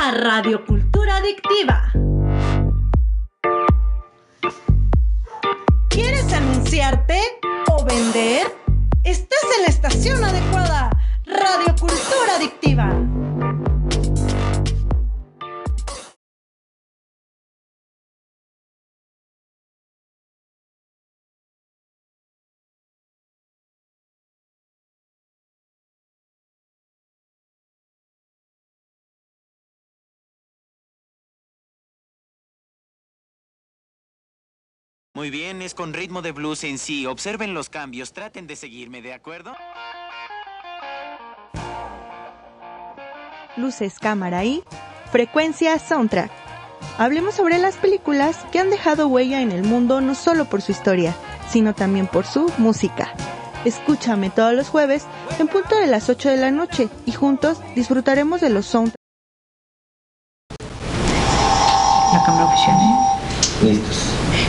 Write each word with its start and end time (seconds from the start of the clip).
A 0.00 0.12
Radio 0.12 0.64
Cultura 0.64 1.16
Adictiva. 1.16 1.90
¿Quieres 5.88 6.32
anunciarte 6.32 7.20
o 7.66 7.84
vender? 7.84 8.57
Muy 35.18 35.30
bien, 35.30 35.62
es 35.62 35.74
con 35.74 35.94
ritmo 35.94 36.22
de 36.22 36.30
blues 36.30 36.62
en 36.62 36.78
sí. 36.78 37.04
Observen 37.04 37.52
los 37.52 37.68
cambios, 37.68 38.12
traten 38.12 38.46
de 38.46 38.54
seguirme, 38.54 39.02
¿de 39.02 39.14
acuerdo? 39.14 39.52
Luces, 43.56 43.98
cámara 43.98 44.44
y 44.44 44.62
frecuencia 45.10 45.76
soundtrack. 45.80 46.30
Hablemos 46.98 47.34
sobre 47.34 47.58
las 47.58 47.74
películas 47.78 48.36
que 48.52 48.60
han 48.60 48.70
dejado 48.70 49.08
huella 49.08 49.40
en 49.40 49.50
el 49.50 49.64
mundo 49.64 50.00
no 50.00 50.14
solo 50.14 50.44
por 50.44 50.62
su 50.62 50.70
historia, 50.70 51.16
sino 51.50 51.74
también 51.74 52.06
por 52.06 52.24
su 52.24 52.52
música. 52.56 53.12
Escúchame 53.64 54.30
todos 54.30 54.54
los 54.54 54.68
jueves 54.68 55.04
en 55.40 55.48
punto 55.48 55.76
de 55.80 55.88
las 55.88 56.08
8 56.08 56.28
de 56.28 56.36
la 56.36 56.52
noche 56.52 56.88
y 57.06 57.10
juntos 57.10 57.58
disfrutaremos 57.74 58.40
de 58.40 58.50
los 58.50 58.66
soundtracks. 58.66 58.94
La 62.12 62.22
cámara 62.24 62.44
oficial, 62.44 62.76
¿eh? 63.64 64.07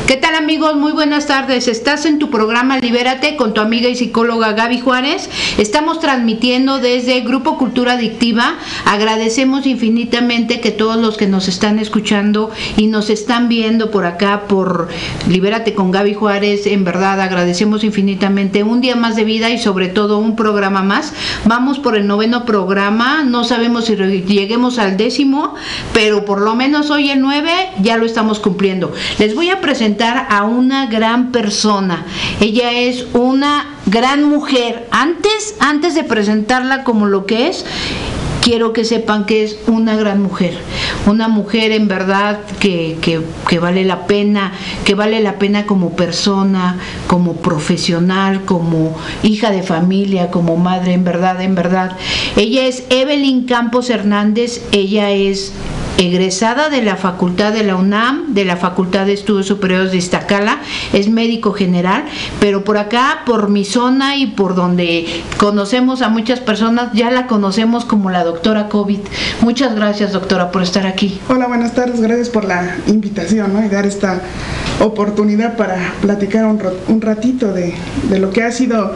¿Qué 0.10 0.18
tal 0.18 0.34
amigos? 0.34 0.76
Muy 0.76 0.92
buenas 0.92 1.28
tardes. 1.28 1.68
Estás 1.68 2.08
en 2.08 2.18
tu 2.18 2.32
programa 2.32 2.80
Libérate 2.80 3.36
con 3.36 3.54
tu 3.54 3.62
amiga 3.62 3.90
y 3.90 3.96
psicóloga 3.96 4.54
Gaby 4.54 4.80
Juárez. 4.80 5.30
Estamos 5.60 6.00
transmitiendo 6.00 6.80
desde 6.80 7.22
Grupo 7.22 7.60
Cultura 7.60 7.94
Adictiva. 7.94 8.56
Agradecemos 8.86 9.68
infinitamente 9.68 10.62
que 10.62 10.72
todos 10.72 10.98
los 10.98 11.16
que 11.16 11.28
nos 11.28 11.48
están 11.48 11.78
escuchando 11.78 12.50
y 12.76 12.88
nos 12.88 13.12
están 13.12 13.50
viendo 13.50 13.92
por 13.92 14.08
acá 14.08 14.48
por 14.48 14.88
Libérate 15.28 15.76
con 15.76 15.92
Gaby 15.92 16.16
Juárez, 16.16 16.66
en 16.66 16.86
verdad 16.86 17.22
agradecemos 17.22 17.84
infinitamente 17.84 18.64
un 18.64 18.82
día 18.82 18.96
más 18.96 19.16
de 19.16 19.26
vida 19.26 19.52
y 19.52 19.60
sobre 19.60 19.90
todo 19.90 20.18
un 20.18 20.36
programa 20.36 20.82
más. 20.82 21.14
Vamos 21.46 21.78
por 21.78 21.96
el 21.96 22.08
noveno 22.08 22.46
programa. 22.46 23.24
No 23.24 23.44
sabemos 23.44 23.86
si 23.86 23.96
lleguemos 23.96 24.80
al 24.80 24.98
décimo, 24.98 25.54
pero 25.94 26.26
por 26.26 26.42
lo 26.42 26.56
menos 26.56 26.90
hoy 26.90 27.12
el 27.12 27.22
9 27.22 27.52
ya 27.84 27.98
lo 27.98 28.08
estamos 28.08 28.40
cumpliendo. 28.40 28.92
Les 29.20 29.36
voy 29.36 29.52
a 29.52 29.62
presentar 29.62 29.99
a 30.08 30.44
una 30.44 30.86
gran 30.88 31.32
persona. 31.32 32.06
Ella 32.40 32.72
es 32.72 33.06
una 33.14 33.66
gran 33.86 34.24
mujer. 34.24 34.88
Antes, 34.92 35.56
antes 35.60 35.96
de 35.96 36.04
presentarla 36.04 36.84
como 36.84 37.06
lo 37.06 37.26
que 37.26 37.48
es, 37.50 37.66
quiero 38.42 38.72
que 38.72 38.86
sepan 38.86 39.26
que 39.26 39.44
es 39.44 39.58
una 39.68 39.96
gran 39.98 40.22
mujer, 40.24 40.58
una 41.06 41.28
mujer 41.28 41.72
en 41.74 41.88
verdad 41.90 42.40
que, 42.60 42.98
que- 43.02 43.22
que 43.48 43.60
vale 43.60 43.84
la 43.84 44.08
pena, 44.08 44.54
que 44.86 44.96
vale 44.96 45.20
la 45.20 45.34
pena 45.38 45.66
como 45.66 45.92
persona, 45.96 46.78
como 47.08 47.34
profesional, 47.36 48.46
como 48.46 48.96
hija 49.24 49.52
de 49.52 49.62
familia, 49.62 50.32
como 50.32 50.56
madre, 50.56 50.94
en 50.94 51.04
verdad, 51.04 51.42
en 51.42 51.54
verdad. 51.54 51.98
Ella 52.38 52.66
es 52.66 52.86
Evelyn 52.90 53.44
Campos 53.46 53.90
Hernández, 53.90 54.62
ella 54.72 55.12
es 55.12 55.52
egresada 55.98 56.70
de 56.70 56.82
la 56.82 56.96
Facultad 56.96 57.54
de 57.54 57.64
la 57.64 57.76
UNAM, 57.76 58.34
de 58.34 58.46
la 58.46 58.58
Facultad 58.58 59.06
de 59.06 59.14
Estudios 59.14 59.48
Superiores 59.48 59.92
de 59.92 59.98
Iztacala, 59.98 60.60
es 60.94 61.10
médico 61.10 61.54
general, 61.54 62.06
pero 62.40 62.64
por 62.64 62.78
acá, 62.78 63.24
por 63.26 63.50
mi 63.50 63.66
zona 63.66 64.18
y 64.18 64.28
por 64.28 64.56
donde 64.56 65.06
conocemos 65.38 66.02
a 66.02 66.10
muchas 66.10 66.40
personas, 66.40 66.94
ya 66.94 67.12
la 67.12 67.28
conocemos 67.28 67.86
como 67.86 68.10
la 68.10 68.24
doctora 68.24 68.70
COVID. 68.70 69.00
Muchas 69.42 69.76
gracias, 69.76 70.14
doctora, 70.14 70.52
por 70.52 70.62
estar 70.62 70.86
aquí. 70.86 71.20
Hola, 71.30 71.48
buenas 71.48 71.74
tardes. 71.74 72.02
Gracias 72.02 72.30
por 72.30 72.46
la 72.46 72.78
invitación 72.88 73.54
¿no? 73.54 73.64
y 73.64 73.70
dar 73.70 73.86
esta 73.86 74.22
oportunidad 74.80 75.58
para 75.58 75.94
platicar 76.02 76.46
un, 76.46 77.02
ratito 77.02 77.52
de, 77.54 77.74
de 78.10 78.20
lo 78.20 78.30
que 78.30 78.44
ha 78.44 78.52
sido 78.52 78.96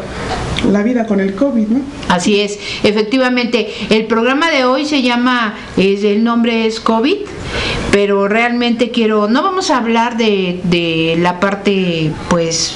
la 0.72 0.84
vida 0.84 1.06
con 1.06 1.20
el 1.20 1.36
COVID. 1.36 1.68
¿no? 1.68 1.82
Así 2.10 2.40
es, 2.40 2.60
efectivamente, 2.84 3.70
el 3.90 4.06
programa 4.06 4.50
de 4.50 4.66
hoy 4.66 4.86
se 4.86 5.02
llama, 5.02 5.56
es, 5.78 6.04
el 6.04 6.24
nombre 6.24 6.66
es 6.66 6.80
COVID, 6.84 7.18
pero 7.92 8.28
realmente 8.28 8.92
quiero, 8.92 9.28
no 9.28 9.44
vamos 9.44 9.72
a 9.72 9.78
hablar 9.78 10.18
de, 10.18 10.62
de 10.64 11.16
la 11.20 11.40
parte, 11.40 12.12
pues, 12.30 12.76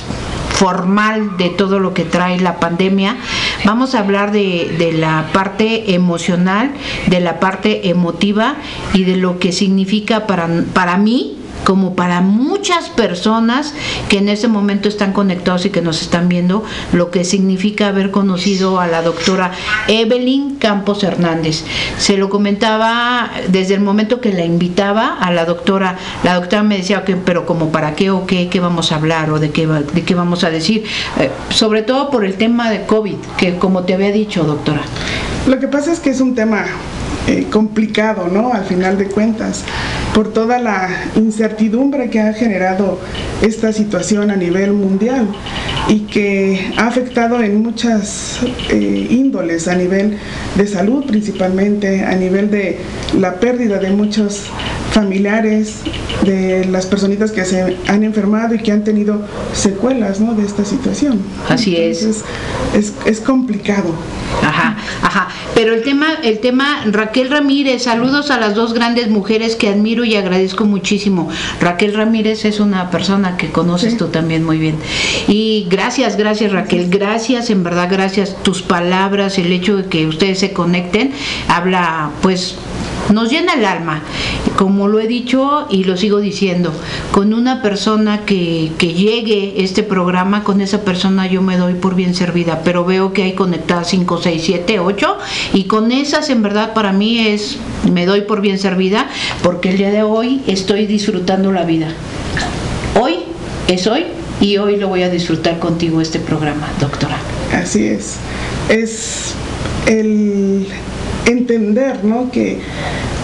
formal 0.57 1.38
de 1.38 1.50
todo 1.50 1.80
lo 1.80 1.94
que 1.94 2.04
trae 2.04 2.39
la 2.39 2.59
pandemia. 2.59 3.18
Vamos 3.63 3.94
a 3.94 4.00
hablar 4.00 4.31
de, 4.31 4.75
de 4.80 4.92
la 4.92 5.30
parte 5.31 5.94
emocional, 5.94 6.71
de 7.06 7.19
la 7.19 7.39
parte 7.39 7.89
emotiva 7.89 8.56
y 8.94 9.04
de 9.04 9.18
lo 9.18 9.38
que 9.38 9.51
significa 9.51 10.25
para, 10.25 10.48
para 10.74 10.98
mí 10.98 11.37
como 11.68 11.96
para 11.96 12.22
muchas 12.22 12.88
personas 12.88 13.74
que 14.08 14.19
en 14.19 14.30
ese 14.30 14.48
momento 14.48 14.88
están 14.88 15.12
conectados 15.12 15.66
y 15.66 15.69
que 15.69 15.81
nos 15.81 16.02
están 16.02 16.30
viendo, 16.30 16.64
lo 16.94 17.12
que 17.12 17.25
significa 17.25 17.90
haber 17.90 18.10
conocido 18.10 18.80
a 18.80 18.88
la 18.88 19.02
doctora 19.02 19.52
Evelyn 19.90 20.56
Campos 20.56 21.04
Hernández. 21.04 21.66
Se 21.98 22.16
lo 22.16 22.30
comentaba 22.30 23.30
desde 23.50 23.74
el 23.74 23.81
momento 23.81 24.22
que 24.22 24.31
la 24.31 24.46
invitaba 24.46 25.18
a 25.19 25.30
la 25.30 25.44
doctora, 25.44 25.98
la 26.24 26.36
doctora 26.36 26.64
me 26.64 26.78
decía, 26.78 27.04
que 27.04 27.18
pero 27.18 27.46
como 27.46 27.69
para 27.69 27.96
qué 27.96 28.12
o 28.12 28.25
qué, 28.25 28.48
qué 28.48 28.62
vamos 28.62 28.94
a 28.94 28.96
hablar 28.96 29.30
o 29.31 29.38
de 29.38 29.52
qué, 29.52 29.68
de 29.68 30.04
qué 30.06 30.16
vamos 30.16 30.46
a 30.46 30.50
decir, 30.50 30.86
eh, 31.19 31.30
sobre 31.50 31.81
todo 31.81 32.10
por 32.10 32.24
el 32.24 32.36
tema 32.36 32.72
de 32.72 32.86
COVID, 32.86 33.18
que 33.38 33.58
como 33.58 33.84
te 33.84 33.94
había 33.94 34.14
dicho, 34.14 34.46
doctora. 34.46 34.84
Lo 35.48 35.60
que 35.60 35.68
pasa 35.68 35.92
es 35.92 36.00
que 36.00 36.12
es 36.12 36.22
un 36.22 36.34
tema 36.34 36.66
eh, 37.28 37.48
complicado, 37.52 38.30
¿no? 38.32 38.54
Al 38.54 38.64
final 38.64 38.98
de 38.98 39.08
cuentas, 39.08 39.66
por 40.14 40.32
toda 40.32 40.60
la 40.60 40.90
incertidumbre 41.16 42.10
que 42.10 42.22
ha 42.22 42.34
generado 42.34 43.00
esta 43.42 43.74
situación 43.74 44.32
a 44.32 44.38
nivel 44.38 44.72
mundial 44.72 45.28
y 45.90 46.02
que 46.02 46.72
ha 46.78 46.88
afectado 46.88 47.42
en 47.44 47.62
muchas 47.62 48.40
eh, 48.70 49.08
índoles, 49.10 49.68
a 49.68 49.76
nivel 49.76 50.18
de 50.56 50.68
salud 50.68 51.06
principalmente, 51.06 52.04
a 52.06 52.16
nivel 52.16 52.50
de 52.50 52.80
la 53.20 53.42
pérdida 53.42 53.78
de 53.78 53.90
muchos 53.92 54.44
familiares, 54.92 55.82
de 56.24 56.66
las 56.66 56.86
personitas 56.86 57.32
que 57.32 57.44
se 57.44 57.78
han 57.88 58.04
enfermado 58.04 58.56
y 58.56 58.60
que 58.60 58.72
han 58.72 58.84
tenido 58.84 59.22
secuelas 59.54 60.20
¿no? 60.20 60.34
de 60.34 60.46
esta 60.46 60.64
situación. 60.64 61.20
Así 61.50 61.76
es. 61.76 62.04
es. 62.04 62.24
Es 63.06 63.20
complicado. 63.20 63.94
Ajá, 64.42 64.77
ajá. 65.01 65.30
Pero 65.54 65.74
el 65.74 65.84
tema, 65.84 66.07
el 66.24 66.39
tema, 66.39 66.84
Raquel 66.86 67.30
Ramírez, 67.30 67.84
saludos 67.84 68.31
a 68.31 68.38
las 68.38 68.56
dos 68.56 68.74
grandes 68.74 69.10
mujeres 69.10 69.56
que 69.56 69.69
admiro 69.69 70.06
y 70.06 70.16
agradezco 70.16 70.66
muchísimo. 70.66 71.30
Raquel 71.60 71.94
Ramírez 71.94 72.45
es 72.45 72.60
una 72.60 72.92
persona 72.92 73.38
que 73.38 73.50
conoces 73.50 73.98
tú 73.98 74.07
también 74.07 74.44
muy 74.44 74.57
bien. 74.57 74.75
Y 75.28 75.68
gracias, 75.69 76.18
gracias 76.18 76.51
Raquel, 76.51 76.89
gracias, 76.89 77.50
en 77.50 77.63
verdad, 77.63 77.88
gracias. 77.89 78.36
Tus 78.44 78.62
palabras, 78.62 79.38
el 79.38 79.51
hecho 79.51 79.78
de 79.78 79.86
que 79.86 80.07
ustedes 80.07 80.39
se 80.39 80.54
conecten, 80.54 81.12
habla 81.48 82.12
pues 82.22 82.56
nos 83.13 83.30
llena 83.30 83.54
el 83.54 83.65
alma, 83.65 84.01
como 84.56 84.88
lo 84.88 85.00
he 85.00 85.07
dicho 85.07 85.68
y 85.69 85.83
lo 85.83 85.98
sigo 85.98 86.19
diciendo, 86.19 86.74
con 87.12 87.33
una 87.33 87.62
persona 87.62 88.25
que, 88.25 88.71
que 88.77 88.94
llegue 88.94 89.63
este 89.63 89.83
programa, 89.83 90.44
con 90.44 90.62
esa 90.62 90.81
persona 90.81 91.27
yo 91.27 91.42
me 91.42 91.57
doy 91.57 91.75
por 91.75 91.95
bien 91.95 92.15
servida, 92.15 92.62
pero 92.63 92.86
veo 92.86 93.13
que 93.13 93.24
hay 93.24 93.33
conectadas 93.33 93.89
5, 93.89 94.19
6, 94.21 94.42
7, 94.45 94.80
8 94.80 95.18
y 95.54 95.63
con 95.65 95.92
esas 95.92 96.30
en 96.30 96.42
verdad 96.42 96.74
para 96.74 96.92
mí 96.92 97.27
es, 97.27 97.57
me 97.92 98.06
doy 98.06 98.21
por 98.21 98.42
bien 98.42 98.59
servida 98.59 99.09
porque 99.44 99.69
el 99.69 99.77
día 99.77 99.92
de 99.92 100.04
hoy 100.04 100.42
estoy 100.48 100.86
disfrutando 100.86 101.51
la 101.51 101.63
vida. 101.63 101.89
Hoy 103.00 103.19
es 103.68 103.88
hoy 103.88 104.06
y 104.42 104.57
hoy 104.57 104.77
lo 104.77 104.88
voy 104.88 105.04
a 105.04 105.09
disfrutar 105.09 105.59
contigo 105.59 106.01
este 106.01 106.19
programa, 106.19 106.68
doctora. 106.80 107.18
Así 107.54 107.86
es. 107.86 108.18
Es 108.69 109.33
el 109.86 110.68
entender 111.28 112.04
¿no? 112.04 112.32
que 112.32 112.60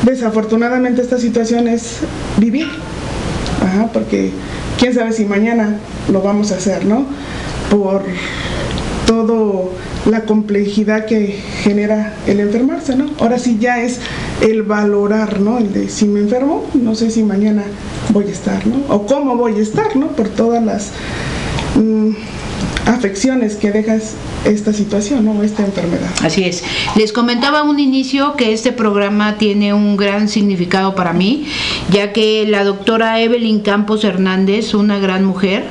desafortunadamente 0.03 1.01
esta 1.01 1.17
situación 1.17 1.67
es 1.67 1.99
vivir, 2.37 2.67
porque 3.91 4.31
quién 4.77 4.93
sabe 4.93 5.13
si 5.13 5.25
mañana 5.25 5.77
lo 6.11 6.21
vamos 6.21 6.51
a 6.51 6.55
hacer, 6.55 6.85
¿no? 6.85 7.05
Por 7.69 8.03
todo 9.07 9.71
la 10.05 10.21
complejidad 10.21 11.05
que 11.05 11.39
genera 11.61 12.13
el 12.27 12.39
enfermarse, 12.39 12.95
¿no? 12.95 13.09
Ahora 13.19 13.39
sí 13.39 13.57
ya 13.59 13.81
es 13.81 13.99
el 14.41 14.63
valorar, 14.63 15.39
¿no? 15.39 15.57
El 15.57 15.71
de 15.71 15.89
si 15.89 16.05
me 16.05 16.19
enfermo, 16.19 16.65
no 16.73 16.95
sé 16.95 17.09
si 17.09 17.23
mañana 17.23 17.63
voy 18.09 18.25
a 18.25 18.31
estar, 18.31 18.65
¿no? 18.67 18.93
O 18.93 19.05
cómo 19.05 19.35
voy 19.35 19.55
a 19.55 19.61
estar, 19.61 19.95
¿no? 19.95 20.07
Por 20.07 20.29
todas 20.29 20.63
las 20.63 20.91
mm, 21.75 22.09
afecciones 22.85 23.55
que 23.55 23.71
dejas 23.71 24.15
esta 24.45 24.73
situación 24.73 25.27
o 25.27 25.43
esta 25.43 25.63
enfermedad. 25.63 26.09
Así 26.21 26.43
es. 26.43 26.63
Les 26.95 27.13
comentaba 27.13 27.63
un 27.63 27.79
inicio 27.79 28.35
que 28.35 28.53
este 28.53 28.71
programa 28.71 29.37
tiene 29.37 29.73
un 29.73 29.95
gran 29.95 30.27
significado 30.27 30.95
para 30.95 31.13
mí, 31.13 31.45
ya 31.91 32.11
que 32.11 32.45
la 32.47 32.63
doctora 32.63 33.21
Evelyn 33.21 33.61
Campos 33.61 34.03
Hernández, 34.03 34.73
una 34.73 34.99
gran 34.99 35.23
mujer, 35.23 35.63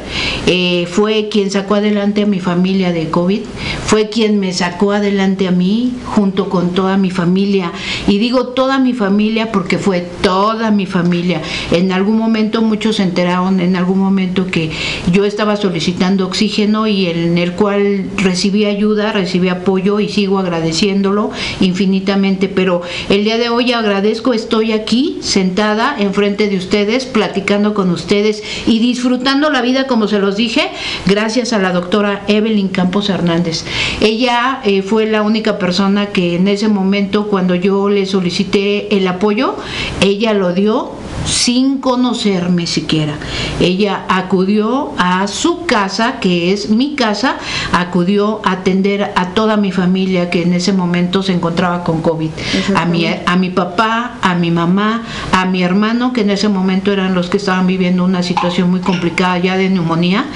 eh, 0.47 0.87
fue 0.91 1.29
quien 1.29 1.51
sacó 1.51 1.75
adelante 1.75 2.23
a 2.23 2.27
mi 2.27 2.41
familia 2.41 2.93
de 2.93 3.11
COVID, 3.11 3.43
fue 3.85 4.09
quien 4.09 4.41
me 4.41 4.53
sacó 4.53 4.93
adelante 4.93 5.47
a 5.47 5.51
mí 5.51 5.93
junto 6.07 6.49
con 6.49 6.73
toda 6.73 6.97
mi 6.97 7.11
familia. 7.11 7.73
Y 8.09 8.19
digo 8.19 8.49
toda 8.49 8.79
mi 8.79 8.95
familia 8.95 9.53
porque 9.53 9.79
fue 9.79 10.01
toda 10.23 10.71
mi 10.71 10.87
familia. 10.87 11.43
En 11.71 11.93
algún 11.93 12.17
momento 12.17 12.63
muchos 12.63 12.97
se 12.97 13.03
enteraron, 13.03 13.61
en 13.61 13.77
algún 13.77 13.99
momento 13.99 14.47
que 14.47 14.71
yo 15.13 15.25
estaba 15.25 15.57
solicitando 15.57 16.27
oxígeno 16.27 16.87
y 16.87 17.02
en 17.07 17.39
el 17.39 17.53
cual 17.53 18.07
recibí 18.17 18.65
ayuda, 18.65 19.13
recibí 19.13 19.49
apoyo 19.49 20.01
y 20.01 20.09
sigo 20.09 20.39
agradeciéndolo 20.39 21.31
infinitamente, 21.61 22.49
pero 22.49 22.83
el 23.09 23.25
día 23.25 23.39
de 23.39 23.49
hoy 23.49 23.73
agradezco, 23.73 24.33
estoy 24.33 24.73
aquí 24.73 25.19
sentada 25.21 25.97
enfrente 25.99 26.49
de 26.49 26.57
ustedes, 26.57 27.07
platicando 27.07 27.75
con 27.75 27.91
ustedes 27.91 28.43
y 28.67 28.79
disfrutando 28.79 29.51
la 29.51 29.63
vida 29.63 29.87
como 29.87 30.09
se 30.09 30.19
los 30.19 30.37
dije, 30.37 30.71
gracias 31.07 31.53
a 31.53 31.59
la 31.59 31.73
doctora 31.73 32.25
Evelyn 32.29 32.69
Campos 32.69 33.09
Hernández. 33.09 33.65
Ella 34.01 34.61
eh, 34.65 34.83
fue 34.83 35.07
la 35.07 35.23
única 35.23 35.59
persona 35.59 36.07
que 36.07 36.37
en 36.37 36.49
ese 36.49 36.69
momento 36.69 37.29
cuando 37.29 37.55
yo 37.55 37.89
le 37.89 38.07
solicité 38.07 38.97
el 38.97 39.07
apoyo, 39.07 39.57
ella 40.01 40.33
lo 40.35 40.53
dio 40.53 41.02
sin 41.25 41.79
conocerme 41.79 42.67
siquiera. 42.67 43.15
Ella 43.61 44.05
acudió 44.09 44.93
a 44.99 45.27
su 45.27 45.67
casa, 45.67 46.21
que 46.21 46.53
es 46.53 46.71
mi 46.71 46.95
casa, 46.95 47.37
acudió 47.73 48.41
a 48.45 48.53
atender 48.53 49.13
a 49.17 49.31
toda 49.31 49.57
mi 49.57 49.73
familia 49.73 50.31
que 50.31 50.43
en 50.43 50.55
ese 50.55 50.73
momento 50.73 51.23
se 51.23 51.33
encontraba 51.33 51.85
con 51.85 52.03
COVID. 52.03 52.31
A 52.75 52.85
mi, 52.87 53.07
a 53.07 53.37
mi 53.37 53.51
papá, 53.51 54.19
a 54.23 54.35
mi 54.35 54.51
mamá, 54.51 55.03
a 55.33 55.47
mi 55.47 55.63
hermano, 55.63 56.13
que 56.13 56.23
en 56.23 56.31
ese 56.31 56.49
momento 56.49 56.93
eran 56.93 57.15
los 57.15 57.29
que 57.29 57.37
estaban 57.37 57.67
viviendo 57.67 58.05
una 58.05 58.23
situación 58.23 58.71
muy 58.71 58.81
complicada 58.81 59.39
ya 59.39 59.57
de 59.57 59.69
neumonía. 59.69 60.27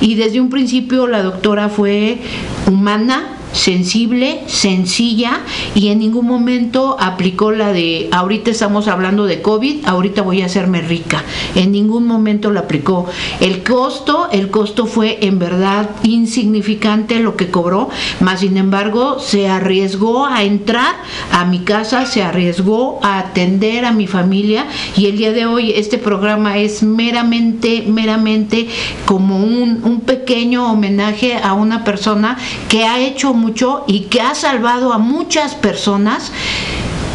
Y 0.00 0.14
desde 0.14 0.40
un 0.40 0.50
principio 0.50 1.06
la 1.06 1.22
doctora 1.22 1.68
fue 1.68 2.22
humana, 2.66 3.33
sensible, 3.54 4.42
sencilla 4.46 5.40
y 5.74 5.88
en 5.88 6.00
ningún 6.00 6.26
momento 6.26 6.96
aplicó 7.00 7.52
la 7.52 7.72
de 7.72 8.08
ahorita 8.12 8.50
estamos 8.50 8.88
hablando 8.88 9.24
de 9.24 9.40
COVID, 9.40 9.86
ahorita 9.86 10.22
voy 10.22 10.42
a 10.42 10.46
hacerme 10.46 10.82
rica. 10.82 11.22
En 11.54 11.72
ningún 11.72 12.06
momento 12.06 12.50
la 12.50 12.60
aplicó. 12.60 13.06
El 13.40 13.62
costo, 13.62 14.28
el 14.32 14.50
costo 14.50 14.86
fue 14.86 15.18
en 15.22 15.38
verdad 15.38 15.90
insignificante 16.02 17.20
lo 17.20 17.36
que 17.36 17.50
cobró, 17.50 17.88
más 18.20 18.40
sin 18.40 18.56
embargo 18.56 19.18
se 19.20 19.48
arriesgó 19.48 20.26
a 20.26 20.42
entrar 20.42 20.96
a 21.30 21.44
mi 21.44 21.60
casa, 21.60 22.06
se 22.06 22.22
arriesgó 22.22 22.98
a 23.02 23.18
atender 23.18 23.84
a 23.84 23.92
mi 23.92 24.06
familia 24.06 24.66
y 24.96 25.06
el 25.06 25.16
día 25.16 25.32
de 25.32 25.46
hoy 25.46 25.72
este 25.76 25.98
programa 25.98 26.58
es 26.58 26.82
meramente, 26.82 27.84
meramente 27.86 28.66
como 29.06 29.36
un, 29.38 29.80
un 29.84 30.00
pequeño 30.00 30.72
homenaje 30.72 31.36
a 31.36 31.52
una 31.54 31.84
persona 31.84 32.36
que 32.68 32.84
ha 32.84 33.00
hecho 33.00 33.32
mucho 33.44 33.84
y 33.86 34.04
que 34.04 34.22
ha 34.22 34.34
salvado 34.34 34.92
a 34.92 34.98
muchas 34.98 35.54
personas 35.54 36.32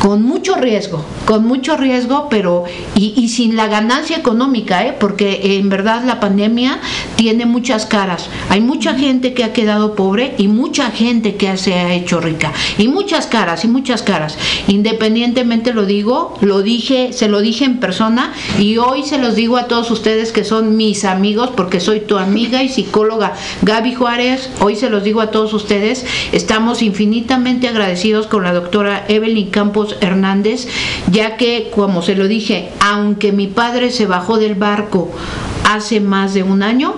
con 0.02 0.24
mucho 0.24 0.56
riesgo, 0.56 1.04
con 1.26 1.46
mucho 1.46 1.76
riesgo, 1.76 2.28
pero 2.30 2.64
y, 2.96 3.28
sin 3.30 3.56
la 3.56 3.68
ganancia 3.68 4.18
económica, 4.18 4.86
¿eh? 4.86 4.96
porque 4.98 5.58
en 5.58 5.70
verdad 5.70 6.04
la 6.06 6.20
pandemia 6.20 6.80
tiene 7.16 7.46
muchas 7.46 7.86
caras. 7.86 8.30
Hay 8.50 8.62
mucha 8.62 8.96
gente 8.96 9.34
que 9.34 9.44
ha 9.44 9.54
quedado 9.54 9.96
pobre 9.96 10.34
y 10.38 10.48
mucha 10.48 10.90
gente 10.92 11.36
que 11.36 11.58
se 11.58 11.74
ha 11.74 11.94
hecho 11.94 12.22
rica. 12.22 12.54
Y 12.78 12.88
muchas 12.88 13.28
caras, 13.28 13.66
y 13.66 13.68
muchas 13.68 14.02
caras. 14.02 14.38
Independientemente 14.68 15.74
lo 15.74 15.86
digo, 15.86 16.38
lo 16.42 16.62
dije, 16.62 17.12
se 17.12 17.28
lo 17.28 17.42
dije 17.42 17.66
en 17.66 17.80
persona 17.80 18.34
y 18.58 18.78
hoy 18.78 19.04
se 19.04 19.18
los 19.18 19.36
digo 19.36 19.58
a 19.58 19.68
todos 19.68 19.92
ustedes 19.92 20.32
que 20.32 20.44
son 20.44 20.78
mis 20.78 21.04
amigos, 21.04 21.52
porque 21.56 21.80
soy 21.80 22.00
tu 22.00 22.18
amiga 22.18 22.64
y 22.64 22.70
psicóloga 22.70 23.34
Gaby 23.62 23.96
Juárez. 23.96 24.50
Hoy 24.62 24.76
se 24.76 24.90
los 24.90 25.04
digo 25.04 25.22
a 25.22 25.32
todos 25.32 25.54
ustedes, 25.54 26.06
estamos 26.32 26.82
infinitamente 26.82 27.68
agradecidos 27.68 28.28
con 28.28 28.44
la 28.44 28.54
doctora 28.54 29.06
Evelyn 29.08 29.50
Campos 29.50 29.89
Hernández, 30.02 30.68
ya 31.12 31.38
que, 31.38 31.72
como 31.74 32.02
se 32.02 32.16
lo 32.16 32.28
dije, 32.28 32.70
aunque 32.80 33.32
mi 33.32 33.48
padre 33.48 33.92
se 33.92 34.06
bajó 34.06 34.38
del 34.38 34.56
barco 34.56 35.12
hace 35.64 36.00
más 36.00 36.34
de 36.34 36.44
un 36.44 36.64
año, 36.64 36.96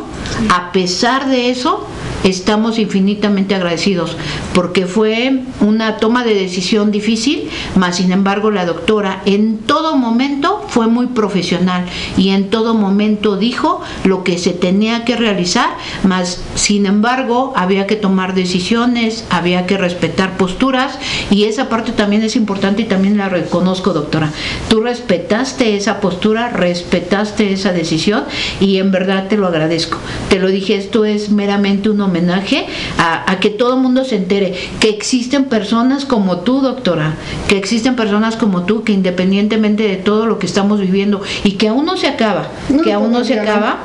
a 0.50 0.72
pesar 0.72 1.28
de 1.30 1.50
eso, 1.50 1.88
estamos 2.24 2.80
infinitamente 2.80 3.56
agradecidos 3.56 4.18
porque 4.54 4.86
fue 4.86 5.42
una 5.60 5.98
toma 5.98 6.24
de 6.24 6.36
decisión 6.36 6.92
difícil, 6.92 7.50
mas 7.76 7.98
sin 7.98 8.12
embargo 8.12 8.52
la 8.52 8.66
doctora 8.66 9.22
en 9.26 9.58
todo 9.60 9.96
momento 9.96 10.64
fue 10.68 10.88
muy 10.88 11.08
profesional 11.08 11.86
y 12.18 12.30
en 12.30 12.50
todo 12.50 12.74
momento 12.74 13.38
dijo 13.38 13.82
lo 14.04 14.24
que 14.24 14.38
se 14.38 14.52
tenía 14.52 15.06
que 15.06 15.16
realizar, 15.16 15.70
mas 16.04 16.42
sin 16.56 16.86
embargo 16.86 17.54
había 17.56 17.88
que 17.88 17.96
tomar 17.96 18.36
decisiones, 18.36 19.26
había 19.30 19.66
que 19.66 19.78
respetar 19.78 20.38
posturas 20.38 20.98
y 21.30 21.46
esa 21.46 21.70
parte 21.70 21.92
también 21.92 22.24
es 22.24 22.36
importante 22.36 22.84
y 22.84 22.86
también 22.86 23.18
la 23.18 23.30
reconozco, 23.30 23.94
doctora. 23.94 24.32
Tú 24.70 24.82
respetaste 24.82 25.76
esa 25.76 26.00
postura, 26.00 26.50
respetaste 26.50 27.54
esa 27.54 27.74
decisión 27.74 28.24
y 28.60 28.78
en 28.78 28.92
verdad 28.92 29.28
te 29.28 29.38
lo 29.38 29.48
agradezco. 29.48 29.98
Te 30.30 30.40
lo 30.40 30.48
dije, 30.48 30.76
esto 30.76 31.06
es 31.06 31.30
meramente 31.30 31.90
un 31.90 32.02
homenaje 32.12 32.68
a, 32.98 33.40
que 33.40 33.50
todo 33.50 33.76
el 33.76 33.82
mundo 33.82 34.04
se 34.06 34.18
entere 34.18 34.54
que 34.80 34.90
existen 34.90 35.46
personas 35.46 36.06
como 36.06 36.40
tú, 36.40 36.62
doctora, 36.62 37.16
que 37.48 37.58
existen 37.58 37.96
personas 37.96 38.36
como 38.36 38.64
tú 38.64 38.84
que 38.84 38.92
independientemente 38.92 39.84
de 39.84 39.96
todo 39.96 40.28
lo 40.28 40.38
que 40.38 40.46
estamos 40.46 40.80
viviendo 40.80 41.22
y 41.44 41.54
que 41.54 41.70
aún 41.70 41.86
no 41.86 41.98
se 41.98 42.08
acaba, 42.08 42.50
que 42.84 42.94
aún 42.94 43.12
no 43.12 43.24
se 43.24 43.40
acaba, 43.40 43.80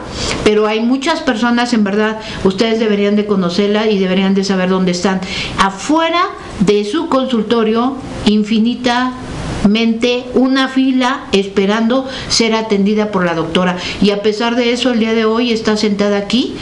pero 0.45 0.67
hay 0.67 0.81
muchas 0.81 1.21
personas 1.21 1.73
en 1.73 1.85
verdad, 1.85 2.19
ustedes 2.45 2.79
deberían 2.79 3.17
de 3.17 3.27
conocerla 3.27 3.87
y 3.87 3.99
deberían 3.99 4.35
de 4.35 4.45
saber 4.45 4.69
dónde 4.69 4.91
están. 4.93 5.21
Afuera 5.59 6.27
de 6.61 6.85
su 6.85 7.09
consultorio, 7.09 7.97
infinita 8.27 9.13
una 10.35 10.69
fila 10.69 11.27
esperando 11.33 12.09
ser 12.29 12.55
atendida 12.55 13.11
por 13.11 13.25
la 13.25 13.35
doctora. 13.35 13.77
Y 14.01 14.11
a 14.11 14.23
pesar 14.23 14.57
de 14.57 14.73
eso, 14.73 14.93
el 14.93 15.01
día 15.01 15.15
de 15.15 15.25
hoy 15.25 15.53
está 15.53 15.77
sentada 15.77 16.19
aquí 16.19 16.55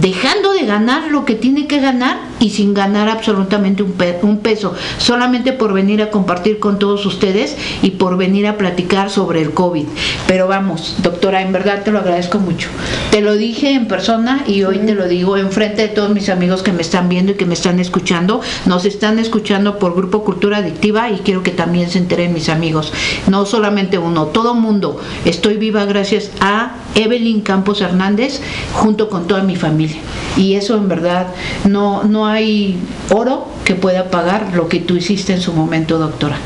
dejando 0.00 0.52
de 0.52 0.66
ganar 0.66 1.10
lo 1.10 1.24
que 1.24 1.34
tiene 1.34 1.66
que 1.66 1.80
ganar 1.80 2.18
y 2.40 2.50
sin 2.50 2.74
ganar 2.74 3.08
absolutamente 3.08 3.82
un, 3.82 4.38
peso, 4.38 4.74
solamente 4.98 5.52
por 5.52 5.72
venir 5.72 6.02
a 6.02 6.10
compartir 6.10 6.58
con 6.58 6.78
todos 6.78 7.06
ustedes 7.06 7.56
y 7.80 7.92
por 7.92 8.16
venir 8.16 8.46
a 8.46 8.58
platicar 8.58 9.08
sobre 9.08 9.40
el 9.40 9.52
COVID. 9.52 9.86
Pero 10.26 10.48
vamos, 10.48 10.96
doctora, 11.02 11.42
en 11.42 11.52
verdad 11.52 11.84
te 11.84 11.92
lo 11.92 12.00
agradezco 12.00 12.38
mucho. 12.38 12.68
Te 13.10 13.20
lo 13.20 13.34
dije 13.34 13.70
en 13.70 13.86
persona 13.86 14.44
y 14.46 14.64
hoy 14.64 14.78
te 14.78 14.94
lo 14.94 15.08
digo 15.08 15.36
en 15.36 15.50
frente 15.50 15.82
de 15.82 15.88
todos 15.88 16.10
mis 16.10 16.28
amigos 16.28 16.62
que 16.62 16.72
me 16.72 16.82
están 16.82 17.08
viendo 17.08 17.32
y 17.32 17.36
que 17.36 17.46
me 17.46 17.54
están 17.54 17.80
escuchando. 17.80 18.40
Nos 18.66 18.84
están 18.84 19.18
escuchando 19.18 19.78
por 19.78 19.94
Grupo 19.94 20.24
Cultura 20.24 20.58
Adictiva 20.58 21.10
y 21.10 21.18
quiero 21.18 21.42
que 21.42 21.52
también 21.52 21.88
se 21.88 21.98
enteren 21.98 22.34
mis 22.34 22.43
amigos. 22.48 22.92
No 23.28 23.46
solamente 23.46 23.98
uno, 23.98 24.26
todo 24.26 24.54
mundo. 24.54 25.00
Estoy 25.24 25.56
viva 25.56 25.84
gracias 25.84 26.30
a 26.40 26.72
Evelyn 26.94 27.40
Campos 27.40 27.80
Hernández 27.80 28.40
junto 28.72 29.08
con 29.08 29.26
toda 29.26 29.42
mi 29.42 29.56
familia. 29.56 30.00
Y 30.36 30.54
eso 30.54 30.76
en 30.76 30.88
verdad 30.88 31.28
no, 31.68 32.02
no 32.04 32.26
hay 32.26 32.78
oro 33.10 33.48
que 33.64 33.74
pueda 33.74 34.10
pagar 34.10 34.52
lo 34.54 34.68
que 34.68 34.80
tú 34.80 34.96
hiciste 34.96 35.32
en 35.32 35.40
su 35.40 35.52
momento, 35.52 35.98
doctora. 35.98 36.36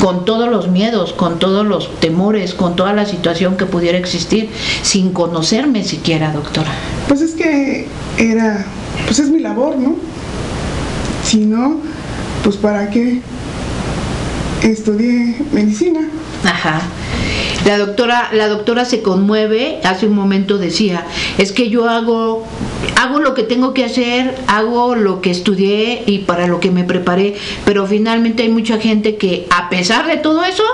Con 0.00 0.24
todos 0.24 0.48
los 0.48 0.68
miedos, 0.68 1.12
con 1.12 1.38
todos 1.38 1.66
los 1.66 1.94
temores, 2.00 2.54
con 2.54 2.76
toda 2.76 2.92
la 2.92 3.06
situación 3.06 3.56
que 3.56 3.66
pudiera 3.66 3.98
existir, 3.98 4.50
sin 4.82 5.12
conocerme 5.12 5.84
siquiera, 5.84 6.32
doctora. 6.32 6.70
Pues 7.08 7.20
es 7.20 7.32
que 7.34 7.86
era, 8.18 8.64
pues 9.06 9.18
es 9.18 9.28
mi 9.28 9.40
labor, 9.40 9.76
¿no? 9.76 9.96
Si 11.24 11.38
no, 11.38 11.76
pues 12.42 12.56
para 12.56 12.90
qué 12.90 13.20
estudié 14.62 15.36
medicina. 15.52 16.08
Ajá. 16.44 16.82
La 17.64 17.78
doctora, 17.78 18.30
la 18.32 18.48
doctora 18.48 18.84
se 18.84 19.02
conmueve, 19.02 19.78
hace 19.84 20.06
un 20.06 20.14
momento 20.14 20.58
decía, 20.58 21.04
es 21.38 21.52
que 21.52 21.68
yo 21.68 21.88
hago, 21.88 22.44
hago 23.00 23.20
lo 23.20 23.34
que 23.34 23.44
tengo 23.44 23.72
que 23.72 23.84
hacer, 23.84 24.34
hago 24.48 24.96
lo 24.96 25.20
que 25.20 25.30
estudié 25.30 26.02
y 26.06 26.20
para 26.20 26.48
lo 26.48 26.58
que 26.58 26.72
me 26.72 26.82
preparé, 26.82 27.36
pero 27.64 27.86
finalmente 27.86 28.42
hay 28.42 28.48
mucha 28.48 28.78
gente 28.78 29.16
que 29.16 29.46
a 29.50 29.70
pesar 29.70 30.08
de 30.08 30.16
todo 30.16 30.44
eso, 30.44 30.64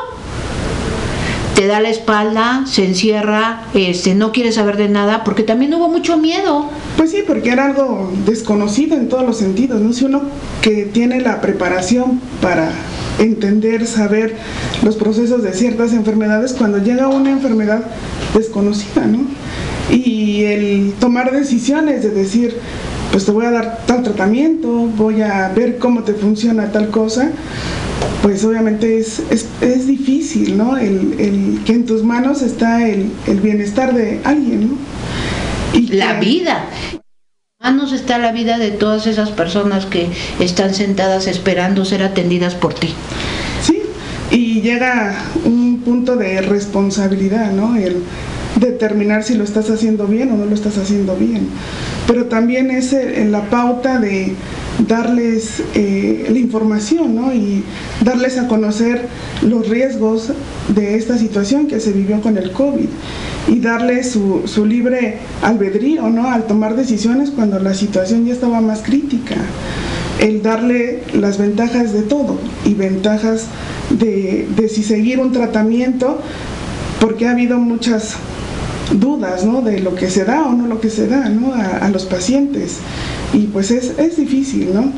te 1.54 1.66
da 1.66 1.80
la 1.80 1.90
espalda, 1.90 2.64
se 2.66 2.84
encierra, 2.84 3.64
este, 3.74 4.14
no 4.14 4.30
quiere 4.32 4.52
saber 4.52 4.76
de 4.76 4.88
nada, 4.88 5.24
porque 5.24 5.42
también 5.42 5.74
hubo 5.74 5.88
mucho 5.88 6.16
miedo. 6.16 6.70
Pues 6.96 7.10
sí, 7.10 7.24
porque 7.26 7.50
era 7.50 7.66
algo 7.66 8.12
desconocido 8.24 8.96
en 8.96 9.08
todos 9.08 9.26
los 9.26 9.36
sentidos, 9.36 9.80
¿no? 9.80 9.92
Si 9.92 10.04
uno 10.04 10.22
que 10.62 10.84
tiene 10.84 11.20
la 11.20 11.40
preparación 11.40 12.20
para 12.40 12.70
entender, 13.18 13.86
saber 13.86 14.34
los 14.82 14.96
procesos 14.96 15.42
de 15.42 15.52
ciertas 15.52 15.92
enfermedades 15.92 16.52
cuando 16.52 16.78
llega 16.78 17.08
una 17.08 17.30
enfermedad 17.30 17.84
desconocida, 18.34 19.06
¿no? 19.06 19.26
Y 19.90 20.44
el 20.44 20.92
tomar 21.00 21.32
decisiones 21.32 22.02
de 22.02 22.10
decir, 22.10 22.56
pues 23.10 23.24
te 23.24 23.30
voy 23.30 23.46
a 23.46 23.50
dar 23.50 23.82
tal 23.86 24.02
tratamiento, 24.02 24.68
voy 24.96 25.22
a 25.22 25.48
ver 25.48 25.78
cómo 25.78 26.02
te 26.02 26.12
funciona 26.14 26.70
tal 26.70 26.90
cosa, 26.90 27.30
pues 28.22 28.44
obviamente 28.44 28.98
es, 28.98 29.22
es, 29.30 29.86
difícil, 29.86 30.58
¿no? 30.58 30.76
El, 30.76 31.60
que 31.64 31.72
en 31.72 31.86
tus 31.86 32.02
manos 32.02 32.42
está 32.42 32.86
el, 32.86 33.10
bienestar 33.42 33.94
de 33.94 34.20
alguien, 34.24 34.68
¿no? 34.70 34.76
Y 35.72 35.88
la 35.88 36.18
vida 36.20 36.64
manos 37.60 37.92
está 37.92 38.18
la 38.18 38.30
vida 38.30 38.56
de 38.56 38.70
todas 38.70 39.08
esas 39.08 39.30
personas 39.30 39.84
que 39.84 40.08
están 40.38 40.74
sentadas 40.74 41.26
esperando 41.26 41.84
ser 41.84 42.04
atendidas 42.04 42.54
por 42.54 42.72
ti. 42.72 42.94
Sí, 43.62 43.82
y 44.30 44.60
llega 44.60 45.16
un 45.44 45.82
punto 45.84 46.14
de 46.14 46.40
responsabilidad, 46.40 47.50
¿no? 47.50 47.74
El 47.74 48.04
determinar 48.56 49.22
si 49.24 49.34
lo 49.34 49.44
estás 49.44 49.70
haciendo 49.70 50.06
bien 50.06 50.30
o 50.32 50.36
no 50.36 50.46
lo 50.46 50.54
estás 50.54 50.78
haciendo 50.78 51.16
bien. 51.16 51.48
Pero 52.06 52.26
también 52.26 52.70
es 52.70 52.92
en 52.92 53.32
la 53.32 53.48
pauta 53.50 53.98
de 53.98 54.34
darles 54.86 55.62
eh, 55.74 56.26
la 56.30 56.38
información 56.38 57.14
¿no? 57.14 57.32
y 57.32 57.64
darles 58.04 58.38
a 58.38 58.46
conocer 58.46 59.06
los 59.42 59.68
riesgos 59.68 60.32
de 60.68 60.96
esta 60.96 61.18
situación 61.18 61.66
que 61.66 61.80
se 61.80 61.92
vivió 61.92 62.20
con 62.20 62.38
el 62.38 62.52
COVID 62.52 62.86
y 63.48 63.60
darles 63.60 64.10
su, 64.10 64.66
libre 64.66 65.18
albedrío 65.42 66.08
¿no? 66.10 66.30
al 66.30 66.46
tomar 66.46 66.76
decisiones 66.76 67.30
cuando 67.30 67.58
la 67.58 67.74
situación 67.74 68.26
ya 68.26 68.34
estaba 68.34 68.60
más 68.60 68.82
crítica 68.82 69.36
el 70.20 70.42
darle 70.42 71.02
las 71.14 71.38
ventajas 71.38 71.92
de 71.92 72.02
todo 72.02 72.38
y 72.64 72.74
ventajas 72.74 73.46
de, 73.90 74.48
de, 74.56 74.68
si 74.68 74.82
seguir 74.82 75.20
un 75.20 75.32
tratamiento, 75.32 76.20
porque 77.00 77.26
ha 77.26 77.32
habido 77.32 77.58
muchas 77.58 78.16
dudas 78.92 79.44
¿no? 79.44 79.60
de 79.60 79.80
lo 79.80 79.94
que 79.94 80.10
se 80.10 80.24
da 80.24 80.46
o 80.46 80.52
no 80.52 80.66
lo 80.66 80.80
que 80.80 80.90
se 80.90 81.06
da 81.06 81.28
¿no? 81.28 81.52
a, 81.54 81.88
los 81.90 82.06
pacientes 82.06 82.78
y 83.32 83.46
pues 83.46 83.70
es, 83.70 83.92
es, 83.98 84.16
difícil, 84.16 84.72
¿no? 84.72 84.90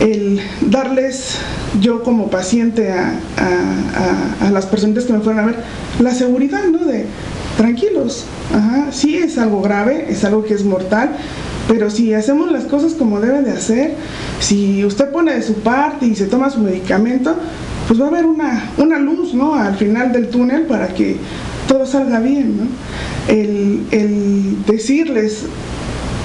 El 0.00 0.40
darles 0.62 1.36
yo 1.82 2.02
como 2.02 2.30
paciente 2.30 2.90
a, 2.90 3.12
a, 3.36 4.46
a, 4.46 4.50
las 4.50 4.64
personas 4.64 5.04
que 5.04 5.12
me 5.12 5.20
fueron 5.20 5.42
a 5.42 5.46
ver 5.46 5.56
la 6.00 6.14
seguridad, 6.14 6.64
¿no? 6.64 6.78
De 6.78 7.04
tranquilos, 7.58 8.24
ajá, 8.54 8.86
sí 8.90 9.18
es 9.18 9.36
algo 9.36 9.60
grave, 9.60 10.06
es 10.08 10.24
algo 10.24 10.44
que 10.44 10.54
es 10.54 10.64
mortal, 10.64 11.10
pero 11.68 11.90
si 11.90 12.14
hacemos 12.14 12.50
las 12.50 12.64
cosas 12.64 12.94
como 12.94 13.20
debe 13.20 13.42
de 13.42 13.50
hacer, 13.50 13.94
si 14.40 14.82
usted 14.84 15.10
pone 15.10 15.34
de 15.34 15.42
su 15.42 15.54
parte 15.56 16.06
y 16.06 16.16
se 16.16 16.26
toma 16.26 16.48
su 16.48 16.60
medicamento, 16.60 17.36
pues 17.86 18.00
va 18.00 18.06
a 18.06 18.08
haber 18.08 18.26
una, 18.26 18.70
una 18.78 18.98
luz, 18.98 19.34
¿no? 19.34 19.54
Al 19.54 19.76
final 19.76 20.12
del 20.12 20.28
túnel 20.28 20.62
para 20.62 20.88
que 20.88 21.16
todo 21.68 21.86
salga 21.86 22.20
bien, 22.20 22.56
¿no? 22.58 22.66
El, 23.28 23.86
el 23.90 24.64
decirles 24.66 25.44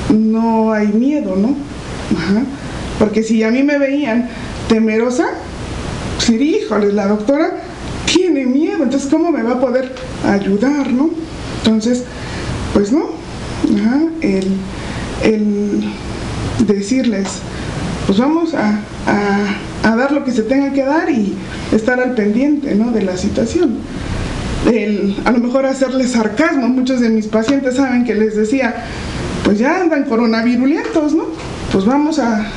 no 0.10 0.72
hay 0.72 0.88
miedo, 0.88 1.36
¿no? 1.36 1.56
Porque 2.98 3.24
si 3.24 3.44
a 3.44 3.52
mí 3.52 3.64
me 3.64 3.78
veían 3.78 4.30
temerosa, 4.68 5.28
pues 6.18 6.30
híjole, 6.30 6.92
la 6.92 7.08
doctora 7.08 7.62
tiene 8.06 8.46
miedo, 8.46 8.84
entonces 8.84 9.10
¿cómo 9.10 9.32
me 9.32 9.44
va 9.44 9.54
a 9.54 9.60
poder 9.60 9.94
ayudar, 10.26 10.92
no? 10.92 11.10
Entonces, 11.64 12.04
pues 12.74 12.92
no, 12.92 13.10
El, 14.22 14.58
el, 15.24 15.84
decirles, 16.66 17.40
pues 18.06 18.20
vamos 18.20 18.54
a, 18.54 18.80
dar 19.84 20.12
lo 20.12 20.24
que 20.24 20.32
se 20.32 20.44
tenga 20.44 20.72
que 20.74 20.84
dar 20.84 21.10
y 21.10 21.36
estar 21.72 22.00
al 22.00 22.16
pendiente, 22.16 22.76
¿no? 22.76 22.92
De 22.92 23.02
la 23.02 23.18
situación. 23.18 23.78
El, 24.72 25.16
a 25.26 25.32
lo 25.32 25.40
mejor 25.40 25.66
hacerles 25.66 26.12
sarcasmo, 26.12 26.68
muchos 26.68 27.00
de 27.00 27.10
mis 27.10 27.28
pacientes 27.28 27.76
saben 27.76 28.04
que 28.04 28.14
les 28.14 28.36
decía, 28.36 28.76
pues 29.44 29.58
ya 29.58 29.82
andan 29.82 30.04
coronavirulentos, 30.04 31.14
¿no? 31.14 31.26
Pues 31.72 31.86
vamos 31.86 32.20
a, 32.20 32.52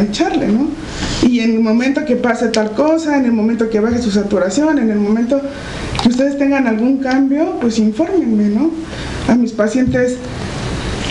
echarle, 0.00 0.48
¿no? 0.48 0.68
Y 1.22 1.40
en 1.40 1.50
el 1.56 1.60
momento 1.60 2.04
que 2.04 2.16
pase 2.16 2.48
tal 2.48 2.72
cosa, 2.72 3.16
en 3.16 3.24
el 3.24 3.32
momento 3.32 3.68
que 3.68 3.80
baje 3.80 4.00
su 4.00 4.10
saturación, 4.10 4.78
en 4.78 4.90
el 4.90 4.98
momento 4.98 5.40
que 6.02 6.08
ustedes 6.08 6.38
tengan 6.38 6.66
algún 6.66 6.98
cambio, 6.98 7.58
pues 7.60 7.78
infórmenme, 7.78 8.48
¿no? 8.48 8.70
A 9.28 9.34
mis 9.34 9.52
pacientes 9.52 10.16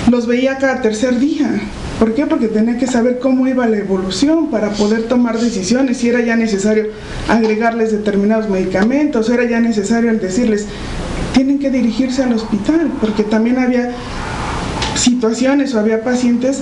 los 0.10 0.26
veía 0.26 0.58
cada 0.58 0.82
tercer 0.82 1.20
día. 1.20 1.62
¿Por 2.00 2.14
qué? 2.14 2.26
Porque 2.26 2.48
tenía 2.48 2.78
que 2.78 2.88
saber 2.88 3.20
cómo 3.20 3.46
iba 3.46 3.68
la 3.68 3.78
evolución 3.78 4.50
para 4.50 4.70
poder 4.70 5.04
tomar 5.04 5.38
decisiones, 5.38 5.98
si 5.98 6.08
era 6.08 6.22
ya 6.22 6.38
necesario 6.38 6.86
agregarles 7.28 7.92
determinados 7.92 8.50
medicamentos, 8.50 9.30
era 9.30 9.44
ya 9.44 9.60
necesario 9.60 10.10
el 10.10 10.22
decirles, 10.22 10.66
tienen 11.34 11.60
que 11.60 11.70
dirigirse 11.70 12.24
al 12.24 12.32
hospital, 12.32 12.90
porque 13.02 13.24
también 13.24 13.60
había 13.60 13.92
situaciones 14.96 15.74
o 15.74 15.80
había 15.80 16.04
pacientes 16.04 16.62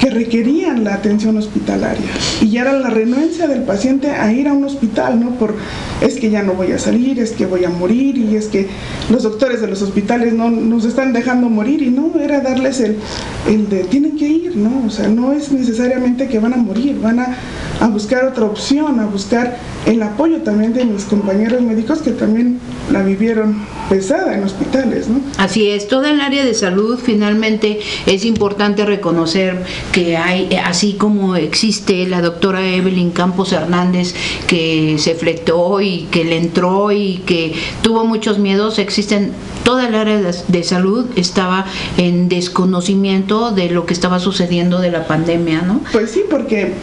que 0.00 0.10
requerían 0.10 0.84
la 0.84 0.94
atención 0.94 1.36
hospitalaria 1.36 2.06
y 2.40 2.50
ya 2.50 2.62
era 2.62 2.72
la 2.72 2.88
renuencia 2.88 3.48
del 3.48 3.62
paciente 3.62 4.10
a 4.10 4.32
ir 4.32 4.48
a 4.48 4.52
un 4.52 4.64
hospital, 4.64 5.18
¿no? 5.18 5.30
Por 5.38 5.54
es 6.00 6.14
que 6.16 6.30
ya 6.30 6.42
no 6.42 6.54
voy 6.54 6.72
a 6.72 6.78
salir, 6.78 7.18
es 7.18 7.32
que 7.32 7.46
voy 7.46 7.64
a 7.64 7.70
morir 7.70 8.16
y 8.16 8.36
es 8.36 8.46
que 8.46 8.68
los 9.10 9.24
doctores 9.24 9.60
de 9.60 9.66
los 9.66 9.82
hospitales 9.82 10.32
no 10.32 10.50
nos 10.50 10.84
están 10.84 11.12
dejando 11.12 11.48
morir 11.48 11.82
y 11.82 11.90
no, 11.90 12.12
era 12.20 12.40
darles 12.40 12.80
el, 12.80 12.96
el 13.48 13.68
de 13.68 13.84
tienen 13.84 14.16
que 14.16 14.28
ir, 14.28 14.56
¿no? 14.56 14.84
O 14.86 14.90
sea, 14.90 15.08
no 15.08 15.32
es 15.32 15.50
necesariamente 15.50 16.28
que 16.28 16.38
van 16.38 16.54
a 16.54 16.56
morir, 16.56 17.00
van 17.00 17.18
a, 17.18 17.36
a 17.80 17.88
buscar 17.88 18.24
otra 18.24 18.44
opción, 18.44 19.00
a 19.00 19.06
buscar 19.06 19.56
el 19.86 20.02
apoyo 20.02 20.42
también 20.42 20.74
de 20.74 20.84
mis 20.84 21.04
compañeros 21.04 21.62
médicos 21.62 22.02
que 22.02 22.12
también 22.12 22.60
la 22.92 23.02
vivieron 23.02 23.56
pesada 23.88 24.34
en 24.34 24.44
hospitales, 24.44 25.08
¿no? 25.08 25.20
Así 25.38 25.68
es, 25.68 25.88
toda 25.88 26.10
el 26.10 26.20
área 26.20 26.44
de 26.44 26.54
salud 26.54 26.98
finalmente 27.02 27.57
es 28.06 28.24
importante 28.24 28.84
reconocer 28.84 29.64
que 29.92 30.16
hay, 30.16 30.48
así 30.64 30.94
como 30.94 31.36
existe 31.36 32.06
la 32.06 32.20
doctora 32.20 32.66
Evelyn 32.66 33.10
Campos 33.10 33.52
Hernández 33.52 34.14
que 34.46 34.96
se 34.98 35.14
fletó 35.14 35.80
y 35.80 36.08
que 36.10 36.24
le 36.24 36.38
entró 36.38 36.92
y 36.92 37.18
que 37.26 37.54
tuvo 37.82 38.04
muchos 38.04 38.38
miedos, 38.38 38.78
existen, 38.78 39.32
toda 39.64 39.88
el 39.88 39.94
área 39.94 40.20
de 40.20 40.62
salud 40.64 41.06
estaba 41.16 41.66
en 41.96 42.28
desconocimiento 42.28 43.50
de 43.50 43.70
lo 43.70 43.86
que 43.86 43.94
estaba 43.94 44.18
sucediendo 44.18 44.80
de 44.80 44.90
la 44.90 45.06
pandemia, 45.06 45.62
¿no? 45.62 45.80
Pues 45.92 46.10
sí, 46.10 46.22
porque 46.28 46.74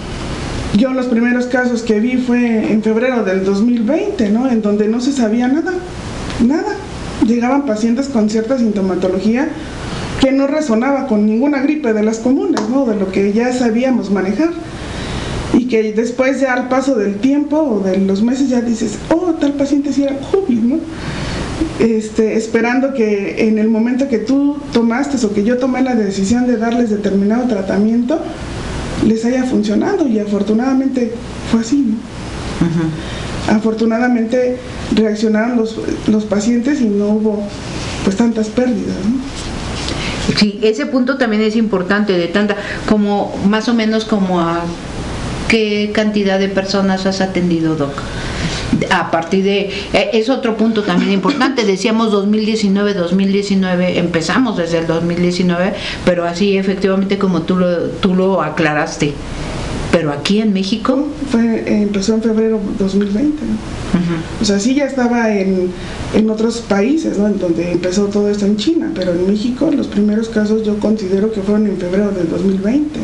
yo 0.78 0.92
los 0.92 1.06
primeros 1.06 1.46
casos 1.46 1.84
que 1.84 2.00
vi 2.00 2.18
fue 2.18 2.72
en 2.72 2.84
febrero 2.84 3.24
del 3.24 3.46
2020, 3.46 4.30
¿no? 4.30 4.50
En 4.50 4.62
donde 4.62 4.88
no 4.88 5.00
se 5.00 5.14
sabía 5.14 5.48
nada, 5.48 5.74
nada. 6.46 6.76
Llegaban 7.26 7.66
pacientes 7.66 8.10
con 8.10 8.30
cierta 8.30 8.58
sintomatología 8.58 9.50
que 10.26 10.32
no 10.32 10.48
resonaba 10.48 11.06
con 11.06 11.28
ninguna 11.28 11.62
gripe 11.62 11.94
de 11.94 12.02
las 12.02 12.18
comunes, 12.18 12.60
¿no? 12.68 12.88
De 12.88 12.96
lo 12.96 13.12
que 13.12 13.32
ya 13.32 13.54
sabíamos 13.54 14.10
manejar. 14.10 14.50
Y 15.54 15.68
que 15.68 15.94
después 15.94 16.42
ya 16.42 16.56
al 16.56 16.68
paso 16.68 16.96
del 16.96 17.18
tiempo 17.18 17.60
o 17.60 17.80
de 17.82 18.00
los 18.00 18.24
meses 18.24 18.50
ya 18.50 18.60
dices, 18.62 18.98
oh, 19.12 19.36
tal 19.40 19.54
paciente 19.54 19.94
sí 19.94 20.02
era 20.02 20.18
COVID, 20.18 20.60
¿no? 20.62 20.80
Este, 21.78 22.38
esperando 22.38 22.96
que 22.96 23.48
en 23.48 23.60
el 23.60 23.68
momento 23.68 24.10
que 24.10 24.18
tú 24.18 24.58
tomaste 24.74 25.24
o 25.24 25.32
que 25.32 25.44
yo 25.44 25.60
tomé 25.60 25.84
la 25.84 25.94
decisión 25.94 26.48
de 26.48 26.58
darles 26.58 26.90
determinado 26.90 27.48
tratamiento, 27.48 28.20
les 29.06 29.24
haya 29.26 29.44
funcionado 29.44 30.08
y 30.08 30.18
afortunadamente 30.18 31.14
fue 31.52 31.62
así, 31.62 31.86
¿no? 31.88 33.54
Afortunadamente 33.54 34.58
reaccionaron 34.96 35.56
los, 35.56 35.80
los 36.08 36.26
pacientes 36.26 36.82
y 36.82 36.86
no 36.86 37.10
hubo 37.10 37.44
pues 38.04 38.16
tantas 38.16 38.48
pérdidas, 38.48 38.96
¿no? 39.08 39.55
Sí, 40.38 40.60
ese 40.64 40.86
punto 40.88 41.18
también 41.18 41.42
es 41.44 41.56
importante, 41.56 42.14
de 42.14 42.28
tanta, 42.28 42.56
como 42.90 43.36
más 43.48 43.70
o 43.70 43.74
menos 43.74 44.06
como 44.06 44.40
a 44.42 44.64
qué 45.48 45.92
cantidad 45.94 46.40
de 46.40 46.50
personas 46.50 47.06
has 47.06 47.22
atendido, 47.22 47.76
Doc. 47.76 47.94
A 48.92 49.10
partir 49.10 49.44
de, 49.44 49.72
eh, 49.94 50.10
es 50.14 50.30
otro 50.30 50.58
punto 50.58 50.84
también 50.84 51.12
importante, 51.12 51.64
decíamos 51.66 52.12
2019, 52.12 52.94
2019, 52.94 54.00
empezamos 54.00 54.58
desde 54.58 54.80
el 54.80 54.88
2019, 54.88 55.74
pero 56.04 56.26
así 56.26 56.58
efectivamente 56.58 57.18
como 57.18 57.44
tú 57.44 57.56
lo, 57.56 57.78
tú 57.90 58.16
lo 58.16 58.42
aclaraste. 58.42 59.14
Pero 59.96 60.12
aquí 60.12 60.42
en 60.42 60.52
México... 60.52 61.08
Fue, 61.32 61.82
empezó 61.82 62.16
en 62.16 62.22
febrero 62.22 62.60
2020, 62.78 63.46
¿no? 63.46 64.42
O 64.42 64.44
sea, 64.44 64.60
sí 64.60 64.76
ya 64.76 64.88
estaba 64.88 65.34
en, 65.34 65.72
en 66.14 66.30
otros 66.30 66.58
países, 66.58 67.18
¿no? 67.18 67.28
En 67.28 67.40
donde 67.40 67.72
empezó 67.72 68.08
todo 68.08 68.30
esto 68.30 68.46
en 68.46 68.58
China, 68.58 68.92
pero 68.94 69.14
en 69.14 69.26
México 69.26 69.72
los 69.72 69.88
primeros 69.88 70.28
casos 70.28 70.66
yo 70.66 70.78
considero 70.80 71.32
que 71.32 71.40
fueron 71.40 71.68
en 71.68 71.78
febrero 71.78 72.12
del 72.12 72.30
2020. 72.30 73.00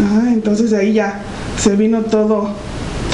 Ajá, 0.00 0.32
entonces 0.32 0.72
de 0.72 0.78
ahí 0.78 0.94
ya 0.94 1.22
se 1.56 1.76
vino 1.76 2.00
todo 2.02 2.50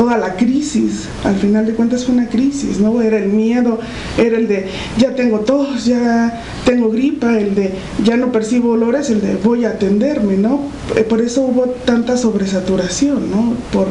toda 0.00 0.16
la 0.16 0.34
crisis, 0.34 1.08
al 1.24 1.36
final 1.36 1.66
de 1.66 1.74
cuentas 1.74 2.06
fue 2.06 2.14
una 2.14 2.26
crisis, 2.26 2.80
¿no? 2.80 3.02
Era 3.02 3.18
el 3.18 3.28
miedo, 3.28 3.78
era 4.16 4.38
el 4.38 4.48
de 4.48 4.66
ya 4.96 5.14
tengo 5.14 5.40
tos, 5.40 5.84
ya 5.84 6.42
tengo 6.64 6.88
gripa, 6.90 7.38
el 7.38 7.54
de 7.54 7.74
ya 8.02 8.16
no 8.16 8.32
percibo 8.32 8.70
olores, 8.70 9.10
el 9.10 9.20
de 9.20 9.36
voy 9.36 9.66
a 9.66 9.72
atenderme, 9.72 10.38
¿no? 10.38 10.62
Eh, 10.96 11.02
Por 11.02 11.20
eso 11.20 11.42
hubo 11.42 11.66
tanta 11.84 12.16
sobresaturación, 12.16 13.30
¿no? 13.30 13.52
Por 13.74 13.88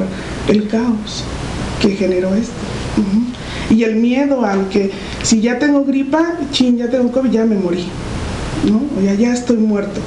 el 0.48 0.68
caos 0.68 1.26
que 1.80 1.90
generó 1.92 2.34
esto. 2.34 2.54
Y 3.70 3.84
el 3.84 3.98
miedo 3.98 4.44
al 4.44 4.68
que 4.70 4.90
si 5.22 5.42
ya 5.42 5.60
tengo 5.60 5.86
gripa, 5.86 6.40
chin, 6.50 6.76
ya 6.76 6.90
tengo 6.90 7.12
COVID, 7.12 7.30
ya 7.30 7.46
me 7.46 7.56
morí, 7.56 7.86
¿no? 8.68 8.82
O 9.00 9.06
ya, 9.06 9.14
ya 9.14 9.32
estoy 9.32 9.58
muerto. 9.58 10.02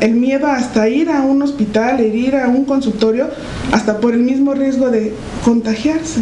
El 0.00 0.14
miedo 0.14 0.46
hasta 0.46 0.88
ir 0.88 1.10
a 1.10 1.22
un 1.22 1.40
hospital, 1.40 2.00
ir 2.00 2.36
a 2.36 2.48
un 2.48 2.64
consultorio, 2.64 3.28
hasta 3.72 3.98
por 3.98 4.12
el 4.12 4.20
mismo 4.20 4.52
riesgo 4.54 4.90
de 4.90 5.14
contagiarse. 5.42 6.20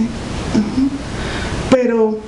Pero 1.71 2.19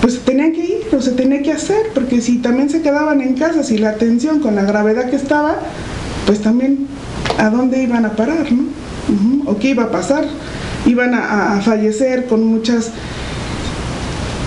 pues 0.00 0.20
tenían 0.20 0.52
que 0.52 0.64
ir, 0.64 0.96
o 0.96 1.02
se 1.02 1.12
tenía 1.12 1.42
que 1.42 1.52
hacer, 1.52 1.90
porque 1.92 2.20
si 2.20 2.38
también 2.38 2.70
se 2.70 2.82
quedaban 2.82 3.20
en 3.20 3.34
casa, 3.34 3.64
si 3.64 3.78
la 3.78 3.90
atención 3.90 4.38
con 4.38 4.54
la 4.54 4.62
gravedad 4.62 5.10
que 5.10 5.16
estaba, 5.16 5.56
pues 6.26 6.40
también 6.40 6.86
a 7.38 7.50
dónde 7.50 7.82
iban 7.82 8.04
a 8.04 8.12
parar, 8.12 8.52
¿no? 8.52 8.64
O 9.46 9.58
qué 9.58 9.70
iba 9.70 9.84
a 9.84 9.90
pasar. 9.90 10.24
Iban 10.86 11.14
a, 11.14 11.56
a 11.56 11.60
fallecer 11.60 12.26
con 12.26 12.44
muchas 12.44 12.90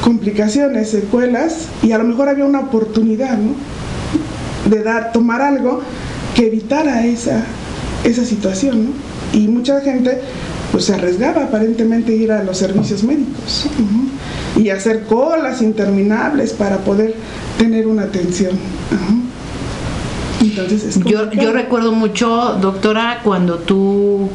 complicaciones, 0.04 0.89
secuelas, 0.89 1.68
y 1.84 1.92
a 1.92 1.98
lo 1.98 2.06
mejor 2.06 2.30
había 2.30 2.46
una 2.46 2.62
oportunidad, 2.62 3.38
¿no? 3.38 3.81
De 4.69 4.84
dar, 4.84 5.12
tomar 5.12 5.41
algo 5.41 5.82
que 6.36 6.47
evitara 6.47 7.06
esa, 7.06 7.43
esa 8.04 8.26
situación, 8.26 8.86
¿no? 8.86 8.91
Y 9.34 9.47
mucha 9.47 9.82
gente 9.82 10.19
pues 10.71 10.86
se 10.86 10.93
arriesgaba 10.93 11.43
aparentemente 11.43 12.13
a 12.13 12.15
ir 12.15 12.32
a 12.32 12.43
los 12.43 12.58
servicios 12.58 13.04
médicos 13.04 13.67
y 14.58 14.69
hacer 14.69 15.04
colas 15.04 15.62
interminables 15.62 16.54
para 16.54 16.78
poder 16.78 17.15
tener 17.58 17.88
una 17.88 18.04
atención. 18.04 18.52
Ajá. 18.91 19.13
Entonces 20.41 20.84
es 20.84 21.04
Yo, 21.04 21.32
yo 21.32 21.54
recuerdo 21.54 21.91
mucho, 21.91 22.58
doctora, 22.62 23.19
cuando 23.24 23.60
tú 23.60 24.30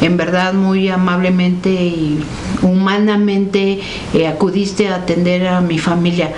en 0.00 0.16
verdad 0.16 0.54
muy 0.54 0.88
amablemente 0.88 1.70
y 1.70 2.20
humanamente 2.62 3.80
eh, 4.14 4.26
acudiste 4.26 4.88
a 4.88 4.96
atender 4.96 5.46
a 5.48 5.60
mi 5.60 5.78
familia, 5.78 6.32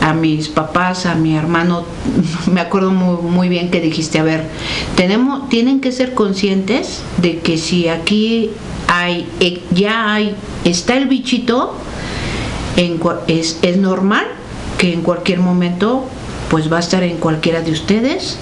a 0.00 0.12
mis 0.12 0.48
papás, 0.48 1.06
a 1.06 1.14
mi 1.14 1.36
hermano. 1.36 1.84
Me 2.52 2.60
acuerdo 2.60 2.90
muy, 2.90 3.48
bien 3.48 3.70
que 3.70 3.80
dijiste, 3.80 4.18
a 4.18 4.22
ver, 4.22 4.44
tenemos, 4.96 5.48
tienen 5.48 5.80
que 5.80 5.92
ser 5.92 6.14
conscientes 6.14 7.02
de 7.18 7.38
que 7.38 7.58
si 7.58 7.88
aquí 7.88 8.50
hay, 8.86 9.26
eh, 9.40 9.60
ya 9.72 10.12
hay, 10.12 10.34
está 10.64 10.96
el 10.96 11.06
bichito, 11.06 11.74
es 12.76 13.76
normal 13.76 14.26
que 14.78 14.94
en 14.94 15.02
cualquier 15.02 15.40
momento 15.40 16.06
pues 16.50 16.70
va 16.70 16.78
a 16.78 16.80
estar 16.80 17.04
en 17.04 17.16
cualquiera 17.18 17.62
de 17.62 17.70
ustedes, 17.70 18.36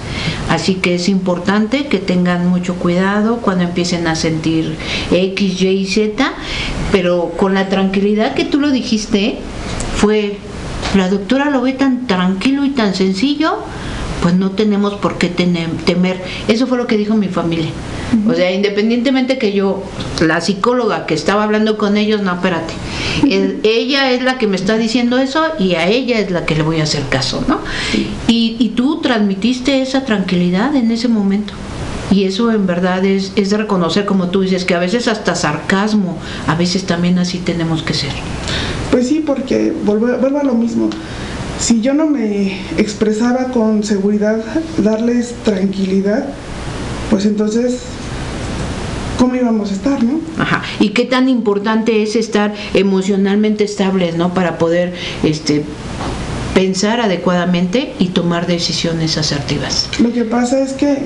así 0.49 0.75
que 0.75 0.95
es 0.95 1.07
importante 1.07 1.85
que 1.85 1.99
tengan 1.99 2.47
mucho 2.47 2.75
cuidado 2.75 3.37
cuando 3.37 3.63
empiecen 3.63 4.07
a 4.07 4.15
sentir 4.15 4.75
X, 5.11 5.61
Y 5.61 5.67
y 5.67 5.85
Z, 5.85 6.33
pero 6.91 7.31
con 7.37 7.53
la 7.53 7.69
tranquilidad 7.69 8.33
que 8.33 8.45
tú 8.45 8.59
lo 8.59 8.71
dijiste, 8.71 9.37
fue, 9.95 10.37
la 10.95 11.07
doctora 11.07 11.51
lo 11.51 11.61
ve 11.61 11.73
tan 11.73 12.07
tranquilo 12.07 12.65
y 12.65 12.71
tan 12.71 12.95
sencillo, 12.95 13.59
pues 14.21 14.35
no 14.35 14.51
tenemos 14.51 14.95
por 14.95 15.17
qué 15.17 15.29
temer. 15.29 16.21
Eso 16.47 16.67
fue 16.67 16.77
lo 16.77 16.87
que 16.87 16.97
dijo 16.97 17.15
mi 17.15 17.27
familia. 17.27 17.69
O 18.27 18.33
sea, 18.33 18.51
independientemente 18.51 19.37
que 19.37 19.53
yo, 19.53 19.83
la 20.21 20.41
psicóloga 20.41 21.05
que 21.05 21.13
estaba 21.13 21.43
hablando 21.43 21.77
con 21.77 21.95
ellos, 21.95 22.21
no, 22.21 22.33
espérate. 22.33 22.73
El- 23.29 23.59
ella 23.63 24.11
es 24.11 24.23
la 24.23 24.37
que 24.37 24.47
me 24.47 24.55
está 24.55 24.77
diciendo 24.77 25.17
eso 25.19 25.43
y 25.59 25.75
a 25.75 25.87
ella 25.87 26.19
es 26.19 26.31
la 26.31 26.45
que 26.45 26.55
le 26.55 26.63
voy 26.63 26.79
a 26.79 26.83
hacer 26.83 27.03
caso, 27.09 27.43
¿no? 27.47 27.59
Y, 28.27 28.55
y 28.59 28.69
tú 28.69 28.99
transmitiste 29.01 29.81
esa 29.81 30.05
tranquilidad 30.05 30.75
en 30.75 30.89
ese 30.91 31.07
momento. 31.07 31.53
Y 32.11 32.23
eso 32.23 32.51
en 32.51 32.65
verdad 32.65 33.05
es, 33.05 33.31
es 33.35 33.51
de 33.51 33.57
reconocer, 33.57 34.05
como 34.05 34.29
tú 34.29 34.41
dices, 34.41 34.65
que 34.65 34.73
a 34.73 34.79
veces 34.79 35.07
hasta 35.07 35.35
sarcasmo, 35.35 36.17
a 36.47 36.55
veces 36.55 36.85
también 36.85 37.19
así 37.19 37.37
tenemos 37.37 37.83
que 37.83 37.93
ser. 37.93 38.09
Pues 38.89 39.07
sí, 39.07 39.21
porque 39.23 39.71
vuelvo, 39.85 40.07
vuelvo 40.17 40.39
a 40.39 40.43
lo 40.43 40.55
mismo. 40.55 40.89
Si 41.59 41.81
yo 41.81 41.93
no 41.93 42.07
me 42.07 42.57
expresaba 42.77 43.45
con 43.51 43.83
seguridad, 43.83 44.41
darles 44.77 45.33
tranquilidad, 45.43 46.25
pues 47.09 47.25
entonces, 47.25 47.81
¿cómo 49.17 49.35
íbamos 49.35 49.71
a 49.71 49.73
estar, 49.73 50.01
no? 50.03 50.21
Ajá. 50.37 50.63
Y 50.79 50.89
qué 50.89 51.03
tan 51.03 51.27
importante 51.27 52.01
es 52.01 52.15
estar 52.15 52.53
emocionalmente 52.73 53.65
estables, 53.65 54.15
¿no? 54.15 54.33
Para 54.33 54.57
poder 54.57 54.93
este 55.23 55.63
pensar 56.53 57.01
adecuadamente 57.01 57.93
y 57.99 58.07
tomar 58.07 58.47
decisiones 58.47 59.17
asertivas. 59.17 59.89
Lo 59.99 60.11
que 60.11 60.23
pasa 60.23 60.59
es 60.61 60.73
que 60.73 60.97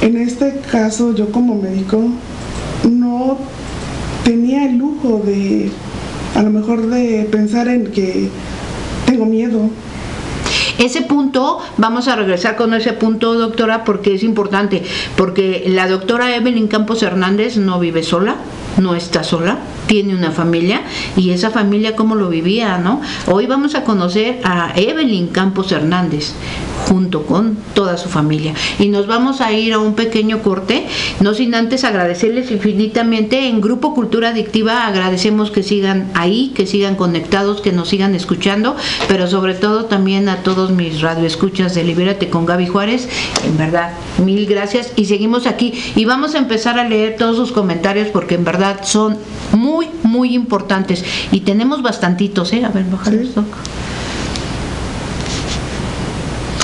en 0.00 0.16
este 0.16 0.60
caso 0.70 1.14
yo 1.14 1.30
como 1.30 1.54
médico 1.56 2.02
no 2.88 3.38
tenía 4.24 4.66
el 4.66 4.78
lujo 4.78 5.22
de, 5.24 5.70
a 6.34 6.42
lo 6.42 6.50
mejor 6.50 6.88
de 6.88 7.28
pensar 7.30 7.68
en 7.68 7.88
que 7.88 8.28
tengo 9.10 9.26
miedo. 9.26 9.68
Ese 10.78 11.02
punto, 11.02 11.58
vamos 11.76 12.08
a 12.08 12.16
regresar 12.16 12.56
con 12.56 12.72
ese 12.74 12.92
punto, 12.92 13.34
doctora, 13.34 13.84
porque 13.84 14.14
es 14.14 14.22
importante, 14.22 14.82
porque 15.16 15.64
la 15.66 15.88
doctora 15.88 16.34
Evelyn 16.36 16.68
Campos 16.68 17.02
Hernández 17.02 17.56
no 17.56 17.80
vive 17.80 18.02
sola, 18.02 18.36
no 18.78 18.94
está 18.94 19.24
sola, 19.24 19.58
tiene 19.90 20.14
una 20.14 20.30
familia 20.30 20.82
y 21.16 21.30
esa 21.30 21.50
familia 21.50 21.96
cómo 21.96 22.14
lo 22.14 22.28
vivía, 22.28 22.78
¿no? 22.78 23.00
Hoy 23.26 23.46
vamos 23.46 23.74
a 23.74 23.82
conocer 23.82 24.38
a 24.44 24.72
Evelyn 24.76 25.26
Campos 25.26 25.72
Hernández 25.72 26.32
junto 26.88 27.26
con 27.26 27.56
toda 27.74 27.96
su 27.96 28.08
familia. 28.08 28.54
Y 28.78 28.88
nos 28.88 29.06
vamos 29.06 29.40
a 29.40 29.52
ir 29.52 29.72
a 29.72 29.78
un 29.78 29.94
pequeño 29.94 30.42
corte, 30.42 30.86
no 31.20 31.34
sin 31.34 31.54
antes 31.54 31.84
agradecerles 31.84 32.50
infinitamente. 32.50 33.48
En 33.48 33.60
Grupo 33.60 33.94
Cultura 33.94 34.28
Adictiva, 34.30 34.86
agradecemos 34.86 35.50
que 35.50 35.62
sigan 35.62 36.10
ahí, 36.14 36.52
que 36.54 36.66
sigan 36.66 36.94
conectados, 36.94 37.60
que 37.60 37.72
nos 37.72 37.88
sigan 37.88 38.14
escuchando, 38.14 38.76
pero 39.08 39.26
sobre 39.26 39.54
todo 39.54 39.86
también 39.86 40.28
a 40.28 40.42
todos 40.44 40.70
mis 40.70 41.00
radioescuchas 41.00 41.74
de 41.74 41.84
Libérate 41.84 42.28
con 42.28 42.46
Gaby 42.46 42.66
Juárez, 42.68 43.08
en 43.44 43.56
verdad, 43.56 43.92
mil 44.24 44.46
gracias 44.46 44.92
y 44.94 45.06
seguimos 45.06 45.46
aquí. 45.46 45.74
Y 45.96 46.04
vamos 46.04 46.34
a 46.34 46.38
empezar 46.38 46.78
a 46.78 46.88
leer 46.88 47.16
todos 47.16 47.36
sus 47.36 47.52
comentarios 47.52 48.08
porque 48.08 48.36
en 48.36 48.44
verdad 48.44 48.80
son 48.84 49.18
muy, 49.52 49.79
muy 50.02 50.34
importantes 50.34 51.04
y 51.30 51.40
tenemos 51.40 51.82
bastantitos, 51.82 52.52
¿eh? 52.52 52.64
A 52.64 52.68
ver, 52.70 52.84
bajar 52.84 53.14
esto. 53.14 53.44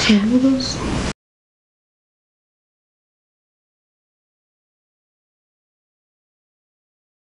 Saludos. 0.07 0.77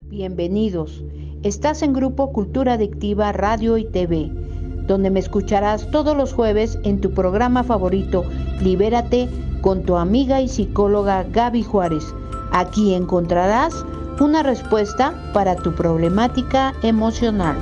Bienvenidos. 0.08 1.02
Estás 1.42 1.82
en 1.82 1.92
Grupo 1.92 2.32
Cultura 2.32 2.74
Adictiva 2.74 3.32
Radio 3.32 3.76
y 3.76 3.84
TV, 3.84 4.30
donde 4.86 5.10
me 5.10 5.20
escucharás 5.20 5.90
todos 5.90 6.16
los 6.16 6.32
jueves 6.32 6.78
en 6.84 7.00
tu 7.00 7.12
programa 7.12 7.64
favorito, 7.64 8.24
Libérate, 8.60 9.28
con 9.60 9.82
tu 9.82 9.96
amiga 9.96 10.40
y 10.40 10.48
psicóloga 10.48 11.24
Gaby 11.24 11.62
Juárez. 11.62 12.04
Aquí 12.52 12.94
encontrarás 12.94 13.84
una 14.20 14.42
respuesta 14.42 15.14
para 15.32 15.56
tu 15.56 15.74
problemática 15.74 16.74
emocional. 16.82 17.56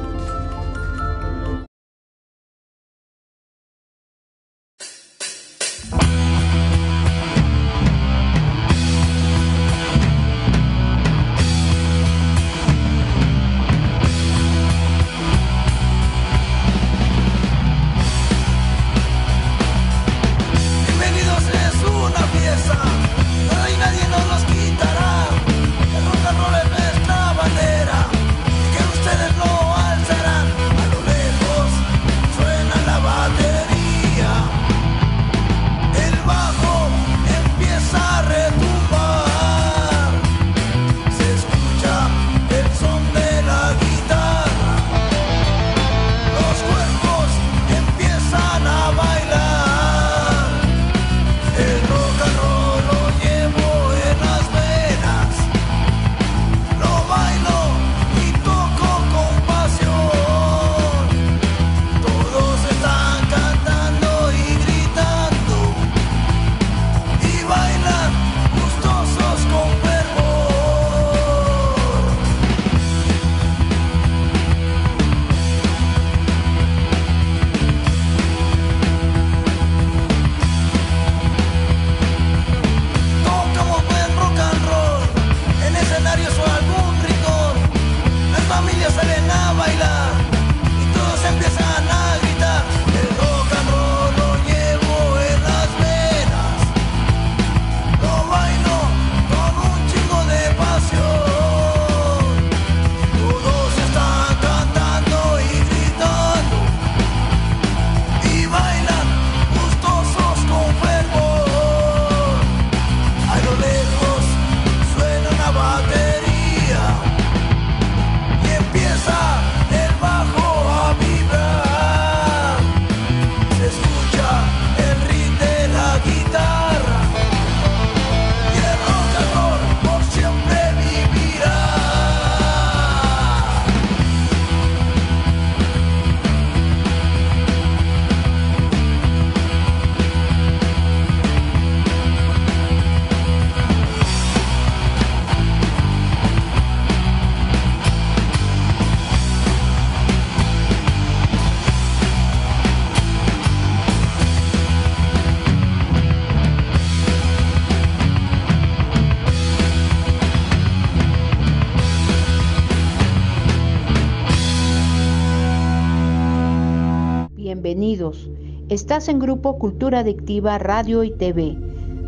Estás 168.74 169.08
en 169.08 169.20
Grupo 169.20 169.56
Cultura 169.56 170.00
Adictiva 170.00 170.58
Radio 170.58 171.04
y 171.04 171.12
TV, 171.12 171.56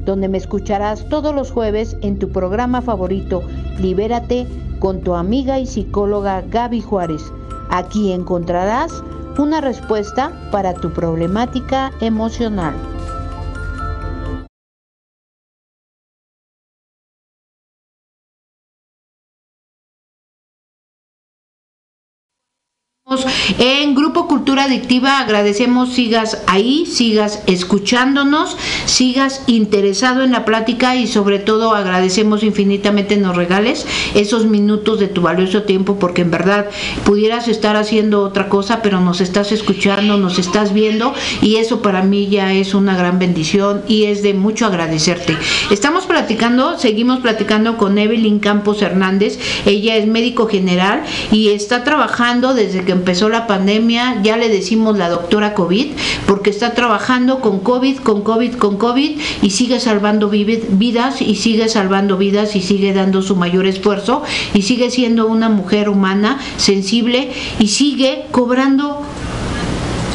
donde 0.05 0.29
me 0.29 0.37
escucharás 0.37 1.09
todos 1.09 1.33
los 1.33 1.53
jueves 1.53 1.97
en 2.03 2.19
tu 2.19 2.31
programa 2.33 2.83
favorito, 2.83 3.45
Libérate, 3.79 4.49
con 4.81 5.01
tu 5.01 5.15
amiga 5.15 5.61
y 5.61 5.67
psicóloga 5.67 6.43
Gaby 6.43 6.81
Juárez. 6.81 7.23
Aquí 7.71 8.11
encontrarás 8.11 9.01
una 9.39 9.61
respuesta 9.61 10.33
para 10.51 10.75
tu 10.75 10.93
problemática 10.93 11.93
emocional. 12.01 12.75
En 23.59 23.95
Grupo 23.95 24.27
Cultura 24.27 24.65
Adictiva 24.65 25.21
agradecemos 25.21 25.93
sigas 25.93 26.43
ahí, 26.49 26.85
sigas 26.85 27.43
escuchándonos, 27.47 28.57
sigas 28.87 29.43
interesado 29.47 30.25
en 30.25 30.33
la 30.33 30.45
plática 30.45 30.97
y 30.97 31.07
sobre 31.07 31.39
todo 31.39 31.73
agradecemos 31.73 32.43
infinitamente 32.43 33.17
nos 33.17 33.37
regales 33.37 33.87
esos 34.15 34.47
minutos 34.47 34.99
de 34.99 35.07
tu 35.07 35.23
valioso 35.23 35.63
tiempo 35.63 35.97
porque 36.01 36.23
en 36.23 36.33
verdad 36.33 36.67
pudieras 37.05 37.47
estar 37.47 37.77
haciendo 37.77 38.23
otra 38.23 38.49
cosa 38.49 38.83
pero 38.83 39.01
nos 39.01 39.21
estás 39.21 39.53
escuchando, 39.53 40.17
nos 40.17 40.41
estás 40.41 40.73
viendo 40.73 41.15
y 41.41 41.57
eso 41.57 41.83
para 41.83 42.03
mí 42.03 42.27
ya 42.27 42.53
es 42.53 42.75
una 42.75 42.97
gran 42.97 43.21
bendición 43.21 43.83
y 43.87 44.05
es 44.05 44.25
de 44.25 44.35
mucho 44.35 44.67
agradecerte. 44.67 45.37
Estamos 45.71 46.07
platicando, 46.07 46.79
seguimos 46.81 47.21
platicando 47.21 47.77
con 47.77 47.97
Evelyn 47.97 48.41
Campos 48.41 48.83
Hernández, 48.83 49.39
ella 49.67 49.97
es 49.97 50.07
médico 50.09 50.49
general 50.49 51.05
y 51.31 51.49
está 51.49 51.85
trabajando 51.85 52.53
desde 52.53 52.85
que 52.85 52.93
empezó 52.93 53.29
la 53.29 53.36
pandemia, 53.45 54.23
ya 54.23 54.37
le 54.37 54.49
decimos 54.49 54.97
la 54.97 55.09
doctora 55.09 55.53
COVID, 55.55 55.93
porque 56.27 56.51
está 56.51 56.75
trabajando 56.75 57.41
con 57.41 57.59
COVID, 57.61 57.99
con 57.99 58.23
COVID, 58.23 58.55
con 58.55 58.77
COVID 58.79 59.21
y 59.43 59.51
sigue 59.51 59.81
salvando 59.81 60.29
vidas 60.31 61.21
y 61.21 61.35
sigue 61.35 61.69
salvando 61.69 62.17
vidas 62.17 62.55
y 62.57 62.63
sigue 62.63 62.95
dando 62.95 63.21
su 63.21 63.37
mayor 63.37 63.67
esfuerzo 63.67 64.23
y 64.55 64.63
sigue 64.63 64.91
siendo 64.91 65.27
una 65.27 65.49
mujer 65.49 65.89
humana, 65.89 66.39
sensible 66.57 67.33
y 67.59 67.69
sigue 67.69 68.27
cobrando. 68.31 69.03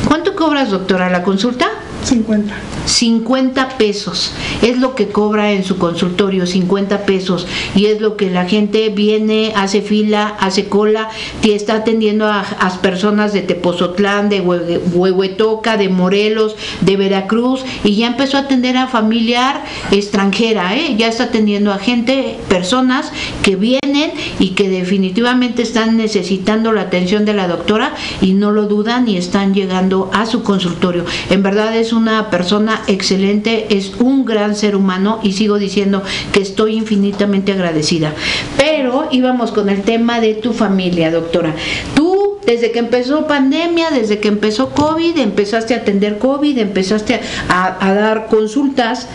¿Cuánto 0.08 0.36
cobras, 0.36 0.72
doctora, 0.72 1.10
la 1.10 1.24
consulta? 1.24 1.70
50. 2.04 2.54
50 2.86 3.70
pesos. 3.78 4.34
Es 4.62 4.78
lo 4.78 4.96
que 4.96 5.08
cobra 5.08 5.52
en 5.52 5.64
su 5.64 5.78
consultorio, 5.78 6.46
50 6.46 7.06
pesos. 7.06 7.48
Y 7.76 7.86
es 7.86 8.02
lo 8.02 8.18
que 8.18 8.30
la 8.30 8.46
gente 8.46 8.90
viene, 8.90 9.54
hace 9.56 9.82
fila, 9.82 10.36
hace 10.40 10.66
cola, 10.66 11.10
y 11.42 11.52
está 11.52 11.76
atendiendo 11.76 12.28
a, 12.28 12.44
personas 12.82 13.34
de 13.34 13.42
Tepozotlán, 13.42 14.30
de 14.30 14.42
Huehuetoca, 14.42 15.78
de 15.78 15.90
Morelos, 15.90 16.56
de 16.82 16.98
Veracruz, 16.98 17.64
y 17.84 17.96
ya 17.96 18.08
empezó 18.08 18.38
a 18.38 18.42
atender 18.42 18.78
a 18.78 18.88
familiar 18.88 19.64
extranjera, 19.92 20.76
¿eh? 20.76 20.96
ya 20.98 21.08
está 21.08 21.26
atendiendo 21.26 21.72
a 21.72 21.78
gente, 21.78 22.38
personas 22.50 23.12
que 23.44 23.56
vienen 23.56 24.12
y 24.40 24.50
que 24.50 24.70
definitivamente 24.70 25.62
están 25.62 25.98
necesitando 25.98 26.72
la 26.72 26.82
atención 26.82 27.26
de 27.26 27.34
la 27.34 27.48
doctora 27.48 27.94
y 28.22 28.34
no 28.34 28.52
lo 28.52 28.68
dudan 28.68 29.08
y 29.08 29.18
están 29.18 29.54
llegando 29.54 30.10
a 30.14 30.26
su 30.26 30.44
consultorio. 30.44 31.06
En 31.30 31.44
verdad 31.44 31.76
es 31.76 31.91
una 31.92 32.30
persona 32.30 32.84
excelente, 32.88 33.68
es 33.70 33.94
un 34.00 34.26
gran 34.26 34.56
ser 34.56 34.76
humano 34.76 35.20
y 35.24 35.34
sigo 35.34 35.58
diciendo 35.60 36.04
que 36.32 36.42
estoy 36.42 36.76
infinitamente 36.76 37.52
agradecida. 37.52 38.14
Pero 38.58 39.08
íbamos 39.12 39.52
con 39.52 39.70
el 39.70 39.82
tema 39.82 40.20
de 40.20 40.36
tu 40.36 40.54
familia, 40.54 41.12
doctora. 41.12 41.56
Tú 41.96 42.12
desde 42.46 42.72
que 42.72 42.80
empezó 42.80 43.28
pandemia, 43.28 43.92
desde 43.92 44.20
que 44.20 44.28
empezó 44.28 44.72
COVID, 44.72 45.18
empezaste 45.18 45.74
a 45.74 45.78
atender 45.78 46.18
COVID, 46.18 46.58
empezaste 46.58 47.20
a, 47.50 47.94
dar 47.94 48.28
consultas. 48.28 49.08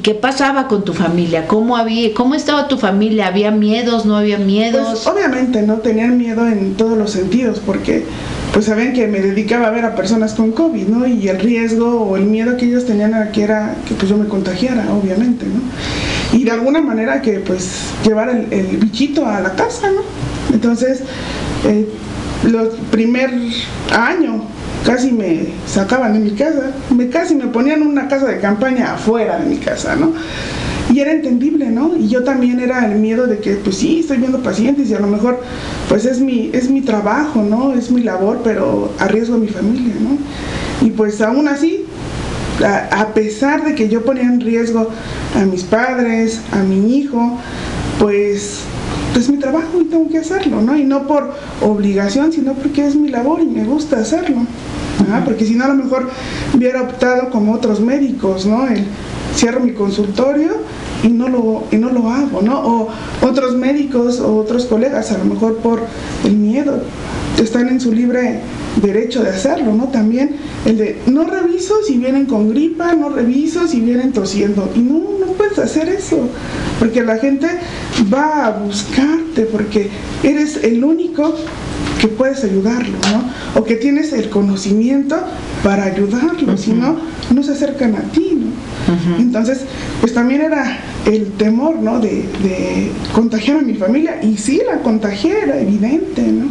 ¿Y 0.00 0.02
qué 0.02 0.14
pasaba 0.14 0.66
con 0.66 0.82
tu 0.82 0.94
familia? 0.94 1.46
¿Cómo 1.46 1.76
había, 1.76 2.14
cómo 2.14 2.34
estaba 2.34 2.68
tu 2.68 2.78
familia? 2.78 3.26
¿Había 3.26 3.50
miedos? 3.50 4.06
¿No 4.06 4.16
había 4.16 4.38
miedos? 4.38 4.88
Pues, 4.88 5.06
obviamente, 5.06 5.60
¿no? 5.60 5.74
Tenían 5.74 6.16
miedo 6.16 6.46
en 6.46 6.72
todos 6.74 6.96
los 6.96 7.10
sentidos, 7.10 7.60
porque 7.66 8.06
pues 8.54 8.64
saben 8.64 8.94
que 8.94 9.06
me 9.08 9.20
dedicaba 9.20 9.66
a 9.66 9.70
ver 9.70 9.84
a 9.84 9.94
personas 9.94 10.32
con 10.32 10.52
COVID, 10.52 10.86
¿no? 10.86 11.06
Y 11.06 11.28
el 11.28 11.38
riesgo 11.38 12.00
o 12.00 12.16
el 12.16 12.24
miedo 12.24 12.56
que 12.56 12.64
ellos 12.64 12.86
tenían 12.86 13.12
era 13.12 13.30
que 13.30 13.42
era 13.42 13.76
que 13.86 13.92
pues 13.92 14.08
yo 14.08 14.16
me 14.16 14.26
contagiara, 14.26 14.90
obviamente, 14.90 15.44
¿no? 15.44 15.60
Y 16.34 16.44
de 16.44 16.50
alguna 16.50 16.80
manera 16.80 17.20
que 17.20 17.32
pues 17.40 17.90
llevar 18.02 18.30
el, 18.30 18.78
bichito 18.78 19.26
a 19.26 19.42
la 19.42 19.52
casa, 19.54 19.90
¿no? 19.90 20.00
Entonces, 20.54 21.02
eh, 21.66 21.86
los 22.44 22.68
primer 22.90 23.34
año 23.92 24.44
casi 24.84 25.12
me 25.12 25.46
sacaban 25.66 26.14
de 26.14 26.18
mi 26.20 26.30
casa, 26.32 26.72
me 26.94 27.08
casi 27.08 27.34
me 27.34 27.46
ponían 27.46 27.82
una 27.82 28.08
casa 28.08 28.26
de 28.26 28.40
campaña 28.40 28.94
afuera 28.94 29.38
de 29.38 29.46
mi 29.46 29.56
casa, 29.56 29.96
¿no? 29.96 30.12
Y 30.92 30.98
era 30.98 31.12
entendible, 31.12 31.70
¿no? 31.70 31.96
Y 31.96 32.08
yo 32.08 32.24
también 32.24 32.58
era 32.58 32.84
el 32.84 32.98
miedo 32.98 33.26
de 33.26 33.38
que, 33.38 33.52
pues 33.52 33.76
sí, 33.76 34.00
estoy 34.00 34.18
viendo 34.18 34.42
pacientes 34.42 34.90
y 34.90 34.94
a 34.94 34.98
lo 34.98 35.06
mejor, 35.06 35.40
pues 35.88 36.04
es 36.04 36.20
mi, 36.20 36.50
es 36.52 36.68
mi 36.68 36.80
trabajo, 36.80 37.42
¿no? 37.42 37.72
Es 37.72 37.90
mi 37.90 38.02
labor, 38.02 38.40
pero 38.42 38.92
arriesgo 38.98 39.36
a 39.36 39.38
mi 39.38 39.46
familia, 39.46 39.94
¿no? 40.00 40.18
Y 40.84 40.90
pues 40.90 41.20
aún 41.20 41.46
así, 41.46 41.84
a, 42.64 43.08
pesar 43.14 43.64
de 43.64 43.74
que 43.74 43.88
yo 43.88 44.04
ponía 44.04 44.24
en 44.24 44.40
riesgo 44.40 44.88
a 45.36 45.44
mis 45.44 45.62
padres, 45.62 46.40
a 46.52 46.62
mi 46.62 46.96
hijo, 46.96 47.38
pues 47.98 48.60
es 49.16 49.28
mi 49.28 49.38
trabajo 49.38 49.80
y 49.80 49.84
tengo 49.84 50.08
que 50.08 50.18
hacerlo, 50.18 50.60
¿no? 50.60 50.76
Y 50.76 50.84
no 50.84 51.06
por 51.06 51.34
obligación, 51.60 52.32
sino 52.32 52.54
porque 52.54 52.86
es 52.86 52.96
mi 52.96 53.08
labor 53.08 53.40
y 53.40 53.46
me 53.46 53.64
gusta 53.64 53.98
hacerlo. 53.98 54.46
Porque 55.24 55.44
si 55.44 55.54
no, 55.54 55.64
a 55.64 55.68
lo 55.68 55.74
mejor 55.74 56.08
hubiera 56.54 56.82
optado 56.82 57.30
como 57.30 57.52
otros 57.52 57.80
médicos, 57.80 58.46
¿no? 58.46 58.66
Cierro 59.34 59.60
mi 59.60 59.72
consultorio 59.72 60.50
y 61.02 61.08
no 61.08 61.28
lo, 61.28 61.64
y 61.70 61.76
no 61.76 61.90
lo 61.90 62.10
hago, 62.10 62.42
¿no? 62.42 62.60
O 62.60 62.88
otros 63.22 63.56
médicos 63.56 64.20
o 64.20 64.36
otros 64.36 64.66
colegas, 64.66 65.10
a 65.12 65.18
lo 65.18 65.24
mejor 65.24 65.56
por 65.58 65.80
el 66.24 66.36
miedo, 66.36 66.82
están 67.38 67.68
en 67.68 67.80
su 67.80 67.92
libre 67.92 68.40
derecho 68.82 69.22
de 69.22 69.30
hacerlo, 69.30 69.74
¿no? 69.74 69.88
También 69.88 70.36
el 70.66 70.76
de 70.76 71.00
no 71.06 71.24
reviso 71.24 71.74
si 71.86 71.96
vienen 71.96 72.26
con 72.26 72.50
gripa, 72.50 72.94
no 72.94 73.08
reviso 73.08 73.66
si 73.66 73.80
vienen 73.80 74.12
tosiendo. 74.12 74.70
Y 74.74 74.80
no, 74.80 75.00
no 75.18 75.32
puedes 75.32 75.58
hacer 75.58 75.88
eso, 75.88 76.28
porque 76.78 77.02
la 77.02 77.16
gente 77.18 77.48
va 78.12 78.46
a 78.46 78.50
buscarte, 78.50 79.42
porque 79.42 79.88
eres 80.22 80.62
el 80.62 80.84
único 80.84 81.34
que 82.00 82.08
puedes 82.08 82.44
ayudarlo, 82.44 82.98
¿no? 83.12 83.60
O 83.60 83.64
que 83.64 83.76
tienes 83.76 84.12
el 84.12 84.30
conocimiento 84.30 85.16
para 85.62 85.84
ayudarlo, 85.84 86.56
si 86.56 86.72
no, 86.72 86.96
no 87.34 87.42
se 87.42 87.52
acercan 87.52 87.94
a 87.94 88.02
ti, 88.02 88.38
¿no? 88.38 88.50
Entonces, 89.18 89.62
pues 90.00 90.14
también 90.14 90.40
era 90.42 90.78
el 91.06 91.32
temor, 91.32 91.76
¿no? 91.76 92.00
De, 92.00 92.24
contagiar 93.14 93.58
a 93.58 93.62
mi 93.62 93.74
familia. 93.74 94.20
Y 94.22 94.36
sí, 94.36 94.60
la 94.66 94.78
contagié, 94.78 95.42
era 95.42 95.60
evidente, 95.60 96.22
¿no? 96.22 96.46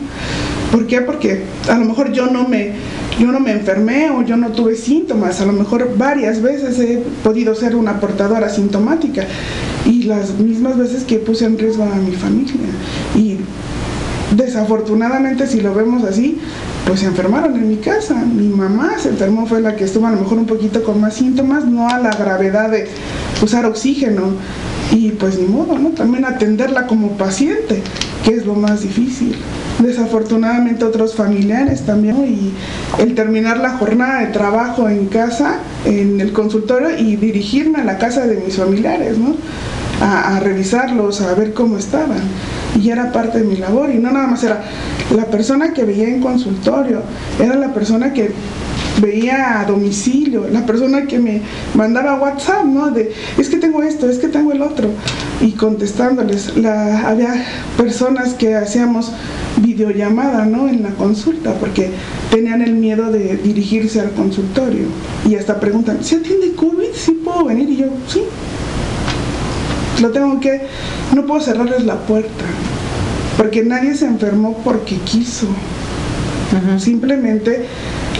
¿Por 0.71 0.86
qué? 0.86 1.02
Porque 1.02 1.43
a 1.67 1.75
lo 1.75 1.86
mejor 1.86 2.12
yo 2.12 2.28
no 2.28 2.47
me, 2.47 2.71
yo 3.19 3.32
no 3.32 3.39
me 3.39 3.52
enfermé 3.52 4.12
o 4.12 4.21
yo 4.23 4.38
no 4.38 4.49
tuve 4.49 4.75
síntomas. 4.75 5.41
A 5.41 5.45
lo 5.45 5.54
mejor 5.54 5.97
varias 5.97 6.41
veces 6.41 6.80
he 6.80 7.02
podido 7.23 7.56
ser 7.56 7.75
una 7.75 7.99
portadora 7.99 8.49
sintomática 8.49 9.25
y 9.86 10.04
las 10.04 10.36
mismas 10.36 10.78
veces 10.78 11.04
que 11.04 11.17
puse 11.17 11.45
en 11.45 11.58
riesgo 11.58 11.84
a 11.84 11.95
mi 11.95 12.12
familia. 12.12 12.54
Y 13.15 13.38
desafortunadamente, 14.36 15.47
si 15.47 15.62
lo 15.62 15.73
vemos 15.73 16.04
así, 16.04 16.38
pues 16.85 17.01
se 17.01 17.05
enfermaron 17.05 17.55
en 17.55 17.69
mi 17.69 17.77
casa. 17.77 18.15
Mi 18.15 18.47
mamá 18.47 18.97
se 18.97 19.09
enfermó, 19.09 19.45
fue 19.45 19.61
la 19.61 19.75
que 19.75 19.83
estuvo 19.83 20.07
a 20.07 20.11
lo 20.11 20.17
mejor 20.17 20.37
un 20.37 20.45
poquito 20.45 20.83
con 20.83 20.99
más 20.99 21.15
síntomas, 21.15 21.65
no 21.65 21.87
a 21.89 21.99
la 21.99 22.11
gravedad 22.11 22.69
de 22.69 22.87
usar 23.41 23.65
oxígeno. 23.65 24.33
Y 24.91 25.11
pues 25.11 25.37
ni 25.37 25.45
modo, 25.45 25.77
¿no? 25.77 25.89
También 25.89 26.25
atenderla 26.25 26.87
como 26.87 27.11
paciente, 27.11 27.83
que 28.25 28.33
es 28.33 28.45
lo 28.45 28.55
más 28.55 28.81
difícil. 28.81 29.35
Desafortunadamente 29.77 30.83
otros 30.83 31.13
familiares 31.15 31.85
también, 31.85 32.17
y 32.25 32.53
el 33.01 33.13
terminar 33.13 33.57
la 33.57 33.77
jornada 33.77 34.21
de 34.21 34.27
trabajo 34.27 34.89
en 34.89 35.05
casa, 35.05 35.59
en 35.85 36.19
el 36.19 36.33
consultorio, 36.33 36.97
y 36.97 37.17
dirigirme 37.17 37.81
a 37.81 37.83
la 37.83 37.99
casa 37.99 38.25
de 38.25 38.37
mis 38.37 38.57
familiares, 38.57 39.17
¿no? 39.17 39.35
a, 40.01 40.39
revisarlos, 40.39 41.21
a 41.21 41.33
ver 41.33 41.53
cómo 41.53 41.77
estaban. 41.77 42.19
Y 42.79 42.89
era 42.89 43.11
parte 43.11 43.39
de 43.39 43.45
mi 43.45 43.57
labor. 43.57 43.89
Y 43.89 43.97
no 43.97 44.11
nada 44.11 44.27
más 44.27 44.43
era 44.43 44.63
la 45.15 45.25
persona 45.25 45.73
que 45.73 45.83
veía 45.83 46.07
en 46.07 46.21
consultorio, 46.21 47.01
era 47.39 47.55
la 47.55 47.73
persona 47.73 48.13
que 48.13 48.31
veía 49.01 49.61
a 49.61 49.65
domicilio, 49.65 50.47
la 50.51 50.65
persona 50.65 51.05
que 51.05 51.19
me 51.19 51.41
mandaba 51.73 52.15
WhatsApp, 52.15 52.65
¿no? 52.65 52.91
De, 52.91 53.11
es 53.37 53.49
que 53.49 53.57
tengo 53.57 53.81
esto, 53.81 54.09
es 54.09 54.17
que 54.17 54.27
tengo 54.27 54.51
el 54.51 54.61
otro. 54.61 54.89
Y 55.41 55.51
contestándoles, 55.53 56.53
había 56.57 57.45
personas 57.77 58.33
que 58.33 58.55
hacíamos 58.55 59.11
videollamada, 59.57 60.45
¿no? 60.45 60.67
En 60.67 60.83
la 60.83 60.89
consulta, 60.89 61.53
porque 61.53 61.89
tenían 62.29 62.61
el 62.61 62.73
miedo 62.73 63.11
de 63.11 63.37
dirigirse 63.37 64.01
al 64.01 64.11
consultorio. 64.11 64.87
Y 65.27 65.35
hasta 65.35 65.59
preguntan, 65.59 66.03
¿se 66.03 66.17
atiende 66.17 66.53
COVID? 66.53 66.93
¿Sí 66.93 67.11
puedo 67.23 67.45
venir? 67.45 67.69
Y 67.69 67.77
yo, 67.77 67.87
sí, 68.07 68.21
lo 70.01 70.11
tengo 70.11 70.39
que, 70.39 70.61
no 71.15 71.25
puedo 71.25 71.41
cerrarles 71.41 71.85
la 71.85 71.95
puerta, 71.95 72.45
porque 73.39 73.63
nadie 73.63 73.95
se 73.95 74.06
enfermó 74.06 74.58
porque 74.65 74.97
quiso. 74.97 75.47
Simplemente 76.78 77.65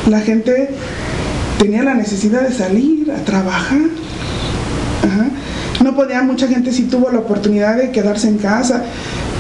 la 0.08 0.22
gente 0.22 0.70
tenía 1.58 1.84
la 1.84 1.94
necesidad 1.94 2.48
de 2.48 2.54
salir 2.54 3.12
a 3.12 3.26
trabajar. 3.26 3.82
No 5.84 5.94
podía, 5.96 6.22
mucha 6.22 6.48
gente 6.48 6.72
sí 6.72 6.84
tuvo 6.84 7.10
la 7.12 7.20
oportunidad 7.20 7.76
de 7.76 7.92
quedarse 7.92 8.30
en 8.30 8.38
casa 8.38 8.86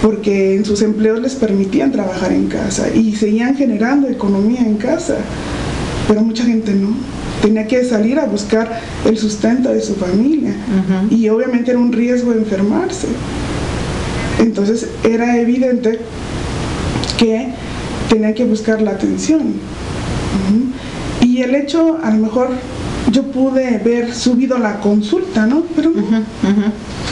porque 0.01 0.55
en 0.55 0.65
sus 0.65 0.81
empleos 0.81 1.21
les 1.21 1.35
permitían 1.35 1.93
trabajar 1.93 2.33
en 2.33 2.47
casa 2.47 2.87
y 2.93 3.15
seguían 3.15 3.55
generando 3.55 4.09
economía 4.09 4.59
en 4.59 4.75
casa, 4.75 5.15
pero 6.09 6.21
mucha 6.21 6.43
gente 6.43 6.73
no 6.73 6.89
tenía 7.41 7.67
que 7.67 7.85
salir 7.85 8.19
a 8.19 8.25
buscar 8.25 8.81
el 9.05 9.17
sustento 9.17 9.69
de 9.69 9.81
su 9.81 9.95
familia 9.95 10.53
y 11.09 11.29
obviamente 11.29 11.71
era 11.71 11.79
un 11.79 11.93
riesgo 11.93 12.31
de 12.31 12.39
enfermarse. 12.39 13.07
Entonces 14.39 14.87
era 15.03 15.37
evidente 15.37 15.99
que 17.17 17.49
tenía 18.09 18.33
que 18.33 18.45
buscar 18.45 18.81
la 18.81 18.91
atención. 18.91 19.53
Y 21.21 21.41
el 21.41 21.55
hecho, 21.55 21.99
a 22.03 22.11
lo 22.11 22.17
mejor 22.17 22.49
yo 23.11 23.23
pude 23.31 23.77
ver 23.83 24.13
subido 24.13 24.57
la 24.57 24.79
consulta, 24.79 25.45
¿no? 25.45 25.63
Pero 25.75 25.91
no, 25.91 26.23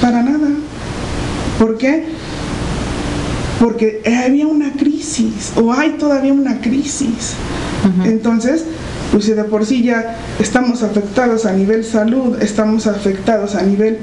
para 0.01 0.23
nada. 0.23 0.47
¿Por 1.59 1.77
qué? 1.77 2.05
Porque 3.59 4.01
había 4.25 4.47
una 4.47 4.73
crisis, 4.73 5.51
o 5.55 5.73
hay 5.73 5.91
todavía 5.91 6.33
una 6.33 6.61
crisis. 6.61 7.33
Entonces, 8.05 8.65
pues 9.11 9.25
si 9.25 9.31
de 9.31 9.43
por 9.43 9.65
sí 9.65 9.83
ya 9.83 10.17
estamos 10.39 10.83
afectados 10.83 11.45
a 11.45 11.53
nivel 11.53 11.83
salud, 11.83 12.41
estamos 12.41 12.87
afectados 12.87 13.55
a 13.55 13.63
nivel 13.63 13.97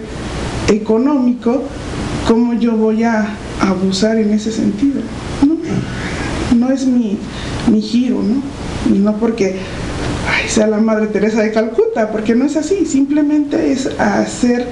económico, 0.68 1.62
¿cómo 2.26 2.54
yo 2.54 2.76
voy 2.76 3.02
a 3.04 3.28
abusar 3.60 4.16
en 4.16 4.32
ese 4.32 4.52
sentido? 4.52 5.00
no 6.54 6.70
es 6.70 6.86
mi, 6.86 7.18
mi 7.70 7.80
giro, 7.80 8.22
¿no? 8.22 8.94
Y 8.94 8.98
no 8.98 9.16
porque 9.16 9.56
sea 10.48 10.66
la 10.66 10.78
Madre 10.78 11.08
Teresa 11.08 11.42
de 11.42 11.52
Calcuta, 11.52 12.10
porque 12.10 12.34
no 12.34 12.44
es 12.44 12.56
así, 12.56 12.86
simplemente 12.86 13.72
es 13.72 13.88
hacer 13.98 14.66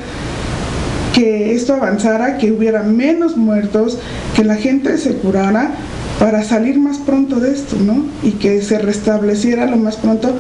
que 1.13 1.55
esto 1.55 1.75
avanzara, 1.75 2.39
que 2.39 2.53
hubiera 2.53 2.83
menos 2.83 3.37
muertos, 3.37 3.99
que 4.35 4.45
la 4.45 4.57
gente 4.57 4.97
se 4.99 5.15
curara 5.17 5.73
para 6.19 6.43
salir 6.43 6.79
más 6.79 6.99
pronto 6.99 7.41
de 7.41 7.53
esto, 7.53 7.77
¿no? 7.79 8.05
Y 8.23 8.33
que 8.33 8.63
se 8.63 8.79
restableciera 8.79 9.67
lo 9.67 9.77
más 9.77 9.97
pronto 9.97 10.35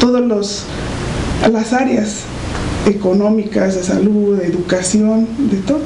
todos 0.00 0.20
los 0.20 0.64
las 1.50 1.72
áreas 1.72 2.24
económicas, 2.86 3.74
de 3.74 3.82
salud, 3.82 4.38
de 4.38 4.46
educación, 4.46 5.26
de 5.50 5.56
todo. 5.58 5.84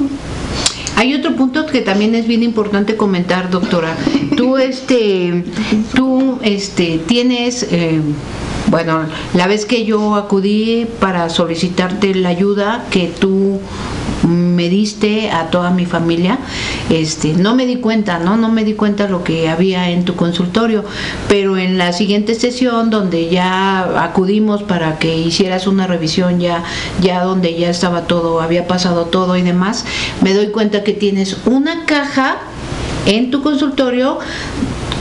Hay 0.95 1.13
otro 1.13 1.35
punto 1.35 1.65
que 1.65 1.81
también 1.81 2.15
es 2.15 2.27
bien 2.27 2.43
importante 2.43 2.95
comentar, 2.95 3.49
doctora. 3.49 3.95
Tú, 4.37 4.57
este, 4.57 5.43
tú, 5.93 6.39
este, 6.41 6.99
tienes 7.05 7.67
eh, 7.71 7.99
bueno, 8.67 9.05
la 9.33 9.47
vez 9.47 9.65
que 9.65 9.85
yo 9.85 10.15
acudí 10.15 10.87
para 10.99 11.29
solicitarte 11.29 12.15
la 12.15 12.29
ayuda 12.29 12.85
que 12.89 13.07
tú 13.07 13.59
me 14.27 14.69
diste 14.69 15.29
a 15.31 15.49
toda 15.49 15.69
mi 15.69 15.85
familia, 15.85 16.39
este, 16.89 17.33
no 17.33 17.55
me 17.55 17.65
di 17.65 17.77
cuenta, 17.77 18.19
¿no? 18.19 18.37
No 18.37 18.49
me 18.49 18.63
di 18.63 18.73
cuenta 18.73 19.07
lo 19.07 19.23
que 19.23 19.49
había 19.49 19.89
en 19.89 20.05
tu 20.05 20.15
consultorio, 20.15 20.83
pero 21.27 21.57
en 21.57 21.77
la 21.77 21.93
siguiente 21.93 22.35
sesión 22.35 22.89
donde 22.89 23.29
ya 23.29 24.03
acudimos 24.03 24.63
para 24.63 24.97
que 24.97 25.17
hicieras 25.17 25.67
una 25.67 25.87
revisión 25.87 26.39
ya, 26.39 26.63
ya 27.01 27.23
donde 27.23 27.55
ya 27.55 27.69
estaba 27.69 28.07
todo, 28.07 28.41
había 28.41 28.67
pasado 28.67 29.05
todo 29.05 29.37
y 29.37 29.41
demás, 29.41 29.85
me 30.21 30.33
doy 30.33 30.47
cuenta 30.47 30.83
que 30.83 30.93
tienes 30.93 31.37
una 31.45 31.85
caja 31.85 32.37
en 33.05 33.31
tu 33.31 33.43
consultorio 33.43 34.19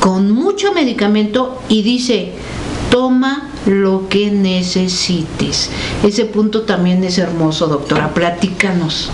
con 0.01 0.31
mucho 0.31 0.73
medicamento 0.75 1.63
y 1.69 1.83
dice, 1.83 2.33
toma 2.95 3.49
lo 3.67 4.09
que 4.09 4.31
necesites. 4.31 5.69
Ese 6.05 6.27
punto 6.27 6.63
también 6.63 7.03
es 7.03 7.19
hermoso, 7.19 7.67
doctora, 7.67 8.15
platícanos. 8.15 9.11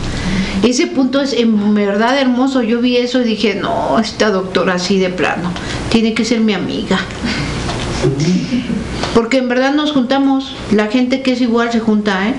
Ese 0.63 0.87
punto 0.87 1.23
es 1.23 1.33
en 1.33 1.75
verdad 1.75 2.19
hermoso. 2.19 2.61
Yo 2.61 2.83
vi 2.83 2.99
eso 2.99 3.23
y 3.23 3.25
dije, 3.25 3.55
no, 3.55 3.99
esta 3.99 4.29
doctora 4.29 4.75
así 4.75 4.99
de 4.99 5.09
plano, 5.09 5.51
tiene 5.91 6.13
que 6.13 6.27
ser 6.27 6.41
mi 6.41 6.53
amiga. 6.53 6.99
Porque 9.15 9.39
en 9.39 9.49
verdad 9.49 9.75
nos 9.75 9.93
juntamos, 9.93 10.55
la 10.73 10.87
gente 10.87 11.23
que 11.23 11.33
es 11.33 11.41
igual 11.41 11.71
se 11.71 11.81
junta, 11.81 12.29
¿eh? 12.29 12.35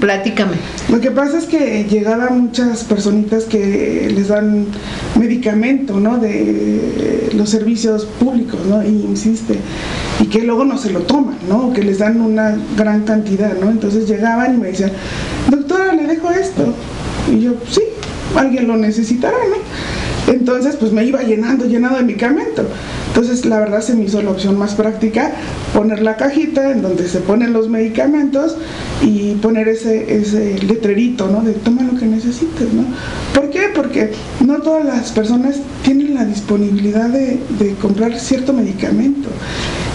Platícame. 0.00 0.56
Lo 0.88 1.00
que 1.00 1.10
pasa 1.10 1.38
es 1.38 1.44
que 1.44 1.86
llegaban 1.88 2.42
muchas 2.42 2.84
personitas 2.84 3.44
que 3.44 4.12
les 4.14 4.28
dan 4.28 4.66
medicamento, 5.18 6.00
¿no? 6.00 6.18
De 6.18 7.30
los 7.34 7.48
servicios 7.48 8.04
públicos, 8.04 8.60
¿no? 8.68 8.82
Y 8.82 8.88
insiste. 8.88 9.58
Y 10.20 10.26
que 10.26 10.42
luego 10.42 10.64
no 10.64 10.76
se 10.76 10.90
lo 10.90 11.00
toman, 11.00 11.36
¿no? 11.48 11.72
Que 11.72 11.82
les 11.82 11.98
dan 11.98 12.20
una 12.20 12.56
gran 12.76 13.04
cantidad, 13.04 13.54
¿no? 13.58 13.70
Entonces 13.70 14.08
llegaban 14.08 14.54
y 14.54 14.58
me 14.58 14.68
decían, 14.68 14.92
doctora, 15.48 15.94
le 15.94 16.06
dejo 16.06 16.30
esto. 16.30 16.74
Y 17.32 17.40
yo, 17.40 17.52
sí, 17.70 17.82
alguien 18.36 18.66
lo 18.66 18.76
necesitará, 18.76 19.38
¿no? 19.48 19.99
Entonces, 20.28 20.76
pues 20.76 20.92
me 20.92 21.04
iba 21.04 21.22
llenando, 21.22 21.66
llenando 21.66 21.98
de 21.98 22.04
medicamento. 22.04 22.64
Entonces, 23.08 23.44
la 23.46 23.58
verdad 23.58 23.80
se 23.80 23.94
me 23.94 24.04
hizo 24.04 24.22
la 24.22 24.30
opción 24.30 24.58
más 24.58 24.74
práctica, 24.74 25.32
poner 25.74 26.02
la 26.02 26.16
cajita 26.16 26.70
en 26.70 26.82
donde 26.82 27.08
se 27.08 27.20
ponen 27.20 27.52
los 27.52 27.68
medicamentos 27.68 28.56
y 29.02 29.34
poner 29.34 29.68
ese, 29.68 30.16
ese 30.16 30.58
letrerito, 30.62 31.28
¿no? 31.28 31.42
De 31.42 31.52
toma 31.52 31.82
lo 31.82 31.98
que 31.98 32.06
necesites, 32.06 32.72
¿no? 32.72 32.84
¿Por 33.34 33.50
qué? 33.50 33.70
Porque 33.74 34.12
no 34.44 34.58
todas 34.58 34.84
las 34.84 35.10
personas 35.12 35.56
tienen 35.82 36.14
la 36.14 36.24
disponibilidad 36.24 37.08
de, 37.08 37.40
de 37.58 37.74
comprar 37.74 38.18
cierto 38.18 38.52
medicamento. 38.52 39.28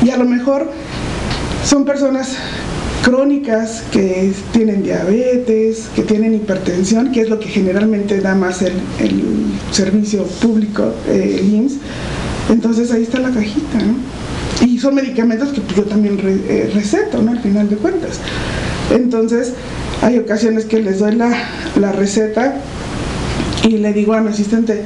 Y 0.03 0.09
a 0.09 0.17
lo 0.17 0.25
mejor 0.25 0.69
son 1.63 1.85
personas 1.85 2.35
crónicas 3.03 3.83
que 3.91 4.31
tienen 4.51 4.83
diabetes, 4.83 5.89
que 5.95 6.03
tienen 6.03 6.33
hipertensión, 6.33 7.11
que 7.11 7.21
es 7.21 7.29
lo 7.29 7.39
que 7.39 7.47
generalmente 7.47 8.19
da 8.21 8.35
más 8.35 8.61
el, 8.61 8.73
el 8.99 9.23
servicio 9.71 10.23
público, 10.23 10.93
eh, 11.07 11.39
el 11.39 11.53
IMSS 11.53 11.77
entonces 12.49 12.91
ahí 12.91 13.03
está 13.03 13.19
la 13.19 13.31
cajita. 13.31 13.79
Y 14.65 14.79
son 14.79 14.95
medicamentos 14.95 15.49
que 15.49 15.61
pues, 15.61 15.77
yo 15.77 15.83
también 15.83 16.19
eh, 16.23 16.71
receto, 16.73 17.21
¿no? 17.21 17.31
Al 17.31 17.39
final 17.39 17.69
de 17.69 17.75
cuentas. 17.77 18.19
Entonces, 18.91 19.53
hay 20.01 20.17
ocasiones 20.17 20.65
que 20.65 20.81
les 20.81 20.99
doy 20.99 21.15
la, 21.15 21.91
receta 21.91 22.55
y 23.63 23.77
le 23.77 23.93
digo 23.93 24.13
a 24.13 24.21
mi 24.21 24.29
asistente, 24.29 24.83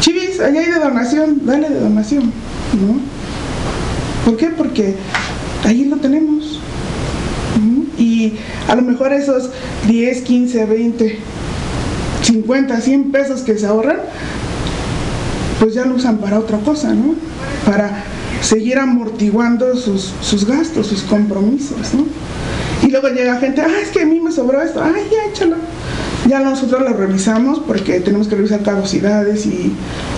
Chivis, 0.00 0.40
allá 0.40 0.60
hay 0.60 0.66
de 0.66 0.78
donación, 0.78 1.42
dale 1.44 1.68
de 1.68 1.80
donación, 1.80 2.24
¿no? 2.24 3.00
¿Por 4.24 4.36
qué? 4.36 4.46
Porque 4.48 4.94
ahí 5.64 5.84
lo 5.84 5.96
tenemos. 5.98 6.51
Y 8.22 8.38
a 8.68 8.76
lo 8.76 8.82
mejor 8.82 9.12
esos 9.12 9.50
10, 9.88 10.22
15, 10.22 10.64
20, 10.66 11.18
50, 12.22 12.80
100 12.80 13.12
pesos 13.12 13.40
que 13.40 13.58
se 13.58 13.66
ahorran, 13.66 13.98
pues 15.58 15.74
ya 15.74 15.84
lo 15.84 15.96
usan 15.96 16.18
para 16.18 16.38
otra 16.38 16.58
cosa, 16.58 16.94
¿no? 16.94 17.14
Para 17.66 18.04
seguir 18.40 18.78
amortiguando 18.78 19.76
sus, 19.76 20.12
sus 20.20 20.46
gastos, 20.46 20.86
sus 20.86 21.02
compromisos, 21.02 21.94
¿no? 21.94 22.06
Y 22.86 22.90
luego 22.90 23.08
llega 23.08 23.36
gente, 23.38 23.60
ah, 23.60 23.80
es 23.82 23.88
que 23.88 24.02
a 24.02 24.06
mí 24.06 24.20
me 24.20 24.30
sobró 24.30 24.62
esto, 24.62 24.82
ay, 24.82 25.02
ya 25.10 25.30
échalo. 25.30 25.56
Ya 26.28 26.38
nosotros 26.40 26.82
lo 26.82 26.96
revisamos 26.96 27.58
porque 27.58 28.00
tenemos 28.00 28.28
que 28.28 28.36
revisar 28.36 28.62
caducidades 28.62 29.44
y, 29.44 29.72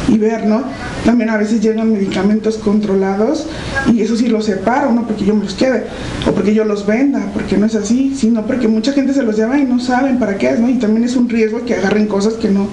y, 0.08 0.18
ver, 0.18 0.46
¿no? 0.46 0.62
También 1.04 1.30
a 1.30 1.38
veces 1.38 1.60
llegan 1.60 1.92
medicamentos 1.92 2.58
controlados 2.58 3.46
y 3.92 4.02
eso 4.02 4.16
sí 4.16 4.28
lo 4.28 4.42
separo, 4.42 4.92
no 4.92 5.06
porque 5.06 5.24
yo 5.24 5.34
me 5.34 5.44
los 5.44 5.54
quede 5.54 5.84
o 6.28 6.32
porque 6.32 6.54
yo 6.54 6.64
los 6.64 6.86
venda, 6.86 7.30
porque 7.32 7.56
no 7.56 7.66
es 7.66 7.74
así, 7.74 8.14
sino 8.14 8.46
porque 8.46 8.68
mucha 8.68 8.92
gente 8.92 9.14
se 9.14 9.22
los 9.22 9.36
lleva 9.36 9.58
y 9.58 9.64
no 9.64 9.80
saben 9.80 10.18
para 10.18 10.36
qué 10.36 10.50
es, 10.50 10.60
¿no? 10.60 10.68
Y 10.68 10.74
también 10.74 11.04
es 11.04 11.16
un 11.16 11.28
riesgo 11.28 11.64
que 11.64 11.74
agarren 11.74 12.06
cosas 12.06 12.34
que 12.34 12.50
no, 12.50 12.68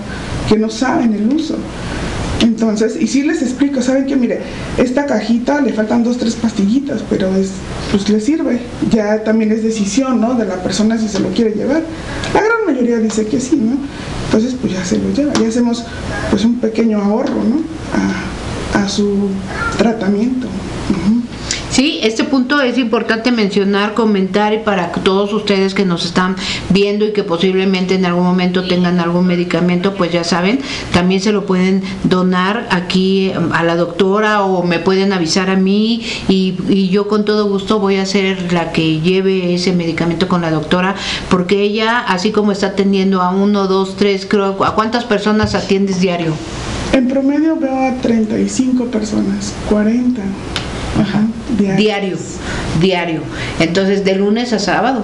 que 0.50 0.58
no 0.58 0.70
saben 0.70 1.14
el 1.14 1.34
uso. 1.34 1.56
Entonces, 2.42 2.98
y 3.00 3.08
si 3.08 3.22
les 3.22 3.42
explico, 3.42 3.82
saben 3.82 4.06
que 4.08 4.16
mire, 4.16 4.40
esta 4.78 5.06
cajita 5.06 5.62
le 5.62 5.74
faltan 5.74 6.04
dos, 6.04 6.18
tres 6.18 6.36
pastillitas, 6.36 7.04
pero 7.10 7.36
es, 7.36 7.52
pues 7.92 8.10
le 8.10 8.20
sirve. 8.20 8.60
Ya 8.90 9.24
también 9.24 9.52
es 9.52 9.64
decisión, 9.64 10.20
¿no? 10.20 10.34
De 10.34 10.46
la 10.46 10.56
persona 10.56 10.98
si 10.98 11.08
se 11.08 11.20
lo 11.20 11.30
quiere 11.30 11.52
llevar. 11.52 11.84
La 12.34 12.42
gran 12.42 12.66
mayoría 12.66 12.98
dice 12.98 13.28
que 13.28 13.40
sí, 13.40 13.58
¿no? 13.58 13.78
Entonces, 14.26 14.56
pues 14.60 14.74
ya 14.74 14.84
se 14.84 14.98
lo 14.98 15.14
lleva. 15.14 15.34
Ya 15.34 15.48
hacemos 15.48 15.84
pues 16.30 16.44
un 16.44 16.60
pequeño 16.60 17.00
ahorro, 17.02 17.36
¿no? 17.44 17.62
A, 17.94 18.88
su 18.88 19.30
tratamiento. 19.78 20.48
Sí, 21.72 22.02
este 22.04 22.26
punto 22.26 22.62
es 22.62 22.78
importante 22.78 23.32
mencionar, 23.32 23.94
comentar 23.94 24.54
y 24.54 24.58
para 24.58 24.92
todos 24.92 25.32
ustedes 25.32 25.74
que 25.74 25.86
nos 25.86 26.04
están 26.04 26.36
viendo 26.70 27.06
y 27.06 27.14
que 27.14 27.24
posiblemente 27.24 27.96
en 27.96 28.06
algún 28.06 28.26
momento 28.26 28.68
tengan 28.68 29.00
algún 29.00 29.26
medicamento, 29.26 29.96
pues 29.96 30.12
ya 30.12 30.26
saben, 30.26 30.60
también 30.92 31.22
se 31.22 31.32
lo 31.32 31.46
pueden 31.46 31.82
donar 32.04 32.68
aquí 32.72 33.32
um, 33.38 33.54
a 33.54 33.64
la 33.64 33.78
doctora 33.78 34.44
o 34.44 34.64
me 34.64 34.80
pueden 34.80 35.14
avisar 35.14 35.50
a 35.50 35.56
mí 35.56 36.02
y, 36.28 36.56
y 36.68 36.90
yo 36.90 37.08
con 37.08 37.24
todo 37.24 37.48
gusto 37.48 37.80
voy 37.80 37.96
a 37.96 38.06
ser 38.06 38.52
la 38.52 38.74
que 38.74 39.00
lleve 39.00 39.54
ese 39.54 39.72
medicamento 39.72 40.28
con 40.28 40.42
la 40.42 40.52
doctora 40.52 40.96
porque 41.30 41.62
ella, 41.62 42.00
así 42.00 42.32
como 42.32 42.52
está 42.52 42.68
atendiendo 42.68 43.22
a 43.22 43.30
uno, 43.30 43.68
dos, 43.68 43.96
tres, 43.96 44.26
creo, 44.26 44.62
¿a 44.66 44.76
cuántas 44.76 45.06
personas 45.06 45.56
atiendes 45.56 46.02
diario? 46.02 46.34
En 46.92 47.08
promedio 47.08 47.56
veo 47.56 47.88
a 47.88 47.94
35 48.02 48.88
personas, 48.88 49.54
40. 49.70 50.22
Ajá, 51.00 51.26
diario. 51.62 52.18
diario. 52.80 53.22
Entonces, 53.60 54.04
de 54.04 54.16
lunes 54.16 54.54
a 54.54 54.60
sábado. 54.60 55.04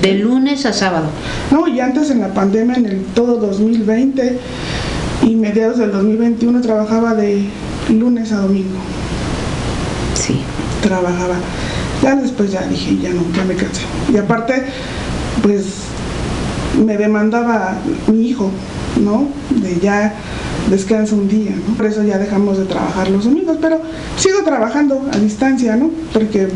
De 0.00 0.14
lunes 0.14 0.66
a 0.66 0.72
sábado. 0.72 1.06
No, 1.50 1.66
y 1.68 1.80
antes 1.80 2.10
en 2.10 2.20
la 2.20 2.34
pandemia, 2.34 2.76
en 2.76 2.86
el 2.86 3.04
todo 3.14 3.36
2020 3.36 4.38
y 5.22 5.34
mediados 5.34 5.78
del 5.78 5.92
2021, 5.92 6.60
trabajaba 6.60 7.14
de 7.14 7.44
lunes 7.88 8.32
a 8.32 8.36
domingo. 8.36 8.78
Sí. 10.14 10.40
Trabajaba. 10.82 11.36
Ya 12.02 12.14
después 12.16 12.52
ya 12.52 12.62
dije, 12.66 12.98
ya 13.02 13.10
no, 13.10 13.22
ya 13.34 13.44
me 13.44 13.54
cansé. 13.54 13.82
Y 14.12 14.16
aparte, 14.18 14.64
pues 15.42 15.64
me 16.84 16.96
demandaba 16.96 17.74
mi 18.06 18.28
hijo, 18.28 18.50
¿no? 19.02 19.28
De 19.50 19.78
ya 19.80 20.14
descansa 20.70 21.14
un 21.14 21.28
día. 21.28 21.52
Por 21.76 21.86
eso 21.86 22.02
ya 22.02 22.18
dejamos 22.18 22.58
de 22.58 22.64
trabajar 22.64 23.10
los 23.10 23.24
domingos, 23.24 23.58
pero 23.60 23.80
sigo 24.16 24.42
trabajando 24.44 25.08
a 25.12 25.18
distancia, 25.18 25.76
¿no? 25.76 25.90
Porque 26.12 26.48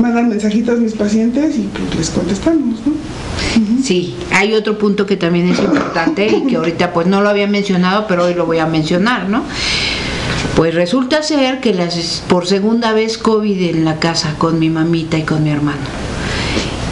mandan 0.00 0.28
mensajitos 0.28 0.78
mis 0.78 0.94
pacientes 0.94 1.56
y 1.56 1.68
pues 1.72 1.96
les 1.96 2.10
contestamos, 2.10 2.80
¿no? 2.86 2.92
Sí, 3.82 4.14
hay 4.32 4.54
otro 4.54 4.78
punto 4.78 5.06
que 5.06 5.16
también 5.16 5.48
es 5.48 5.58
importante 5.58 6.26
y 6.26 6.46
que 6.46 6.56
ahorita 6.56 6.92
pues 6.92 7.06
no 7.06 7.22
lo 7.22 7.28
había 7.28 7.46
mencionado, 7.46 8.06
pero 8.06 8.24
hoy 8.24 8.34
lo 8.34 8.46
voy 8.46 8.58
a 8.58 8.66
mencionar, 8.66 9.28
¿no? 9.28 9.42
Pues 10.56 10.74
resulta 10.74 11.22
ser 11.22 11.60
que 11.60 11.74
las, 11.74 12.22
por 12.28 12.46
segunda 12.46 12.92
vez 12.92 13.18
COVID 13.18 13.70
en 13.70 13.84
la 13.84 13.98
casa 13.98 14.34
con 14.38 14.58
mi 14.58 14.70
mamita 14.70 15.18
y 15.18 15.22
con 15.22 15.44
mi 15.44 15.50
hermano. 15.50 15.82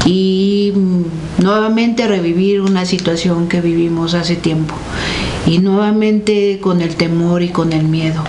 Y 0.04 0.72
mm, 0.74 1.42
nuevamente 1.42 2.06
revivir 2.06 2.60
una 2.60 2.84
situación 2.84 3.48
que 3.48 3.62
vivimos 3.62 4.14
hace 4.14 4.36
tiempo 4.36 4.74
y 5.46 5.58
nuevamente 5.58 6.58
con 6.60 6.80
el 6.80 6.96
temor 6.96 7.42
y 7.42 7.48
con 7.48 7.72
el 7.72 7.84
miedo. 7.84 8.22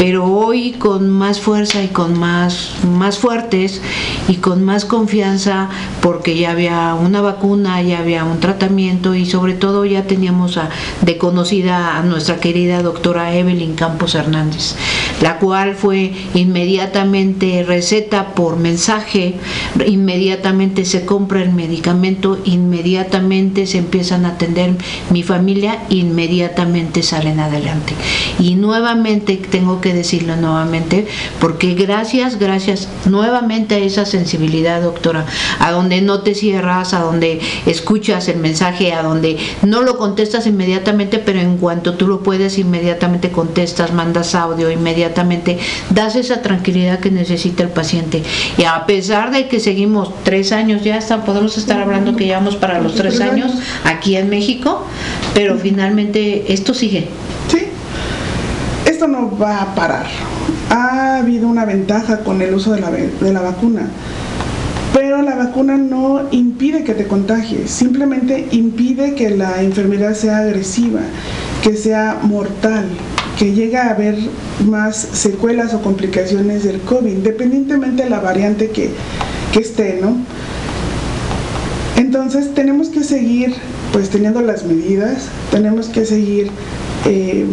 Pero 0.00 0.24
hoy 0.24 0.72
con 0.72 1.10
más 1.10 1.40
fuerza 1.40 1.82
y 1.82 1.88
con 1.88 2.18
más, 2.18 2.70
más 2.90 3.18
fuertes 3.18 3.82
y 4.28 4.36
con 4.36 4.64
más 4.64 4.86
confianza 4.86 5.68
porque 6.00 6.38
ya 6.38 6.52
había 6.52 6.94
una 6.94 7.20
vacuna, 7.20 7.82
ya 7.82 7.98
había 7.98 8.24
un 8.24 8.40
tratamiento 8.40 9.14
y 9.14 9.26
sobre 9.26 9.52
todo 9.52 9.84
ya 9.84 10.04
teníamos 10.04 10.56
a, 10.56 10.70
de 11.02 11.18
conocida 11.18 11.98
a 11.98 12.02
nuestra 12.02 12.40
querida 12.40 12.82
doctora 12.82 13.36
Evelyn 13.36 13.74
Campos 13.74 14.14
Hernández, 14.14 14.74
la 15.20 15.36
cual 15.36 15.74
fue 15.74 16.14
inmediatamente 16.32 17.62
receta 17.62 18.34
por 18.34 18.56
mensaje, 18.56 19.34
inmediatamente 19.86 20.86
se 20.86 21.04
compra 21.04 21.42
el 21.42 21.52
medicamento, 21.52 22.38
inmediatamente 22.46 23.66
se 23.66 23.76
empiezan 23.76 24.24
a 24.24 24.30
atender 24.30 24.72
mi 25.10 25.22
familia, 25.22 25.82
inmediatamente 25.90 27.02
salen 27.02 27.38
adelante. 27.38 27.92
Y 28.38 28.54
nuevamente 28.54 29.36
tengo 29.36 29.82
que 29.82 29.89
decirlo 29.92 30.36
nuevamente, 30.36 31.06
porque 31.40 31.74
gracias, 31.74 32.38
gracias 32.38 32.88
nuevamente 33.06 33.76
a 33.76 33.78
esa 33.78 34.04
sensibilidad, 34.04 34.82
doctora, 34.82 35.26
a 35.58 35.70
donde 35.70 36.00
no 36.00 36.22
te 36.22 36.34
cierras, 36.34 36.94
a 36.94 37.00
donde 37.00 37.40
escuchas 37.66 38.28
el 38.28 38.38
mensaje, 38.38 38.92
a 38.92 39.02
donde 39.02 39.38
no 39.62 39.82
lo 39.82 39.98
contestas 39.98 40.46
inmediatamente, 40.46 41.18
pero 41.18 41.40
en 41.40 41.58
cuanto 41.58 41.94
tú 41.94 42.06
lo 42.06 42.22
puedes, 42.22 42.58
inmediatamente 42.58 43.30
contestas, 43.30 43.92
mandas 43.92 44.34
audio, 44.34 44.70
inmediatamente 44.70 45.58
das 45.90 46.16
esa 46.16 46.42
tranquilidad 46.42 47.00
que 47.00 47.10
necesita 47.10 47.62
el 47.62 47.70
paciente. 47.70 48.22
Y 48.56 48.64
a 48.64 48.86
pesar 48.86 49.30
de 49.30 49.48
que 49.48 49.60
seguimos 49.60 50.12
tres 50.24 50.52
años, 50.52 50.82
ya 50.82 50.96
está, 50.96 51.24
podemos 51.24 51.56
estar 51.58 51.80
hablando 51.80 52.16
que 52.16 52.26
llevamos 52.26 52.56
para 52.56 52.80
los 52.80 52.94
tres 52.94 53.20
años 53.20 53.52
aquí 53.84 54.16
en 54.16 54.28
México, 54.28 54.86
pero 55.34 55.58
finalmente 55.58 56.52
esto 56.52 56.74
sigue. 56.74 57.08
Sí, 57.48 57.69
esto 59.00 59.10
no 59.10 59.34
va 59.38 59.62
a 59.62 59.74
parar. 59.74 60.04
Ha 60.68 61.16
habido 61.16 61.48
una 61.48 61.64
ventaja 61.64 62.18
con 62.18 62.42
el 62.42 62.52
uso 62.52 62.72
de 62.72 62.82
la, 62.82 62.90
de 62.90 63.32
la 63.32 63.40
vacuna 63.40 63.88
pero 64.92 65.22
la 65.22 65.36
vacuna 65.36 65.78
no 65.78 66.26
impide 66.32 66.84
que 66.84 66.94
te 66.94 67.06
contagies, 67.06 67.70
simplemente 67.70 68.48
impide 68.50 69.14
que 69.14 69.30
la 69.30 69.62
enfermedad 69.62 70.14
sea 70.14 70.38
agresiva, 70.38 71.00
que 71.62 71.76
sea 71.76 72.18
mortal, 72.22 72.86
que 73.38 73.52
llegue 73.52 73.76
a 73.78 73.90
haber 73.90 74.18
más 74.66 74.96
secuelas 74.96 75.72
o 75.74 75.80
complicaciones 75.80 76.64
del 76.64 76.80
COVID, 76.80 77.10
independientemente 77.10 78.02
de 78.02 78.10
la 78.10 78.18
variante 78.18 78.70
que, 78.70 78.90
esté, 79.58 80.00
¿no? 80.02 80.16
Entonces 81.96 82.52
tenemos 82.52 82.88
que 82.88 83.04
seguir 83.04 83.54
pues 83.92 84.10
teniendo 84.10 84.42
las 84.42 84.64
medidas, 84.64 85.28
tenemos 85.52 85.86
que 85.86 86.04
seguir 86.04 86.50
eh, 87.06 87.46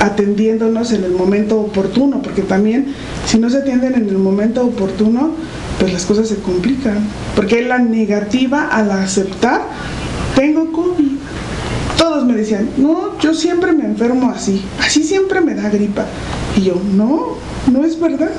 atendiéndonos 0.00 0.92
en 0.92 1.04
el 1.04 1.12
momento 1.12 1.60
oportuno, 1.60 2.22
porque 2.22 2.42
también 2.42 2.94
si 3.26 3.38
no 3.38 3.50
se 3.50 3.58
atienden 3.58 3.94
en 3.94 4.08
el 4.08 4.18
momento 4.18 4.64
oportuno, 4.64 5.32
pues 5.78 5.92
las 5.92 6.04
cosas 6.04 6.28
se 6.28 6.36
complican, 6.36 6.98
porque 7.34 7.62
la 7.62 7.78
negativa 7.78 8.68
al 8.68 8.90
aceptar, 8.90 9.62
tengo 10.34 10.72
COVID. 10.72 11.12
Todos 11.98 12.24
me 12.24 12.34
decían, 12.34 12.68
no, 12.76 13.18
yo 13.20 13.34
siempre 13.34 13.72
me 13.72 13.84
enfermo 13.84 14.30
así, 14.30 14.62
así 14.80 15.02
siempre 15.02 15.40
me 15.40 15.54
da 15.54 15.68
gripa. 15.68 16.04
Y 16.56 16.62
yo, 16.62 16.80
no, 16.94 17.38
no 17.70 17.84
es 17.84 17.98
verdad. 17.98 18.30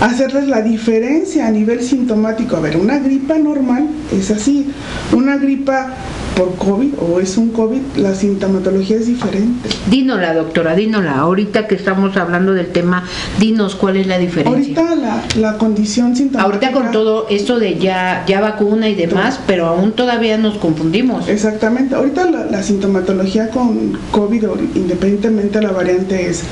Hacerles 0.00 0.46
la 0.46 0.62
diferencia 0.62 1.46
a 1.46 1.50
nivel 1.50 1.82
sintomático. 1.82 2.56
A 2.56 2.60
ver, 2.60 2.76
una 2.76 2.98
gripa 2.98 3.36
normal 3.36 3.88
es 4.12 4.30
así. 4.30 4.68
Una 5.12 5.36
gripa 5.38 5.94
por 6.38 6.54
COVID 6.54 6.94
o 7.00 7.18
es 7.18 7.36
un 7.36 7.50
COVID, 7.50 7.80
la 7.96 8.14
sintomatología 8.14 8.96
es 8.96 9.06
diferente. 9.06 9.68
Dínola, 9.90 10.34
doctora, 10.34 10.76
dínola. 10.76 11.18
Ahorita 11.18 11.66
que 11.66 11.74
estamos 11.74 12.16
hablando 12.16 12.54
del 12.54 12.68
tema, 12.68 13.02
dinos 13.40 13.74
cuál 13.74 13.96
es 13.96 14.06
la 14.06 14.18
diferencia. 14.18 14.80
Ahorita 14.80 14.94
la, 14.94 15.24
la 15.34 15.58
condición 15.58 16.14
sintomática. 16.14 16.44
Ahorita 16.44 16.72
con 16.72 16.92
todo 16.92 17.26
esto 17.28 17.58
de 17.58 17.78
ya, 17.78 18.24
ya 18.28 18.40
vacuna 18.40 18.88
y 18.88 18.94
demás, 18.94 19.40
pero 19.48 19.66
aún 19.66 19.90
todavía 19.92 20.38
nos 20.38 20.58
confundimos. 20.58 21.28
Exactamente. 21.28 21.96
Ahorita 21.96 22.30
la, 22.30 22.62
sintomatología 22.62 23.50
con 23.50 23.98
COVID, 24.12 24.44
independientemente 24.76 25.58
de 25.58 25.66
la 25.66 25.72
variante, 25.72 26.28
es 26.28 26.44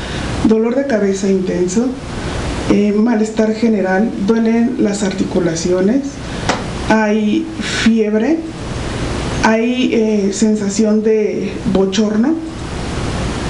dolor 0.49 0.75
de 0.75 0.87
cabeza 0.87 1.31
intenso, 1.31 1.87
eh, 2.71 2.93
malestar 2.93 3.55
general, 3.55 4.11
duelen 4.27 4.77
las 4.81 5.03
articulaciones, 5.03 6.03
hay 6.89 7.47
fiebre, 7.61 8.39
hay 9.45 9.91
eh, 9.93 10.31
sensación 10.33 11.03
de 11.03 11.53
bochorno, 11.73 12.35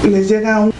les 0.07 0.29
llega 0.29 0.59
un... 0.59 0.73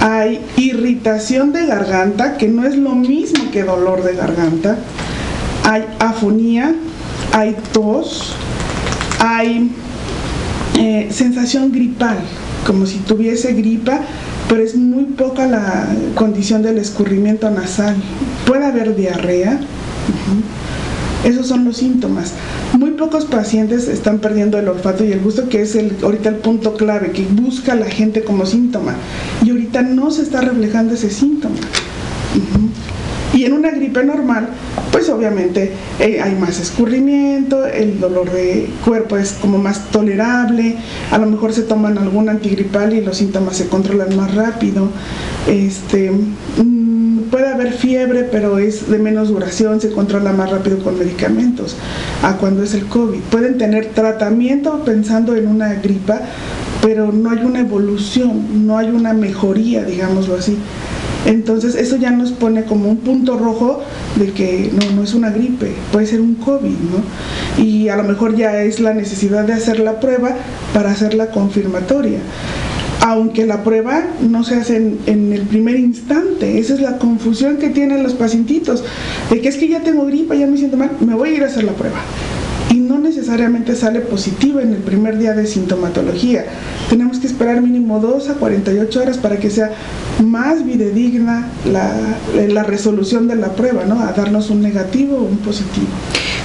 Hay 0.00 0.40
irritación 0.56 1.52
de 1.52 1.66
garganta, 1.66 2.36
que 2.36 2.48
no 2.48 2.66
es 2.66 2.76
lo 2.76 2.96
mismo 2.96 3.52
que 3.52 3.62
dolor 3.62 4.02
de 4.02 4.16
garganta. 4.16 4.76
Hay 5.62 5.84
afonía, 6.00 6.74
hay 7.32 7.56
tos, 7.72 8.34
hay 9.20 9.70
eh, 10.76 11.08
sensación 11.12 11.70
gripal, 11.70 12.18
como 12.66 12.84
si 12.86 12.98
tuviese 12.98 13.52
gripa, 13.52 14.00
pero 14.52 14.64
es 14.64 14.74
muy 14.74 15.04
poca 15.04 15.46
la 15.46 15.86
condición 16.14 16.62
del 16.62 16.76
escurrimiento 16.76 17.50
nasal. 17.50 17.96
Puede 18.44 18.66
haber 18.66 18.94
diarrea. 18.94 19.58
Esos 21.24 21.46
son 21.46 21.64
los 21.64 21.78
síntomas. 21.78 22.34
Muy 22.78 22.90
pocos 22.90 23.24
pacientes 23.24 23.88
están 23.88 24.18
perdiendo 24.18 24.58
el 24.58 24.68
olfato 24.68 25.06
y 25.06 25.12
el 25.12 25.20
gusto, 25.20 25.48
que 25.48 25.62
es 25.62 25.74
el, 25.74 25.96
ahorita 26.02 26.28
el 26.28 26.34
punto 26.34 26.74
clave, 26.74 27.12
que 27.12 27.24
busca 27.24 27.74
la 27.74 27.86
gente 27.86 28.24
como 28.24 28.44
síntoma. 28.44 28.94
Y 29.42 29.52
ahorita 29.52 29.80
no 29.80 30.10
se 30.10 30.20
está 30.20 30.42
reflejando 30.42 30.92
ese 30.92 31.08
síntoma. 31.08 31.56
Y 33.32 33.44
en 33.44 33.54
una 33.54 33.70
gripe 33.70 34.04
normal, 34.04 34.48
pues 34.90 35.08
obviamente 35.08 35.72
eh, 35.98 36.20
hay 36.20 36.34
más 36.34 36.60
escurrimiento, 36.60 37.64
el 37.64 37.98
dolor 37.98 38.30
de 38.30 38.68
cuerpo 38.84 39.16
es 39.16 39.32
como 39.40 39.58
más 39.58 39.90
tolerable, 39.90 40.76
a 41.10 41.18
lo 41.18 41.26
mejor 41.26 41.52
se 41.54 41.62
toman 41.62 41.96
algún 41.96 42.28
antigripal 42.28 42.92
y 42.92 43.00
los 43.00 43.16
síntomas 43.16 43.56
se 43.56 43.68
controlan 43.68 44.14
más 44.16 44.34
rápido. 44.34 44.88
Este, 45.48 46.12
puede 47.30 47.48
haber 47.48 47.72
fiebre, 47.72 48.24
pero 48.24 48.58
es 48.58 48.90
de 48.90 48.98
menos 48.98 49.28
duración, 49.28 49.80
se 49.80 49.90
controla 49.90 50.32
más 50.32 50.50
rápido 50.50 50.78
con 50.80 50.98
medicamentos 50.98 51.76
a 52.22 52.36
cuando 52.36 52.62
es 52.62 52.74
el 52.74 52.84
COVID. 52.84 53.20
Pueden 53.30 53.56
tener 53.56 53.86
tratamiento 53.86 54.84
pensando 54.84 55.34
en 55.34 55.48
una 55.48 55.72
gripa, 55.74 56.20
pero 56.82 57.10
no 57.10 57.30
hay 57.30 57.38
una 57.38 57.60
evolución, 57.60 58.66
no 58.66 58.76
hay 58.76 58.90
una 58.90 59.14
mejoría, 59.14 59.84
digámoslo 59.84 60.34
así. 60.34 60.58
Entonces 61.26 61.74
eso 61.74 61.96
ya 61.96 62.10
nos 62.10 62.32
pone 62.32 62.64
como 62.64 62.88
un 62.88 62.98
punto 62.98 63.38
rojo 63.38 63.82
de 64.16 64.32
que 64.32 64.70
no, 64.72 64.96
no 64.96 65.02
es 65.02 65.14
una 65.14 65.30
gripe, 65.30 65.72
puede 65.92 66.06
ser 66.06 66.20
un 66.20 66.34
COVID, 66.34 66.68
¿no? 66.68 67.62
Y 67.62 67.88
a 67.88 67.96
lo 67.96 68.04
mejor 68.04 68.36
ya 68.36 68.62
es 68.62 68.80
la 68.80 68.92
necesidad 68.92 69.44
de 69.44 69.52
hacer 69.52 69.78
la 69.78 70.00
prueba 70.00 70.36
para 70.72 70.90
hacerla 70.90 71.30
confirmatoria 71.30 72.18
aunque 73.02 73.46
la 73.46 73.64
prueba 73.64 74.04
no 74.20 74.44
se 74.44 74.54
hace 74.54 74.76
en, 74.76 75.32
el 75.32 75.42
primer 75.42 75.78
instante. 75.78 76.58
Esa 76.58 76.74
es 76.74 76.80
la 76.80 76.98
confusión 76.98 77.56
que 77.56 77.68
tienen 77.68 78.02
los 78.02 78.14
pacientitos, 78.14 78.84
de 79.28 79.40
que 79.40 79.48
es 79.48 79.56
que 79.56 79.68
ya 79.68 79.80
tengo 79.80 80.06
gripa, 80.06 80.36
ya 80.36 80.46
me 80.46 80.56
siento 80.56 80.76
mal, 80.76 80.92
me 81.00 81.14
voy 81.14 81.30
a 81.30 81.32
ir 81.32 81.42
a 81.42 81.46
hacer 81.46 81.64
la 81.64 81.72
prueba. 81.72 81.98
No 82.82 82.98
necesariamente 82.98 83.76
sale 83.76 84.00
positiva 84.00 84.60
en 84.60 84.72
el 84.72 84.80
primer 84.80 85.16
día 85.16 85.34
de 85.34 85.46
sintomatología. 85.46 86.44
Tenemos 86.90 87.18
que 87.18 87.28
esperar 87.28 87.62
mínimo 87.62 88.00
2 88.00 88.30
a 88.30 88.34
48 88.34 89.00
horas 89.00 89.18
para 89.18 89.38
que 89.38 89.50
sea 89.50 89.70
más 90.24 90.64
videdigna 90.64 91.48
la, 91.70 91.94
la 92.48 92.62
resolución 92.64 93.28
de 93.28 93.36
la 93.36 93.54
prueba, 93.54 93.84
¿no? 93.84 94.00
A 94.00 94.12
darnos 94.12 94.50
un 94.50 94.62
negativo 94.62 95.16
o 95.16 95.22
un 95.22 95.38
positivo. 95.38 95.86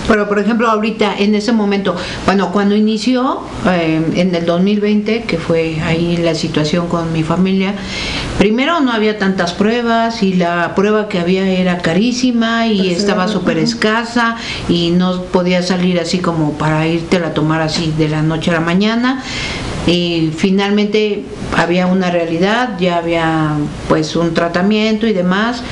Pero, 0.07 0.29
por 0.29 0.39
ejemplo, 0.39 0.69
ahorita, 0.69 1.15
en 1.17 1.35
ese 1.35 1.51
momento, 1.51 1.95
bueno, 2.25 2.51
cuando 2.53 2.75
inició 2.75 3.41
eh, 3.69 4.01
en 4.15 4.33
el 4.33 4.45
2020, 4.45 5.23
que 5.23 5.37
fue 5.37 5.81
ahí 5.81 6.15
la 6.17 6.33
situación 6.33 6.87
con 6.87 7.11
mi 7.11 7.23
familia, 7.23 7.73
primero 8.39 8.79
no 8.79 8.93
había 8.93 9.17
tantas 9.17 9.53
pruebas 9.53 10.23
y 10.23 10.33
la 10.33 10.75
prueba 10.75 11.09
que 11.09 11.19
había 11.19 11.45
era 11.49 11.79
carísima 11.79 12.67
y 12.67 12.89
estaba 12.89 13.27
súper 13.27 13.57
escasa 13.57 14.37
y 14.69 14.91
no 14.91 15.23
podía 15.23 15.61
salir 15.61 15.99
así 15.99 16.19
como 16.27 16.57
para 16.57 16.85
irte 16.85 17.15
a 17.15 17.33
tomar 17.33 17.61
así 17.61 17.93
de 17.97 18.09
la 18.09 18.21
noche 18.21 18.51
a 18.51 18.55
la 18.55 18.59
mañana. 18.59 19.23
Y 19.85 20.33
finalmente 20.35 21.23
había 21.55 21.87
una 21.87 22.11
realidad, 22.11 22.77
ya 22.77 22.97
había 22.97 23.51
pues 23.87 24.13
un 24.17 24.33
tratamiento 24.33 25.07
y 25.07 25.13
demás 25.13 25.63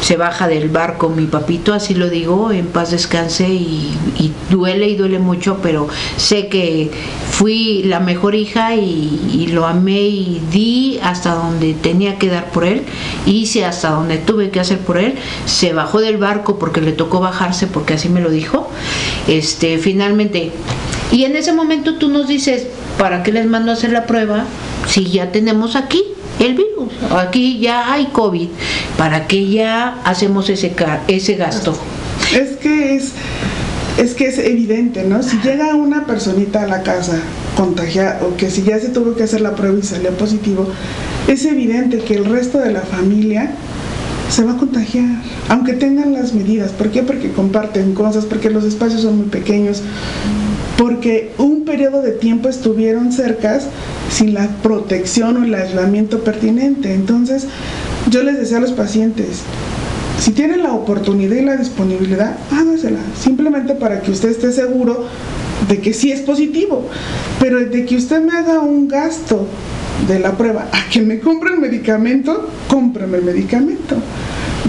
se 0.00 0.16
baja 0.16 0.48
del 0.48 0.68
barco 0.68 1.08
mi 1.08 1.26
papito, 1.26 1.74
así 1.74 1.94
lo 1.94 2.08
digo, 2.08 2.52
en 2.52 2.66
paz 2.66 2.90
descanse 2.90 3.48
y, 3.48 3.94
duele 4.50 4.88
y 4.88 4.96
duele 4.96 5.18
mucho, 5.18 5.58
pero 5.62 5.88
sé 6.16 6.48
que 6.48 6.90
fui 7.30 7.82
la 7.84 8.00
mejor 8.00 8.34
hija 8.34 8.74
y, 8.74 9.48
lo 9.52 9.66
amé 9.66 10.00
y 10.00 10.42
di 10.52 11.00
hasta 11.02 11.34
donde 11.34 11.74
tenía 11.74 12.18
que 12.18 12.28
dar 12.28 12.50
por 12.50 12.64
él, 12.64 12.82
hice 13.26 13.64
hasta 13.64 13.90
donde 13.90 14.18
tuve 14.18 14.50
que 14.50 14.60
hacer 14.60 14.78
por 14.78 14.98
él, 14.98 15.14
se 15.46 15.72
bajó 15.72 16.00
del 16.00 16.18
barco 16.18 16.58
porque 16.58 16.80
le 16.80 16.92
tocó 16.92 17.20
bajarse 17.20 17.66
porque 17.66 17.94
así 17.94 18.08
me 18.08 18.20
lo 18.20 18.30
dijo, 18.30 18.68
este, 19.26 19.78
finalmente, 19.78 20.52
y 21.10 21.24
en 21.24 21.36
ese 21.36 21.52
momento 21.52 21.94
tú 21.94 22.08
nos 22.08 22.28
dices, 22.28 22.66
¿para 22.98 23.22
qué 23.22 23.32
les 23.32 23.46
mando 23.46 23.70
a 23.70 23.74
hacer 23.74 23.90
la 23.90 24.06
prueba 24.06 24.44
si 24.86 25.06
ya 25.06 25.32
tenemos 25.32 25.76
aquí? 25.76 26.02
El 26.40 26.54
virus. 26.54 26.92
Aquí 27.10 27.58
ya 27.58 27.92
hay 27.92 28.06
COVID. 28.06 28.48
¿Para 28.96 29.26
qué 29.26 29.48
ya 29.48 30.00
hacemos 30.04 30.48
ese, 30.50 30.74
ese 31.08 31.34
gasto? 31.34 31.76
Es 32.34 32.56
que 32.56 32.96
es, 32.96 33.12
es 33.98 34.14
que 34.14 34.26
es 34.26 34.38
evidente, 34.38 35.04
¿no? 35.04 35.22
Si 35.22 35.38
llega 35.38 35.74
una 35.74 36.06
personita 36.06 36.62
a 36.62 36.66
la 36.66 36.82
casa 36.82 37.18
contagiada 37.56 38.20
o 38.22 38.36
que 38.36 38.50
si 38.50 38.62
ya 38.62 38.78
se 38.78 38.88
tuvo 38.88 39.14
que 39.14 39.24
hacer 39.24 39.40
la 39.40 39.54
prueba 39.54 39.78
y 39.78 39.82
salió 39.82 40.10
positivo, 40.12 40.68
es 41.26 41.44
evidente 41.44 41.98
que 41.98 42.14
el 42.14 42.24
resto 42.24 42.58
de 42.58 42.72
la 42.72 42.80
familia 42.80 43.50
se 44.30 44.44
va 44.44 44.52
a 44.52 44.56
contagiar, 44.56 45.22
aunque 45.48 45.72
tengan 45.72 46.12
las 46.12 46.34
medidas. 46.34 46.72
¿Por 46.72 46.90
qué? 46.90 47.02
Porque 47.02 47.32
comparten 47.32 47.94
cosas, 47.94 48.26
porque 48.26 48.50
los 48.50 48.64
espacios 48.64 49.02
son 49.02 49.16
muy 49.16 49.26
pequeños, 49.26 49.82
porque 50.76 51.32
un 51.38 51.64
periodo 51.64 52.02
de 52.02 52.12
tiempo 52.12 52.48
estuvieron 52.48 53.12
cercas 53.12 53.66
sin 54.10 54.34
la 54.34 54.48
protección 54.62 55.36
o 55.36 55.44
el 55.44 55.54
aislamiento 55.54 56.20
pertinente. 56.20 56.94
Entonces, 56.94 57.46
yo 58.10 58.22
les 58.22 58.38
decía 58.38 58.58
a 58.58 58.60
los 58.60 58.72
pacientes, 58.72 59.42
si 60.20 60.32
tienen 60.32 60.62
la 60.62 60.72
oportunidad 60.72 61.36
y 61.36 61.44
la 61.44 61.56
disponibilidad, 61.56 62.36
hágasela, 62.50 63.00
simplemente 63.20 63.74
para 63.74 64.00
que 64.02 64.10
usted 64.10 64.30
esté 64.30 64.52
seguro 64.52 65.06
de 65.68 65.80
que 65.80 65.92
sí 65.92 66.12
es 66.12 66.20
positivo, 66.20 66.84
pero 67.40 67.58
de 67.58 67.84
que 67.84 67.96
usted 67.96 68.20
me 68.20 68.32
haga 68.32 68.60
un 68.60 68.88
gasto 68.88 69.46
de 70.06 70.18
la 70.18 70.32
prueba 70.32 70.68
a 70.72 70.88
que 70.90 71.00
me 71.02 71.18
compre 71.18 71.54
el 71.54 71.60
medicamento, 71.60 72.48
cómprame 72.68 73.18
el 73.18 73.24
medicamento. 73.24 73.96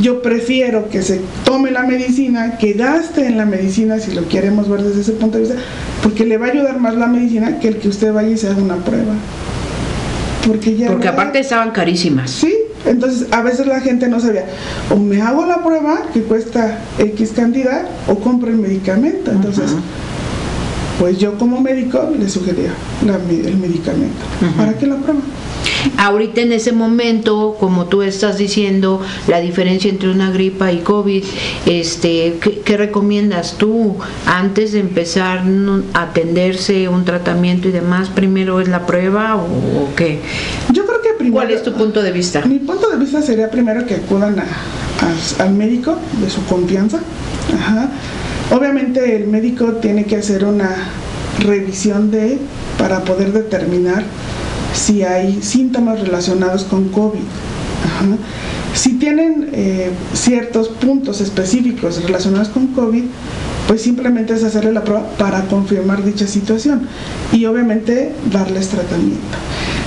Yo 0.01 0.21
prefiero 0.21 0.89
que 0.89 1.01
se 1.01 1.19
tome 1.43 1.71
la 1.71 1.83
medicina, 1.83 2.57
que 2.57 2.73
gaste 2.73 3.25
en 3.25 3.37
la 3.37 3.45
medicina, 3.45 3.99
si 3.99 4.13
lo 4.13 4.27
queremos 4.27 4.69
ver 4.69 4.81
desde 4.81 5.01
ese 5.01 5.11
punto 5.13 5.37
de 5.37 5.43
vista, 5.43 5.59
porque 6.01 6.25
le 6.25 6.37
va 6.37 6.47
a 6.47 6.51
ayudar 6.51 6.79
más 6.79 6.95
la 6.95 7.07
medicina 7.07 7.59
que 7.59 7.67
el 7.67 7.77
que 7.77 7.89
usted 7.89 8.13
vaya 8.13 8.29
y 8.29 8.37
se 8.37 8.47
haga 8.47 8.61
una 8.61 8.77
prueba. 8.77 9.13
Porque, 10.47 10.75
ya 10.75 10.87
porque 10.87 11.09
aparte 11.09 11.39
estaban 11.39 11.71
carísimas. 11.71 12.31
Sí, 12.31 12.55
entonces 12.85 13.27
a 13.31 13.41
veces 13.41 13.67
la 13.67 13.81
gente 13.81 14.07
no 14.07 14.21
sabía, 14.21 14.45
o 14.89 14.95
me 14.95 15.21
hago 15.21 15.45
la 15.45 15.63
prueba 15.63 16.03
que 16.13 16.21
cuesta 16.21 16.79
X 16.97 17.33
cantidad, 17.35 17.83
o 18.07 18.15
compro 18.15 18.49
el 18.49 18.57
medicamento. 18.57 19.31
Entonces, 19.31 19.71
pues 20.99 21.17
yo 21.17 21.37
como 21.37 21.61
médico 21.61 22.09
le 22.19 22.27
sugería 22.27 22.73
el 23.01 23.57
medicamento. 23.57 24.17
¿Para 24.57 24.77
qué 24.77 24.85
la 24.85 24.97
prueba? 24.97 25.21
Ahorita 25.97 26.41
en 26.41 26.51
ese 26.51 26.73
momento, 26.73 27.55
como 27.57 27.85
tú 27.85 28.01
estás 28.01 28.37
diciendo, 28.37 29.01
la 29.27 29.39
diferencia 29.39 29.89
entre 29.89 30.09
una 30.09 30.29
gripa 30.29 30.73
y 30.73 30.79
COVID, 30.79 31.23
este, 31.65 32.37
¿qué, 32.65 32.77
recomiendas 32.77 33.57
tú 33.57 33.95
antes 34.25 34.73
de 34.73 34.79
empezar 34.79 35.43
a 35.93 36.01
atenderse 36.01 36.89
un 36.89 37.05
tratamiento 37.05 37.69
y 37.69 37.71
demás? 37.71 38.09
¿Primero 38.09 38.59
es 38.59 38.67
la 38.67 38.85
prueba 38.85 39.37
o, 39.37 39.89
qué? 39.95 40.19
Yo 40.73 40.85
creo 40.85 41.01
que 41.01 41.09
primero... 41.17 41.35
¿Cuál 41.35 41.51
es 41.51 41.63
tu 41.63 41.73
punto 41.73 42.01
de 42.01 42.11
vista? 42.11 42.43
Mi 42.45 42.59
punto 42.59 42.89
de 42.89 42.97
vista 42.97 43.21
sería 43.21 43.49
primero 43.49 43.85
que 43.85 43.95
acudan 43.95 44.35
al 45.39 45.53
médico 45.53 45.95
de 46.21 46.29
su 46.29 46.43
confianza. 46.45 46.99
Ajá 47.53 47.89
Obviamente 48.51 49.15
el 49.15 49.27
médico 49.27 49.73
tiene 49.73 50.05
que 50.05 50.15
hacer 50.15 50.43
una 50.43 50.75
revisión 51.39 52.09
de 52.09 52.39
para 52.77 53.03
poder 53.03 53.31
determinar 53.31 54.03
si 54.73 55.03
hay 55.03 55.41
síntomas 55.41 55.99
relacionados 55.99 56.63
con 56.63 56.89
COVID. 56.89 57.19
Si 58.73 58.93
tienen 58.93 59.49
eh, 59.53 59.91
ciertos 60.13 60.69
puntos 60.69 61.21
específicos 61.21 62.01
relacionados 62.01 62.49
con 62.49 62.67
COVID, 62.67 63.03
pues 63.67 63.81
simplemente 63.81 64.33
es 64.33 64.43
hacerle 64.43 64.71
la 64.71 64.83
prueba 64.83 65.07
para 65.17 65.41
confirmar 65.45 66.03
dicha 66.03 66.25
situación 66.27 66.87
y 67.31 67.45
obviamente 67.45 68.11
darles 68.31 68.69
tratamiento. 68.69 69.37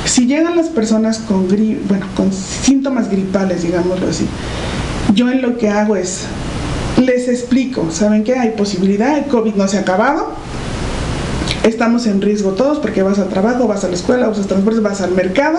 Si 0.04 0.26
llegan 0.26 0.56
las 0.56 0.68
personas 0.68 1.18
con, 1.18 1.48
bueno, 1.48 2.06
con 2.16 2.32
síntomas 2.32 3.10
gripales, 3.10 3.62
digámoslo 3.62 4.08
así, 4.08 4.26
yo 5.14 5.30
en 5.30 5.42
lo 5.42 5.58
que 5.58 5.68
hago 5.68 5.96
es 5.96 6.26
les 7.02 7.28
explico, 7.28 7.90
¿saben 7.90 8.24
qué? 8.24 8.34
Hay 8.34 8.50
posibilidad, 8.50 9.18
el 9.18 9.24
COVID 9.24 9.54
no 9.54 9.68
se 9.68 9.78
ha 9.78 9.80
acabado, 9.80 10.32
estamos 11.64 12.06
en 12.06 12.20
riesgo 12.20 12.50
todos 12.52 12.78
porque 12.78 13.02
vas 13.02 13.18
al 13.18 13.28
trabajo, 13.28 13.66
vas 13.66 13.84
a 13.84 13.88
la 13.88 13.94
escuela, 13.94 14.28
usas 14.28 14.46
transporte, 14.46 14.80
vas 14.80 15.00
al 15.00 15.12
mercado. 15.12 15.58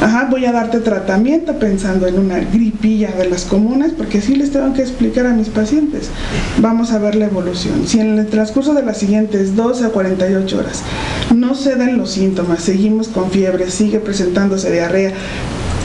Ajá, 0.00 0.26
voy 0.28 0.44
a 0.44 0.52
darte 0.52 0.80
tratamiento 0.80 1.58
pensando 1.58 2.06
en 2.06 2.18
una 2.18 2.38
gripilla 2.40 3.12
de 3.12 3.30
las 3.30 3.44
comunes, 3.44 3.92
porque 3.96 4.18
así 4.18 4.34
les 4.34 4.50
tengo 4.50 4.74
que 4.74 4.82
explicar 4.82 5.24
a 5.24 5.32
mis 5.32 5.48
pacientes. 5.48 6.10
Vamos 6.58 6.90
a 6.90 6.98
ver 6.98 7.14
la 7.14 7.26
evolución. 7.26 7.86
Si 7.86 8.00
en 8.00 8.18
el 8.18 8.26
transcurso 8.26 8.74
de 8.74 8.82
las 8.82 8.98
siguientes 8.98 9.56
12 9.56 9.86
a 9.86 9.88
48 9.90 10.58
horas 10.58 10.82
no 11.34 11.54
se 11.54 11.76
den 11.76 11.96
los 11.96 12.10
síntomas, 12.10 12.62
seguimos 12.62 13.08
con 13.08 13.30
fiebre, 13.30 13.70
sigue 13.70 14.00
presentándose 14.00 14.70
diarrea, 14.70 15.12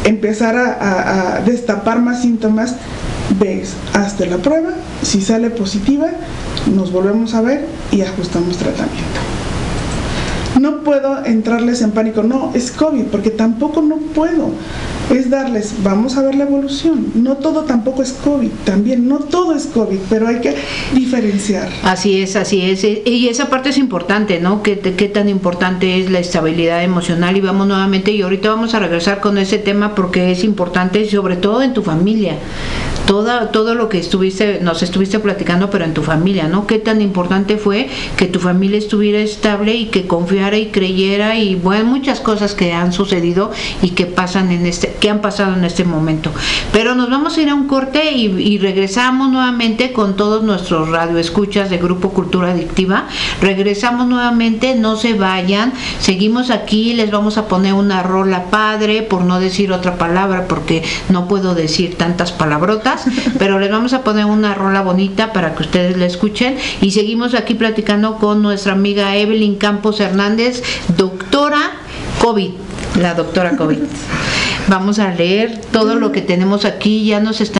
empezar 0.03 0.55
a 0.57 1.41
destapar 1.45 2.01
más 2.01 2.21
síntomas, 2.21 2.75
ves, 3.37 3.73
hazte 3.93 4.25
la 4.25 4.37
prueba, 4.37 4.71
si 5.01 5.21
sale 5.21 5.49
positiva, 5.49 6.07
nos 6.73 6.91
volvemos 6.91 7.33
a 7.33 7.41
ver 7.41 7.65
y 7.91 8.01
ajustamos 8.01 8.57
tratamiento. 8.57 9.19
No 10.59 10.83
puedo 10.83 11.23
entrarles 11.23 11.81
en 11.81 11.91
pánico, 11.91 12.21
no, 12.21 12.51
es 12.53 12.71
COVID, 12.71 13.03
porque 13.03 13.29
tampoco 13.29 13.81
no 13.81 13.95
puedo. 13.95 14.51
Es 15.09 15.29
darles, 15.29 15.73
vamos 15.83 16.17
a 16.17 16.21
ver 16.21 16.35
la 16.35 16.43
evolución. 16.43 17.13
No 17.15 17.37
todo 17.37 17.61
tampoco 17.61 18.03
es 18.03 18.11
COVID, 18.11 18.49
también, 18.65 19.07
no 19.07 19.19
todo 19.19 19.55
es 19.55 19.67
COVID, 19.67 19.97
pero 20.09 20.27
hay 20.27 20.41
que 20.41 20.55
diferenciar. 20.93 21.69
Así 21.83 22.21
es, 22.21 22.35
así 22.35 22.61
es. 22.61 22.83
Y 22.83 23.29
esa 23.29 23.49
parte 23.49 23.69
es 23.69 23.77
importante, 23.77 24.41
¿no? 24.41 24.61
¿Qué, 24.61 24.79
qué 24.79 25.07
tan 25.07 25.29
importante 25.29 25.97
es 25.97 26.11
la 26.11 26.19
estabilidad 26.19 26.83
emocional? 26.83 27.37
Y 27.37 27.41
vamos 27.41 27.65
nuevamente, 27.65 28.11
y 28.11 28.21
ahorita 28.21 28.49
vamos 28.49 28.73
a 28.73 28.79
regresar 28.79 29.21
con 29.21 29.37
ese 29.37 29.59
tema 29.59 29.95
porque 29.95 30.31
es 30.31 30.43
importante, 30.43 31.09
sobre 31.09 31.37
todo 31.37 31.61
en 31.61 31.73
tu 31.73 31.83
familia 31.83 32.33
todo 33.09 33.73
lo 33.73 33.89
que 33.89 33.97
estuviste, 33.97 34.59
nos 34.61 34.83
estuviste 34.83 35.17
platicando, 35.17 35.71
pero 35.71 35.83
en 35.83 35.95
tu 35.95 36.03
familia, 36.03 36.47
¿no? 36.47 36.67
Qué 36.67 36.77
tan 36.77 37.01
importante 37.01 37.57
fue 37.57 37.89
que 38.17 38.27
tu 38.27 38.39
familia 38.39 38.77
estuviera 38.77 39.17
estable 39.17 39.73
y 39.73 39.85
que 39.87 40.05
confiara 40.05 40.57
y 40.57 40.67
creyera 40.67 41.35
y 41.35 41.55
bueno, 41.55 41.85
muchas 41.85 42.19
cosas 42.19 42.53
que 42.53 42.71
han 42.71 42.93
sucedido 42.93 43.51
y 43.81 43.89
que 43.91 44.05
pasan 44.05 44.51
en 44.51 44.67
este, 44.67 44.95
que 44.99 45.09
han 45.09 45.21
pasado 45.21 45.55
en 45.55 45.65
este 45.65 45.85
momento. 45.85 46.31
Pero 46.71 46.93
nos 46.93 47.09
vamos 47.09 47.35
a 47.35 47.41
ir 47.41 47.49
a 47.49 47.55
un 47.55 47.65
corte 47.65 48.11
y, 48.11 48.27
y 48.27 48.59
regresamos 48.59 49.31
nuevamente 49.31 49.91
con 49.91 50.15
todos 50.15 50.43
nuestros 50.43 50.89
radioescuchas 50.89 51.71
de 51.71 51.79
Grupo 51.79 52.11
Cultura 52.11 52.51
Adictiva. 52.51 53.07
Regresamos 53.41 54.07
nuevamente, 54.07 54.75
no 54.75 54.97
se 54.97 55.13
vayan, 55.15 55.73
seguimos 55.99 56.51
aquí, 56.51 56.93
les 56.93 57.09
vamos 57.09 57.39
a 57.39 57.47
poner 57.47 57.73
una 57.73 58.03
rola 58.03 58.51
padre, 58.51 59.01
por 59.01 59.23
no 59.23 59.39
decir 59.39 59.71
otra 59.71 59.97
palabra, 59.97 60.47
porque 60.47 60.83
no 61.09 61.27
puedo 61.27 61.55
decir 61.55 61.97
tantas 61.97 62.31
palabrotas 62.31 62.98
pero 63.37 63.59
les 63.59 63.71
vamos 63.71 63.93
a 63.93 64.03
poner 64.03 64.25
una 64.25 64.53
rola 64.53 64.81
bonita 64.81 65.33
para 65.33 65.55
que 65.55 65.63
ustedes 65.63 65.97
la 65.97 66.05
escuchen 66.05 66.57
y 66.81 66.91
seguimos 66.91 67.33
aquí 67.33 67.55
platicando 67.55 68.17
con 68.17 68.41
nuestra 68.41 68.73
amiga 68.73 69.15
Evelyn 69.15 69.57
Campos 69.57 69.99
Hernández, 69.99 70.63
doctora 70.97 71.71
COVID, 72.21 72.51
la 72.99 73.13
doctora 73.13 73.55
COVID. 73.55 73.79
Vamos 74.67 74.99
a 74.99 75.13
leer 75.13 75.59
todo 75.71 75.95
lo 75.95 76.11
que 76.11 76.21
tenemos 76.21 76.65
aquí, 76.65 77.05
ya 77.05 77.19
nos 77.19 77.41
está 77.41 77.59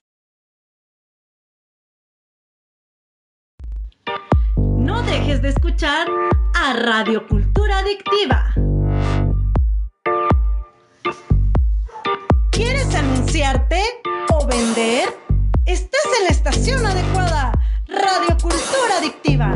No 4.78 5.02
dejes 5.04 5.42
de 5.42 5.50
escuchar 5.50 6.08
a 6.54 6.74
Radio 6.74 7.28
Cultura 7.28 7.80
Adictiva. 7.80 8.54
¿Quieres 12.52 12.94
anunciarte 12.94 13.82
o 14.34 14.46
vender? 14.46 15.29
Estás 15.70 16.02
en 16.18 16.24
la 16.24 16.32
estación 16.32 16.84
adecuada. 16.84 17.52
Radio 17.88 18.36
Cultura 18.42 18.98
Adictiva. 18.98 19.54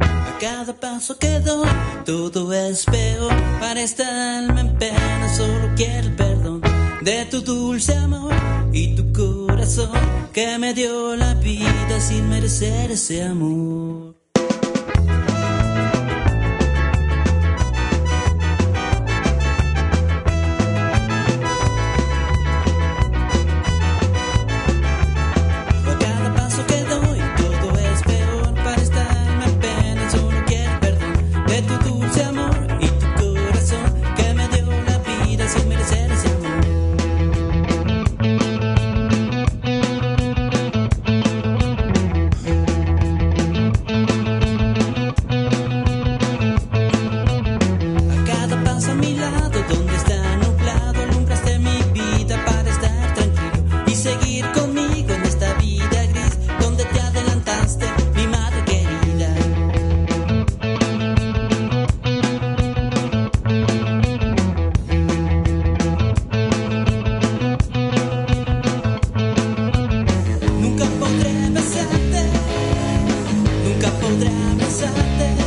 A 0.00 0.38
cada 0.40 0.72
paso 0.80 1.16
que 1.16 1.38
doy, 1.38 1.68
todo 2.04 2.52
es 2.52 2.84
peor. 2.86 3.32
Para 3.60 3.80
esta 3.80 4.38
alma 4.38 4.62
en 4.62 4.76
pena, 4.76 5.32
solo 5.36 5.74
quiero 5.76 6.08
el 6.08 6.16
perdón 6.16 6.60
de 7.02 7.24
tu 7.26 7.40
dulce 7.40 7.94
amor 7.94 8.34
y 8.72 8.96
tu 8.96 9.12
corazón 9.12 9.92
que 10.32 10.58
me 10.58 10.74
dio 10.74 11.14
la 11.14 11.34
vida 11.34 12.00
sin 12.00 12.28
merecer 12.28 12.90
ese 12.90 13.22
amor. 13.22 14.03
pensarte 74.84 75.43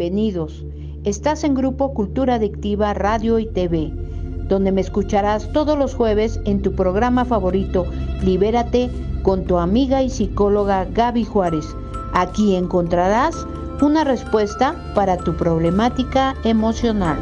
bienvenidos. 0.00 0.64
Estás 1.04 1.44
en 1.44 1.52
Grupo 1.52 1.92
Cultura 1.92 2.36
Adictiva 2.36 2.94
Radio 2.94 3.38
y 3.38 3.44
TV, 3.44 3.92
donde 4.48 4.72
me 4.72 4.80
escucharás 4.80 5.52
todos 5.52 5.76
los 5.76 5.94
jueves 5.94 6.40
en 6.46 6.62
tu 6.62 6.74
programa 6.74 7.26
favorito, 7.26 7.84
Libérate, 8.22 8.88
con 9.22 9.44
tu 9.44 9.58
amiga 9.58 10.02
y 10.02 10.08
psicóloga 10.08 10.86
Gaby 10.86 11.26
Juárez. 11.26 11.76
Aquí 12.14 12.54
encontrarás 12.54 13.46
una 13.82 14.02
respuesta 14.02 14.74
para 14.94 15.18
tu 15.18 15.36
problemática 15.36 16.34
emocional. 16.44 17.18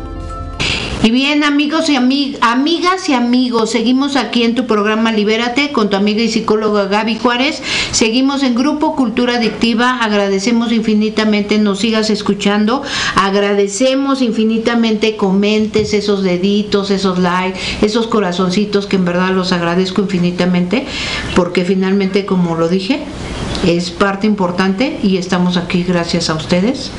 Y 1.08 1.10
bien, 1.10 1.42
amigos 1.42 1.88
y 1.88 1.96
amigas 1.96 3.08
y 3.08 3.14
amigos, 3.14 3.70
seguimos 3.70 4.14
aquí 4.14 4.42
en 4.42 4.54
tu 4.54 4.66
programa 4.66 5.10
Libérate 5.10 5.72
con 5.72 5.88
tu 5.88 5.96
amiga 5.96 6.20
y 6.20 6.28
psicóloga 6.28 6.84
Gaby 6.84 7.16
Juárez. 7.16 7.62
Seguimos 7.92 8.42
en 8.42 8.54
Grupo 8.54 8.94
Cultura 8.94 9.36
Adictiva. 9.36 10.00
Agradecemos 10.02 10.70
infinitamente 10.70 11.56
nos 11.56 11.78
sigas 11.78 12.10
escuchando. 12.10 12.82
Agradecemos 13.14 14.20
infinitamente 14.20 15.16
comentes 15.16 15.94
esos 15.94 16.22
deditos, 16.22 16.90
esos 16.90 17.18
likes, 17.18 17.58
esos 17.80 18.06
corazoncitos 18.06 18.86
que 18.86 18.96
en 18.96 19.06
verdad 19.06 19.30
los 19.30 19.52
agradezco 19.52 20.02
infinitamente 20.02 20.84
porque 21.34 21.64
finalmente, 21.64 22.26
como 22.26 22.54
lo 22.54 22.68
dije, 22.68 23.00
es 23.66 23.90
parte 23.90 24.26
importante 24.26 24.98
y 25.02 25.16
estamos 25.16 25.56
aquí 25.56 25.82
gracias 25.82 26.30
a 26.30 26.34
ustedes 26.34 26.90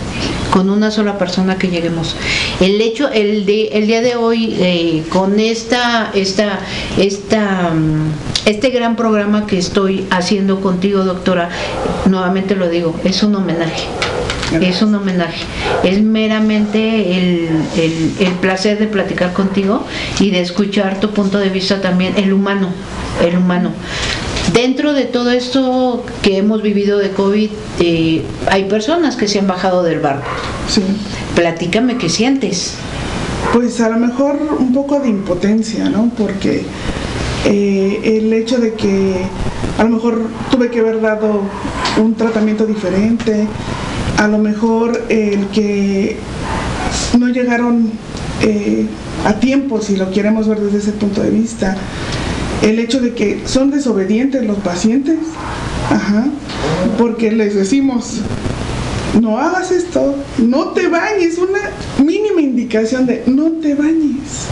con 0.51 0.69
una 0.69 0.91
sola 0.91 1.17
persona 1.17 1.57
que 1.57 1.67
lleguemos. 1.67 2.15
El 2.59 2.81
hecho, 2.81 3.09
el, 3.09 3.45
de, 3.45 3.67
el 3.73 3.87
día 3.87 4.01
de 4.01 4.15
hoy, 4.15 4.55
eh, 4.59 5.03
con 5.09 5.39
esta, 5.39 6.11
esta, 6.13 6.59
esta, 6.97 7.71
mm, 7.73 8.11
este 8.45 8.69
gran 8.69 8.95
programa 8.95 9.45
que 9.45 9.57
estoy 9.57 10.05
haciendo 10.09 10.61
contigo, 10.61 11.03
doctora, 11.03 11.49
nuevamente 12.05 12.55
lo 12.55 12.67
digo, 12.69 12.95
es 13.03 13.23
un 13.23 13.35
homenaje. 13.35 13.87
Es 14.61 14.81
un 14.81 14.95
homenaje. 14.95 15.45
Es 15.83 16.01
meramente 16.01 17.17
el, 17.17 17.49
el, 17.77 18.13
el 18.19 18.33
placer 18.41 18.79
de 18.79 18.87
platicar 18.87 19.31
contigo 19.31 19.85
y 20.19 20.31
de 20.31 20.41
escuchar 20.41 20.99
tu 20.99 21.11
punto 21.11 21.37
de 21.37 21.49
vista 21.49 21.81
también, 21.81 22.15
el 22.17 22.33
humano, 22.33 22.69
el 23.23 23.37
humano. 23.37 23.71
Dentro 24.53 24.93
de 24.93 25.05
todo 25.05 25.31
esto 25.31 26.03
que 26.21 26.37
hemos 26.37 26.61
vivido 26.61 26.97
de 26.97 27.11
COVID, 27.11 27.49
eh, 27.79 28.23
hay 28.49 28.65
personas 28.65 29.15
que 29.15 29.27
se 29.27 29.39
han 29.39 29.47
bajado 29.47 29.83
del 29.83 29.99
barco. 29.99 30.27
Sí. 30.67 30.81
Platícame 31.35 31.97
qué 31.97 32.09
sientes. 32.09 32.75
Pues 33.53 33.79
a 33.81 33.89
lo 33.89 33.97
mejor 33.97 34.39
un 34.57 34.73
poco 34.73 34.99
de 34.99 35.09
impotencia, 35.09 35.89
¿no? 35.89 36.11
Porque 36.17 36.63
eh, 37.45 38.01
el 38.03 38.33
hecho 38.33 38.57
de 38.57 38.73
que 38.73 39.25
a 39.77 39.83
lo 39.83 39.89
mejor 39.89 40.27
tuve 40.51 40.69
que 40.69 40.79
haber 40.79 41.01
dado 41.01 41.41
un 42.01 42.15
tratamiento 42.15 42.65
diferente, 42.65 43.47
a 44.17 44.27
lo 44.27 44.37
mejor 44.37 45.05
el 45.09 45.47
que 45.47 46.17
no 47.17 47.27
llegaron 47.27 47.91
eh, 48.41 48.85
a 49.25 49.33
tiempo, 49.33 49.81
si 49.81 49.95
lo 49.95 50.11
queremos 50.11 50.47
ver 50.47 50.59
desde 50.59 50.79
ese 50.79 50.91
punto 50.91 51.21
de 51.21 51.29
vista, 51.29 51.77
el 52.61 52.79
hecho 52.79 52.99
de 52.99 53.13
que 53.13 53.41
son 53.45 53.71
desobedientes 53.71 54.45
los 54.45 54.57
pacientes, 54.57 55.17
ajá, 55.89 56.25
porque 56.97 57.31
les 57.31 57.55
decimos, 57.55 58.21
no 59.19 59.37
hagas 59.37 59.71
esto, 59.71 60.15
no 60.37 60.69
te 60.69 60.87
bañes, 60.87 61.37
una 61.37 61.59
mínima 62.03 62.41
indicación 62.41 63.05
de 63.05 63.23
no 63.27 63.51
te 63.53 63.75
bañes 63.75 64.47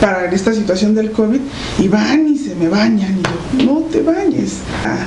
para 0.00 0.30
esta 0.30 0.52
situación 0.52 0.94
del 0.94 1.12
COVID 1.12 1.40
y 1.78 1.88
van 1.88 2.28
y 2.28 2.38
se 2.38 2.54
me 2.54 2.68
bañan 2.68 3.18
y 3.18 3.62
yo, 3.62 3.64
no 3.64 3.80
te 3.82 4.02
bañes. 4.02 4.58
Ah, 4.84 5.06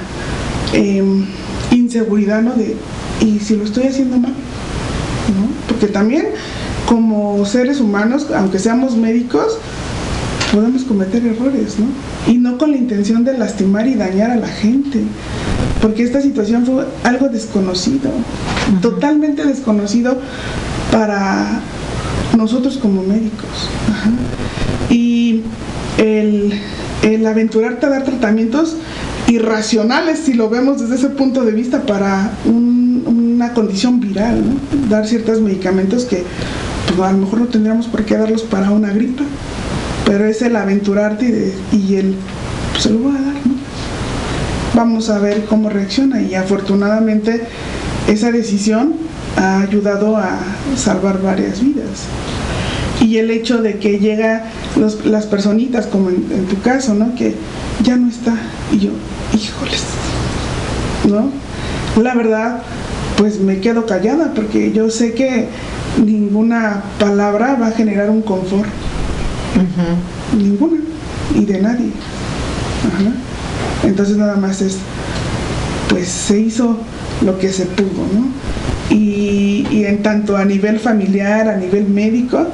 em, 0.73 1.25
inseguridad, 1.71 2.41
¿no? 2.41 2.53
De, 2.53 2.75
¿y 3.21 3.39
si 3.39 3.55
lo 3.55 3.63
estoy 3.63 3.83
haciendo 3.83 4.17
mal? 4.17 4.31
¿No? 4.31 5.47
Porque 5.67 5.87
también 5.87 6.27
como 6.87 7.45
seres 7.45 7.81
humanos, 7.81 8.27
aunque 8.33 8.59
seamos 8.59 8.95
médicos, 8.95 9.57
podemos 10.51 10.83
cometer 10.83 11.25
errores, 11.25 11.77
¿no? 11.79 11.87
Y 12.31 12.37
no 12.37 12.57
con 12.57 12.71
la 12.71 12.77
intención 12.77 13.23
de 13.23 13.37
lastimar 13.37 13.87
y 13.87 13.95
dañar 13.95 14.31
a 14.31 14.35
la 14.35 14.47
gente, 14.47 15.01
porque 15.81 16.03
esta 16.03 16.21
situación 16.21 16.65
fue 16.65 16.85
algo 17.03 17.29
desconocido, 17.29 18.11
totalmente 18.81 19.45
desconocido 19.45 20.19
para 20.91 21.59
nosotros 22.35 22.77
como 22.77 23.03
médicos. 23.03 23.69
Y 24.89 25.41
el, 25.97 26.53
aventurarte 27.25 27.85
a 27.85 27.89
dar 27.89 28.03
tratamientos 28.03 28.77
irracionales, 29.27 30.19
si 30.19 30.33
lo 30.33 30.49
vemos 30.49 30.79
desde 30.79 30.95
ese 30.95 31.09
punto 31.09 31.43
de 31.43 31.51
vista, 31.51 31.81
para 31.85 32.31
una 32.45 33.53
condición 33.53 33.99
viral, 33.99 34.41
¿no? 34.41 34.89
dar 34.89 35.07
ciertos 35.07 35.41
medicamentos 35.41 36.05
que 36.05 36.23
pues, 36.87 36.99
a 36.99 37.11
lo 37.11 37.19
mejor 37.19 37.39
no 37.41 37.45
tendríamos 37.47 37.87
por 37.87 38.05
qué 38.05 38.15
darlos 38.15 38.43
para 38.43 38.71
una 38.71 38.91
gripa 38.91 39.23
pero 40.07 40.25
es 40.25 40.41
el 40.41 40.55
aventurarte 40.55 41.53
y, 41.73 41.95
el, 41.95 42.15
pues 42.71 42.83
se 42.83 42.89
lo 42.91 42.99
voy 42.99 43.11
a 43.17 43.21
dar, 43.21 43.35
¿no? 43.45 43.55
Vamos 44.73 45.09
a 45.09 45.19
ver 45.19 45.45
cómo 45.45 45.69
reacciona 45.69 46.21
y 46.21 46.33
afortunadamente 46.33 47.41
esa 48.07 48.31
decisión 48.31 48.93
ha 49.35 49.61
ayudado 49.61 50.15
a 50.15 50.39
salvar 50.77 51.21
varias 51.21 51.61
vidas. 51.61 52.05
Y 53.01 53.17
el 53.17 53.29
hecho 53.31 53.61
de 53.61 53.79
que 53.79 53.99
llega 53.99 54.45
las 55.05 55.25
personitas, 55.25 55.87
como 55.87 56.09
en, 56.09 56.25
en, 56.31 56.45
tu 56.45 56.59
caso, 56.61 56.93
¿no? 56.93 57.13
Que 57.13 57.35
ya 57.83 57.97
no 57.97 58.09
está. 58.09 58.33
Y 58.71 58.79
yo, 58.79 58.91
híjoles, 59.33 59.83
¿no? 61.07 61.29
La 62.01 62.15
verdad, 62.15 62.61
pues 63.17 63.39
me 63.39 63.59
quedo 63.59 63.85
callada 63.85 64.33
porque 64.33 64.71
yo 64.71 64.89
sé 64.89 65.13
que 65.13 65.47
ninguna 66.03 66.83
palabra 66.97 67.57
va 67.59 67.67
a 67.67 67.71
generar 67.71 68.09
un 68.09 68.21
confort. 68.21 68.69
Ninguna. 70.37 70.77
Y 71.35 71.45
de 71.45 71.61
nadie. 71.61 71.91
Entonces 73.83 74.17
nada 74.17 74.35
más 74.35 74.61
es, 74.61 74.77
pues 75.89 76.07
se 76.07 76.39
hizo 76.39 76.77
lo 77.21 77.37
que 77.37 77.51
se 77.51 77.65
pudo. 77.65 78.05
Y, 78.89 79.67
y, 79.69 79.85
en 79.85 80.01
tanto 80.01 80.37
a 80.37 80.45
nivel 80.45 80.79
familiar, 80.79 81.49
a 81.49 81.57
nivel 81.57 81.87
médico, 81.87 82.47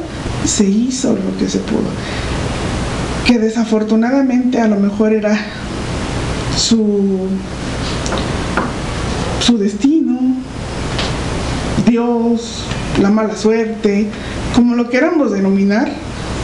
se 0.46 0.66
hizo 0.66 1.14
lo 1.14 1.38
que 1.38 1.50
se 1.50 1.60
pudo. 1.60 1.90
Que 3.26 3.38
desafortunadamente 3.38 4.60
a 4.60 4.68
lo 4.68 4.78
mejor 4.78 5.14
era 5.14 5.38
su, 6.58 7.28
su 9.40 9.58
destino, 9.58 10.20
Dios, 11.88 12.64
la 13.02 13.10
mala 13.10 13.36
suerte, 13.36 14.08
como 14.56 14.76
lo 14.76 14.90
queramos 14.90 15.32
denominar, 15.32 15.92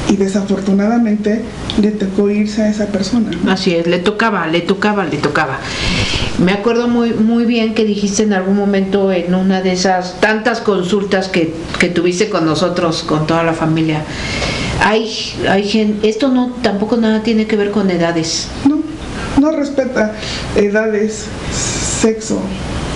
y 0.10 0.16
desafortunadamente 0.16 1.41
le 1.80 1.91
tocó 1.91 2.30
irse 2.30 2.64
a 2.64 2.70
esa 2.70 2.88
persona. 2.88 3.30
Así 3.47 3.76
es, 3.76 3.86
le 3.88 3.99
tocaba, 3.99 4.47
le 4.47 4.62
tocaba, 4.62 5.05
le 5.05 5.18
tocaba. 5.18 5.60
Me 6.43 6.51
acuerdo 6.51 6.88
muy, 6.88 7.14
muy 7.14 7.45
bien 7.45 7.76
que 7.76 7.86
dijiste 7.86 8.24
en 8.24 8.34
algún 8.34 8.55
momento 8.55 9.12
en 9.12 9.36
una 9.36 9.62
de 9.62 9.74
esas 9.74 10.20
tantas 10.20 10.62
consultas 10.62 11.28
que, 11.28 11.53
que 11.80 11.89
tuviste 11.89 12.30
con 12.30 12.45
nosotros, 12.45 13.03
con 13.03 13.28
toda 13.28 13.43
la 13.43 13.53
familia. 13.53 14.03
Hay, 14.84 15.12
hay 15.47 15.64
gente, 15.68 16.10
esto 16.10 16.30
no 16.30 16.55
tampoco 16.64 16.97
nada 16.97 17.22
tiene 17.22 17.45
que 17.45 17.55
ver 17.55 17.70
con 17.70 17.91
edades. 17.91 18.47
No, 18.68 18.80
no 19.39 19.51
respeta 19.51 20.16
edades, 20.55 21.26
sexo, 22.01 22.41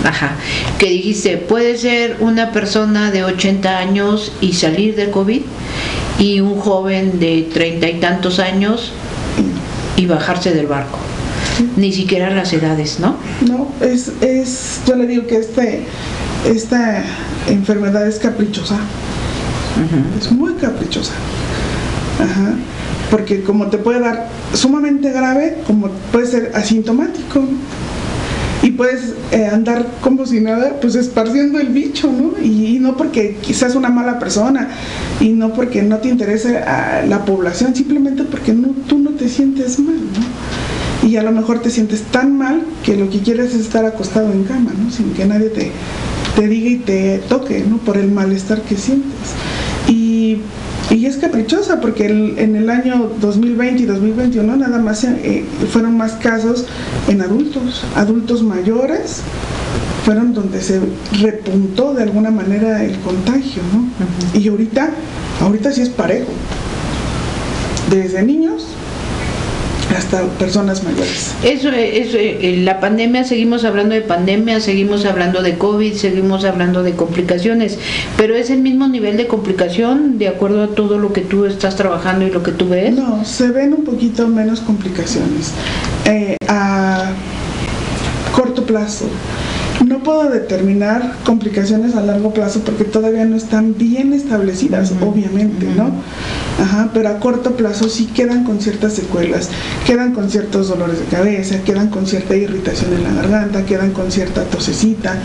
Ajá. 0.03 0.35
Que 0.79 0.89
dijiste, 0.89 1.37
puede 1.37 1.77
ser 1.77 2.17
una 2.19 2.51
persona 2.51 3.11
de 3.11 3.23
80 3.23 3.77
años 3.77 4.33
y 4.41 4.53
salir 4.53 4.95
de 4.95 5.09
COVID 5.11 5.41
y 6.19 6.39
un 6.39 6.59
joven 6.59 7.19
de 7.19 7.49
treinta 7.53 7.89
y 7.89 7.99
tantos 7.99 8.39
años 8.39 8.91
y 9.95 10.05
bajarse 10.05 10.51
del 10.51 10.67
barco. 10.67 10.97
Ni 11.75 11.93
siquiera 11.93 12.29
las 12.31 12.51
edades, 12.53 12.99
¿no? 12.99 13.15
No, 13.47 13.67
es, 13.81 14.11
es 14.21 14.81
yo 14.87 14.95
le 14.95 15.07
digo 15.07 15.27
que 15.27 15.37
este, 15.37 15.83
esta 16.45 17.03
enfermedad 17.47 18.07
es 18.07 18.19
caprichosa. 18.19 18.77
Es 20.19 20.31
muy 20.31 20.53
caprichosa. 20.53 21.13
Ajá. 22.19 22.55
Porque 23.09 23.43
como 23.43 23.67
te 23.67 23.77
puede 23.77 23.99
dar 23.99 24.29
sumamente 24.53 25.11
grave, 25.11 25.57
como 25.67 25.89
puede 26.11 26.25
ser 26.25 26.51
asintomático 26.55 27.43
puedes 28.73 29.13
eh, 29.31 29.45
andar 29.45 29.85
como 30.01 30.25
si 30.25 30.39
nada, 30.39 30.77
pues 30.81 30.95
esparciendo 30.95 31.59
el 31.59 31.69
bicho, 31.69 32.11
¿no? 32.11 32.41
Y, 32.43 32.79
no 32.79 32.97
porque 32.97 33.37
quizás 33.41 33.75
una 33.75 33.89
mala 33.89 34.19
persona 34.19 34.69
y 35.19 35.29
no 35.29 35.53
porque 35.53 35.81
no 35.81 35.97
te 35.97 36.09
interese 36.09 36.57
a 36.57 37.05
la 37.05 37.23
población, 37.23 37.75
simplemente 37.75 38.23
porque 38.23 38.53
no, 38.53 38.69
tú 38.87 38.99
no 38.99 39.11
te 39.11 39.29
sientes 39.29 39.79
mal, 39.79 39.95
¿no? 39.95 41.07
Y 41.07 41.17
a 41.17 41.23
lo 41.23 41.31
mejor 41.31 41.59
te 41.59 41.69
sientes 41.69 42.01
tan 42.03 42.37
mal 42.37 42.63
que 42.83 42.97
lo 42.97 43.09
que 43.09 43.19
quieres 43.19 43.53
es 43.53 43.61
estar 43.61 43.85
acostado 43.85 44.31
en 44.31 44.43
cama, 44.43 44.71
¿no? 44.77 44.91
Sin 44.91 45.13
que 45.13 45.25
nadie 45.25 45.49
te, 45.49 45.71
te 46.35 46.47
diga 46.47 46.69
y 46.69 46.77
te 46.77 47.17
toque, 47.29 47.63
¿no? 47.67 47.77
Por 47.77 47.97
el 47.97 48.11
malestar 48.11 48.61
que 48.61 48.75
sientes. 48.75 49.11
Y 49.87 50.37
y 50.93 51.05
es 51.07 51.17
caprichosa 51.17 51.81
porque 51.81 52.05
en 52.05 52.55
el 52.55 52.69
año 52.69 53.09
2020 53.19 53.83
y 53.83 53.85
2021 53.85 54.55
nada 54.55 54.77
más 54.77 55.03
eh, 55.03 55.43
fueron 55.71 55.97
más 55.97 56.13
casos 56.13 56.65
en 57.07 57.21
adultos, 57.21 57.83
adultos 57.95 58.43
mayores 58.43 59.21
fueron 60.05 60.33
donde 60.33 60.61
se 60.61 60.81
repuntó 61.21 61.93
de 61.93 62.03
alguna 62.03 62.29
manera 62.29 62.83
el 62.83 62.99
contagio, 62.99 63.61
¿no? 63.73 64.39
Y 64.39 64.47
ahorita, 64.49 64.89
ahorita 65.41 65.71
sí 65.71 65.81
es 65.81 65.89
parejo. 65.89 66.31
Desde 67.89 68.21
niños 68.21 68.67
hasta 69.93 70.23
personas 70.39 70.83
mayores. 70.83 71.33
Eso, 71.43 71.69
eso, 71.69 72.17
eh, 72.17 72.61
la 72.63 72.79
pandemia, 72.79 73.23
seguimos 73.23 73.63
hablando 73.63 73.95
de 73.95 74.01
pandemia, 74.01 74.59
seguimos 74.59 75.05
hablando 75.05 75.41
de 75.41 75.57
COVID, 75.57 75.93
seguimos 75.93 76.45
hablando 76.45 76.83
de 76.83 76.93
complicaciones, 76.93 77.77
pero 78.17 78.35
es 78.35 78.49
el 78.49 78.59
mismo 78.59 78.87
nivel 78.87 79.17
de 79.17 79.27
complicación 79.27 80.17
de 80.17 80.27
acuerdo 80.27 80.63
a 80.63 80.67
todo 80.67 80.97
lo 80.97 81.13
que 81.13 81.21
tú 81.21 81.45
estás 81.45 81.75
trabajando 81.75 82.25
y 82.25 82.31
lo 82.31 82.43
que 82.43 82.51
tú 82.51 82.69
ves. 82.69 82.93
No, 82.93 83.23
se 83.25 83.49
ven 83.49 83.73
un 83.73 83.83
poquito 83.83 84.27
menos 84.27 84.59
complicaciones. 84.61 85.51
Eh, 86.05 86.37
a 86.47 87.11
corto 88.33 88.65
plazo. 88.65 89.05
No 89.93 90.01
puedo 90.01 90.27
determinar 90.27 91.17
complicaciones 91.23 91.95
a 91.95 92.01
largo 92.01 92.33
plazo 92.33 92.61
porque 92.61 92.83
todavía 92.83 93.25
no 93.25 93.35
están 93.35 93.77
bien 93.77 94.11
establecidas, 94.11 94.91
obviamente, 95.01 95.67
¿no? 95.67 95.91
Ajá, 96.59 96.89
pero 96.95 97.09
a 97.09 97.19
corto 97.19 97.51
plazo 97.51 97.87
sí 97.89 98.07
quedan 98.07 98.43
con 98.43 98.59
ciertas 98.59 98.93
secuelas, 98.93 99.49
quedan 99.85 100.13
con 100.13 100.31
ciertos 100.31 100.67
dolores 100.67 100.97
de 100.97 101.05
cabeza, 101.05 101.61
quedan 101.63 101.89
con 101.89 102.07
cierta 102.07 102.35
irritación 102.35 102.91
en 102.93 103.03
la 103.03 103.13
garganta, 103.13 103.67
quedan 103.67 103.91
con 103.91 104.11
cierta 104.11 104.45
tosecita, 104.45 105.15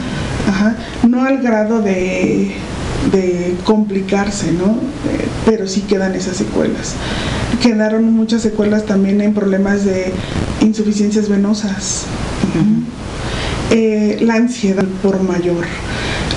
ajá, 0.46 0.76
no 1.08 1.24
al 1.24 1.38
grado 1.38 1.80
de, 1.80 2.52
de 3.10 3.56
complicarse, 3.64 4.52
¿no? 4.52 4.66
Eh, 4.66 5.28
pero 5.46 5.66
sí 5.66 5.80
quedan 5.80 6.14
esas 6.14 6.36
secuelas. 6.36 6.92
Quedaron 7.62 8.12
muchas 8.12 8.42
secuelas 8.42 8.84
también 8.84 9.22
en 9.22 9.32
problemas 9.32 9.86
de 9.86 10.12
insuficiencias 10.60 11.30
venosas. 11.30 12.04
Eh, 13.70 14.18
la 14.20 14.34
ansiedad 14.34 14.84
por 15.02 15.22
mayor. 15.22 15.64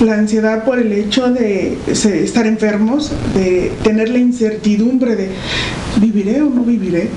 La 0.00 0.14
ansiedad 0.14 0.64
por 0.64 0.78
el 0.78 0.92
hecho 0.92 1.30
de 1.30 1.78
estar 1.86 2.46
enfermos, 2.46 3.12
de 3.34 3.72
tener 3.82 4.10
la 4.10 4.18
incertidumbre 4.18 5.16
de 5.16 5.28
viviré 6.00 6.42
o 6.42 6.50
no 6.50 6.62
viviré. 6.62 7.08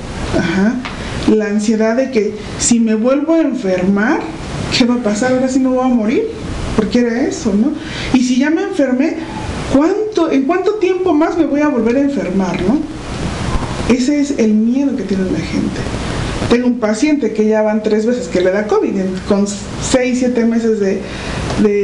La 1.34 1.48
ansiedad 1.48 1.96
de 1.98 2.12
que 2.12 2.36
si 2.60 2.80
me 2.80 2.96
vuelvo 2.96 3.34
a 3.34 3.42
enfermar, 3.42 4.22
¿qué 4.78 4.86
va 4.86 4.96
a 4.96 5.04
pasar? 5.04 5.34
Ahora 5.34 5.50
sí 5.50 5.60
no 5.60 5.72
voy 5.72 5.86
a 5.86 5.88
morir. 5.88 6.24
Porque 6.76 7.00
era 7.00 7.22
eso, 7.22 7.54
¿no? 7.54 7.72
Y 8.14 8.24
si 8.24 8.38
ya 8.38 8.50
me 8.50 8.62
enfermé, 8.62 9.16
¿cuánto, 9.74 10.30
¿en 10.30 10.44
cuánto 10.44 10.74
tiempo 10.74 11.14
más 11.14 11.38
me 11.38 11.46
voy 11.46 11.62
a 11.62 11.70
volver 11.70 11.96
a 11.96 12.02
enfermar, 12.02 12.62
¿no? 12.64 12.80
Ese 13.94 14.20
es 14.20 14.38
el 14.38 14.54
miedo 14.54 14.96
que 14.96 15.04
tiene 15.04 15.24
la 15.32 15.40
gente. 15.40 15.80
Tengo 16.50 16.68
un 16.68 16.80
paciente 16.80 17.34
que 17.34 17.48
ya 17.48 17.62
van 17.62 17.84
tres 17.84 18.06
veces 18.06 18.28
que 18.28 18.40
le 18.42 18.52
da 18.52 18.68
COVID, 18.68 18.94
con 19.28 19.46
seis, 19.48 20.20
siete 20.20 20.46
meses 20.46 20.80
de, 20.80 21.02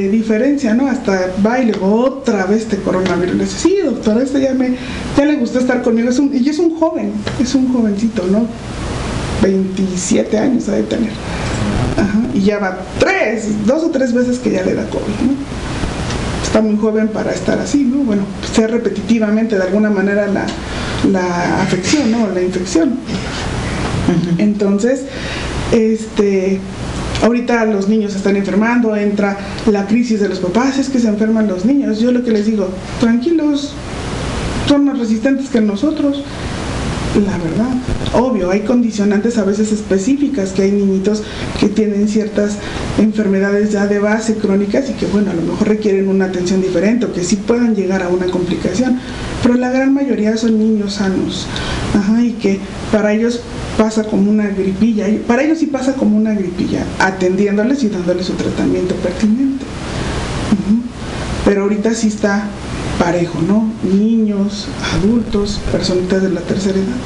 diferencia, 0.09 0.73
¿no? 0.73 0.87
Hasta 0.87 1.31
baile, 1.37 1.73
otra 1.81 2.45
vez 2.45 2.63
este 2.63 2.77
coronavirus. 2.77 3.35
Le 3.35 3.43
dice, 3.45 3.57
sí, 3.57 3.77
doctora, 3.83 4.21
este 4.21 4.41
ya, 4.41 4.53
me, 4.53 4.75
ya 5.17 5.25
le 5.25 5.35
gustó 5.35 5.59
estar 5.59 5.81
conmigo. 5.81 6.09
Y 6.33 6.49
es 6.49 6.59
un 6.59 6.77
joven, 6.79 7.13
es 7.39 7.55
un 7.55 7.73
jovencito, 7.73 8.23
¿no? 8.27 8.45
27 9.41 10.37
años 10.37 10.69
ha 10.69 10.73
de 10.73 10.83
tener. 10.83 11.11
y 12.33 12.41
ya 12.41 12.59
va 12.59 12.77
tres, 12.99 13.65
dos 13.65 13.83
o 13.83 13.89
tres 13.89 14.13
veces 14.13 14.39
que 14.39 14.51
ya 14.51 14.63
le 14.63 14.75
da 14.75 14.83
COVID, 14.89 15.01
¿no? 15.03 15.33
Está 16.43 16.61
muy 16.61 16.77
joven 16.77 17.07
para 17.07 17.31
estar 17.31 17.57
así, 17.59 17.83
¿no? 17.83 18.03
Bueno, 18.03 18.23
ser 18.53 18.71
repetitivamente 18.71 19.57
de 19.57 19.63
alguna 19.63 19.89
manera 19.89 20.27
la, 20.27 20.45
la 21.09 21.61
afección, 21.61 22.11
¿no? 22.11 22.27
La 22.27 22.41
infección. 22.41 22.97
Entonces, 24.37 25.03
este, 25.71 26.59
ahorita 27.21 27.65
los 27.65 27.87
niños 27.87 28.15
están 28.15 28.35
enfermando, 28.35 28.95
entra 28.95 29.37
la 29.67 29.87
crisis 29.87 30.19
de 30.19 30.29
los 30.29 30.39
papás, 30.39 30.77
es 30.77 30.89
que 30.89 30.99
se 30.99 31.07
enferman 31.07 31.47
los 31.47 31.65
niños. 31.65 31.99
Yo 31.99 32.11
lo 32.11 32.23
que 32.23 32.31
les 32.31 32.45
digo, 32.45 32.69
tranquilos, 32.99 33.73
son 34.67 34.85
más 34.85 34.97
resistentes 34.99 35.49
que 35.49 35.61
nosotros. 35.61 36.23
La 37.13 37.37
verdad, 37.37 37.75
obvio, 38.13 38.51
hay 38.51 38.61
condicionantes 38.61 39.37
a 39.37 39.43
veces 39.43 39.73
específicas, 39.73 40.53
que 40.53 40.61
hay 40.61 40.71
niñitos 40.71 41.23
que 41.59 41.67
tienen 41.67 42.07
ciertas 42.07 42.57
enfermedades 42.97 43.73
ya 43.73 43.85
de 43.85 43.99
base 43.99 44.35
crónicas 44.35 44.89
y 44.89 44.93
que 44.93 45.07
bueno, 45.07 45.31
a 45.31 45.33
lo 45.33 45.41
mejor 45.41 45.67
requieren 45.67 46.07
una 46.07 46.25
atención 46.25 46.61
diferente 46.61 47.05
o 47.05 47.11
que 47.11 47.25
sí 47.25 47.35
puedan 47.35 47.75
llegar 47.75 48.01
a 48.01 48.07
una 48.07 48.27
complicación, 48.27 48.97
pero 49.43 49.55
la 49.55 49.71
gran 49.71 49.93
mayoría 49.93 50.37
son 50.37 50.57
niños 50.57 50.93
sanos, 50.93 51.47
y 52.21 52.31
que 52.33 52.59
para 52.93 53.11
ellos 53.11 53.41
pasa 53.77 54.05
como 54.05 54.31
una 54.31 54.47
gripilla, 54.47 55.07
para 55.27 55.43
ellos 55.43 55.57
sí 55.59 55.65
pasa 55.65 55.93
como 55.95 56.15
una 56.15 56.33
gripilla, 56.33 56.85
atendiéndoles 56.99 57.83
y 57.83 57.89
dándoles 57.89 58.27
su 58.27 58.33
tratamiento 58.33 58.95
pertinente. 58.95 59.65
Pero 61.43 61.63
ahorita 61.63 61.93
sí 61.93 62.07
está 62.07 62.45
parejo, 63.01 63.39
¿no? 63.41 63.67
Niños, 63.83 64.67
adultos, 64.93 65.59
personitas 65.71 66.21
de 66.21 66.29
la 66.29 66.41
tercera 66.41 66.77
edad. 66.77 66.97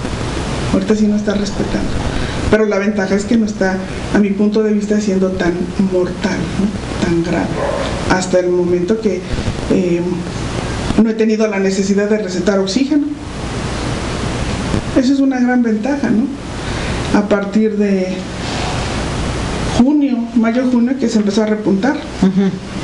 Ahorita 0.73 0.95
sí 0.95 1.07
no 1.07 1.15
está 1.15 1.33
respetando. 1.35 1.89
Pero 2.51 2.65
la 2.65 2.79
ventaja 2.79 3.15
es 3.15 3.25
que 3.25 3.37
no 3.37 3.45
está, 3.45 3.77
a 4.13 4.19
mi 4.19 4.31
punto 4.31 4.61
de 4.61 4.73
vista, 4.73 4.99
siendo 4.99 5.29
tan 5.31 5.53
mortal, 5.91 6.37
tan 7.01 7.23
grave. 7.23 7.47
Hasta 8.09 8.39
el 8.39 8.49
momento 8.49 8.99
que 8.99 9.21
eh, 9.71 10.01
no 11.01 11.09
he 11.09 11.13
tenido 11.13 11.47
la 11.47 11.59
necesidad 11.59 12.09
de 12.09 12.17
recetar 12.17 12.59
oxígeno. 12.59 13.07
Esa 14.97 15.13
es 15.13 15.19
una 15.19 15.39
gran 15.39 15.63
ventaja, 15.63 16.09
¿no? 16.09 16.25
a 17.15 17.29
partir 17.29 17.77
de 17.77 18.07
junio, 19.77 20.17
mayo-junio, 20.35 20.97
que 20.99 21.07
se 21.07 21.19
empezó 21.19 21.43
a 21.43 21.45
repuntar. 21.45 21.95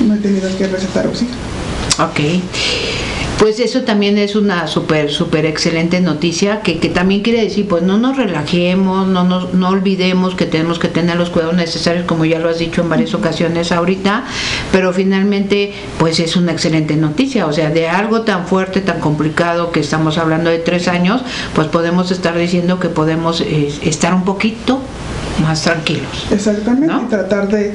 No 0.06 0.14
he 0.14 0.18
tenido 0.18 0.50
que 0.58 0.68
recetar 0.68 1.08
oxígeno. 1.08 1.38
Ok. 2.00 2.20
Pues 3.42 3.60
eso 3.60 3.82
también 3.82 4.20
es 4.20 4.36
una 4.36 4.68
súper, 4.68 5.10
súper 5.10 5.48
excelente 5.48 6.00
noticia 6.00 6.62
que, 6.62 6.78
que, 6.78 6.90
también 6.90 7.24
quiere 7.24 7.42
decir, 7.42 7.68
pues 7.68 7.82
no 7.82 7.98
nos 7.98 8.16
relajemos, 8.16 9.08
no, 9.08 9.24
nos, 9.24 9.56
no 9.56 9.70
olvidemos 9.70 10.36
que 10.36 10.46
tenemos 10.46 10.78
que 10.78 10.90
tener 10.90 11.18
los 11.18 11.32
cuidados 11.32 11.56
necesarios, 11.56 12.06
como 12.06 12.24
ya 12.24 12.38
lo 12.38 12.50
has 12.50 12.60
dicho 12.60 12.84
en 12.84 12.90
varias 12.90 13.16
ocasiones 13.16 13.72
ahorita, 13.72 14.26
pero 14.72 14.94
finalmente, 14.94 15.74
pues 15.98 16.20
es 16.20 16.36
una 16.36 16.52
excelente 16.52 16.96
noticia, 16.96 17.48
o 17.48 17.52
sea, 17.52 17.72
de 17.72 17.90
algo 17.90 18.22
tan 18.22 18.46
fuerte, 18.46 18.80
tan 18.80 19.00
complicado 19.00 19.72
que 19.72 19.80
estamos 19.80 20.20
hablando 20.20 20.52
de 20.52 20.60
tres 20.60 20.88
años, 20.88 21.24
pues 21.56 21.68
podemos 21.68 22.12
estar 22.12 22.38
diciendo 22.38 22.80
que 22.80 22.90
podemos 22.90 23.42
eh, 23.42 23.74
estar 23.82 24.14
un 24.14 24.24
poquito 24.24 24.82
más 25.42 25.64
tranquilos. 25.64 26.28
Exactamente, 26.30 26.94
y 26.94 27.10
tratar 27.10 27.48
de 27.48 27.74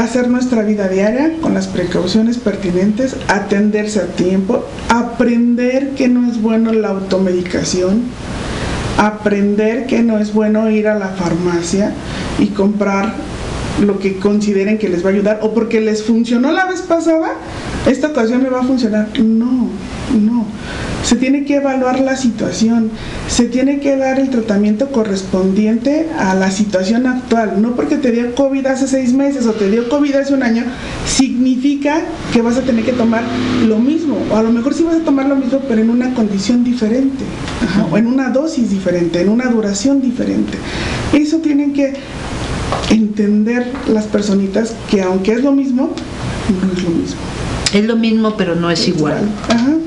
hacer 0.00 0.28
nuestra 0.28 0.62
vida 0.62 0.88
diaria 0.88 1.32
con 1.40 1.54
las 1.54 1.68
precauciones 1.68 2.38
pertinentes, 2.38 3.16
atenderse 3.28 4.00
a 4.00 4.06
tiempo, 4.06 4.64
aprender 4.88 5.90
que 5.90 6.08
no 6.08 6.30
es 6.30 6.40
bueno 6.40 6.72
la 6.72 6.88
automedicación, 6.88 8.02
aprender 8.96 9.86
que 9.86 10.02
no 10.02 10.18
es 10.18 10.32
bueno 10.32 10.70
ir 10.70 10.88
a 10.88 10.98
la 10.98 11.08
farmacia 11.08 11.92
y 12.38 12.46
comprar 12.48 13.14
lo 13.80 13.98
que 13.98 14.16
consideren 14.18 14.78
que 14.78 14.88
les 14.88 15.04
va 15.04 15.10
a 15.10 15.12
ayudar 15.12 15.38
o 15.42 15.52
porque 15.52 15.80
les 15.80 16.02
funcionó 16.02 16.52
la 16.52 16.66
vez 16.66 16.82
pasada, 16.82 17.34
esta 17.86 18.08
ocasión 18.08 18.42
me 18.42 18.50
va 18.50 18.60
a 18.60 18.64
funcionar. 18.64 19.08
No, 19.18 19.68
no. 20.18 20.46
Se 21.10 21.16
tiene 21.16 21.44
que 21.44 21.56
evaluar 21.56 21.98
la 21.98 22.14
situación, 22.14 22.88
se 23.26 23.46
tiene 23.46 23.80
que 23.80 23.96
dar 23.96 24.20
el 24.20 24.30
tratamiento 24.30 24.92
correspondiente 24.92 26.06
a 26.16 26.36
la 26.36 26.52
situación 26.52 27.04
actual. 27.08 27.60
No 27.60 27.74
porque 27.74 27.96
te 27.96 28.12
dio 28.12 28.32
COVID 28.36 28.64
hace 28.66 28.86
seis 28.86 29.12
meses 29.12 29.44
o 29.48 29.50
te 29.54 29.68
dio 29.68 29.88
COVID 29.88 30.14
hace 30.14 30.34
un 30.34 30.44
año, 30.44 30.62
significa 31.08 32.00
que 32.32 32.42
vas 32.42 32.58
a 32.58 32.60
tener 32.60 32.84
que 32.84 32.92
tomar 32.92 33.24
lo 33.66 33.80
mismo. 33.80 34.18
O 34.30 34.36
a 34.36 34.42
lo 34.44 34.52
mejor 34.52 34.72
sí 34.72 34.84
vas 34.84 34.98
a 34.98 35.00
tomar 35.00 35.26
lo 35.26 35.34
mismo, 35.34 35.58
pero 35.66 35.82
en 35.82 35.90
una 35.90 36.14
condición 36.14 36.62
diferente, 36.62 37.24
o 37.90 37.98
en 37.98 38.06
una 38.06 38.28
dosis 38.28 38.70
diferente, 38.70 39.20
en 39.20 39.30
una 39.30 39.46
duración 39.46 40.00
diferente. 40.00 40.58
Eso 41.12 41.38
tienen 41.38 41.72
que 41.72 41.92
entender 42.88 43.66
las 43.88 44.04
personitas 44.04 44.74
que 44.88 45.02
aunque 45.02 45.32
es 45.32 45.42
lo 45.42 45.50
mismo, 45.50 45.90
no 46.62 46.72
es 46.72 46.84
lo 46.84 46.90
mismo. 46.90 47.20
Es 47.74 47.84
lo 47.84 47.96
mismo, 47.96 48.36
pero 48.36 48.54
no 48.54 48.70
es, 48.70 48.86
igual. 48.86 49.28
Ajá. 49.48 49.79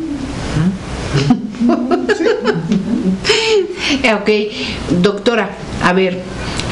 ok, 4.22 4.30
doctora, 5.02 5.50
a 5.84 5.94
ver, 5.94 6.22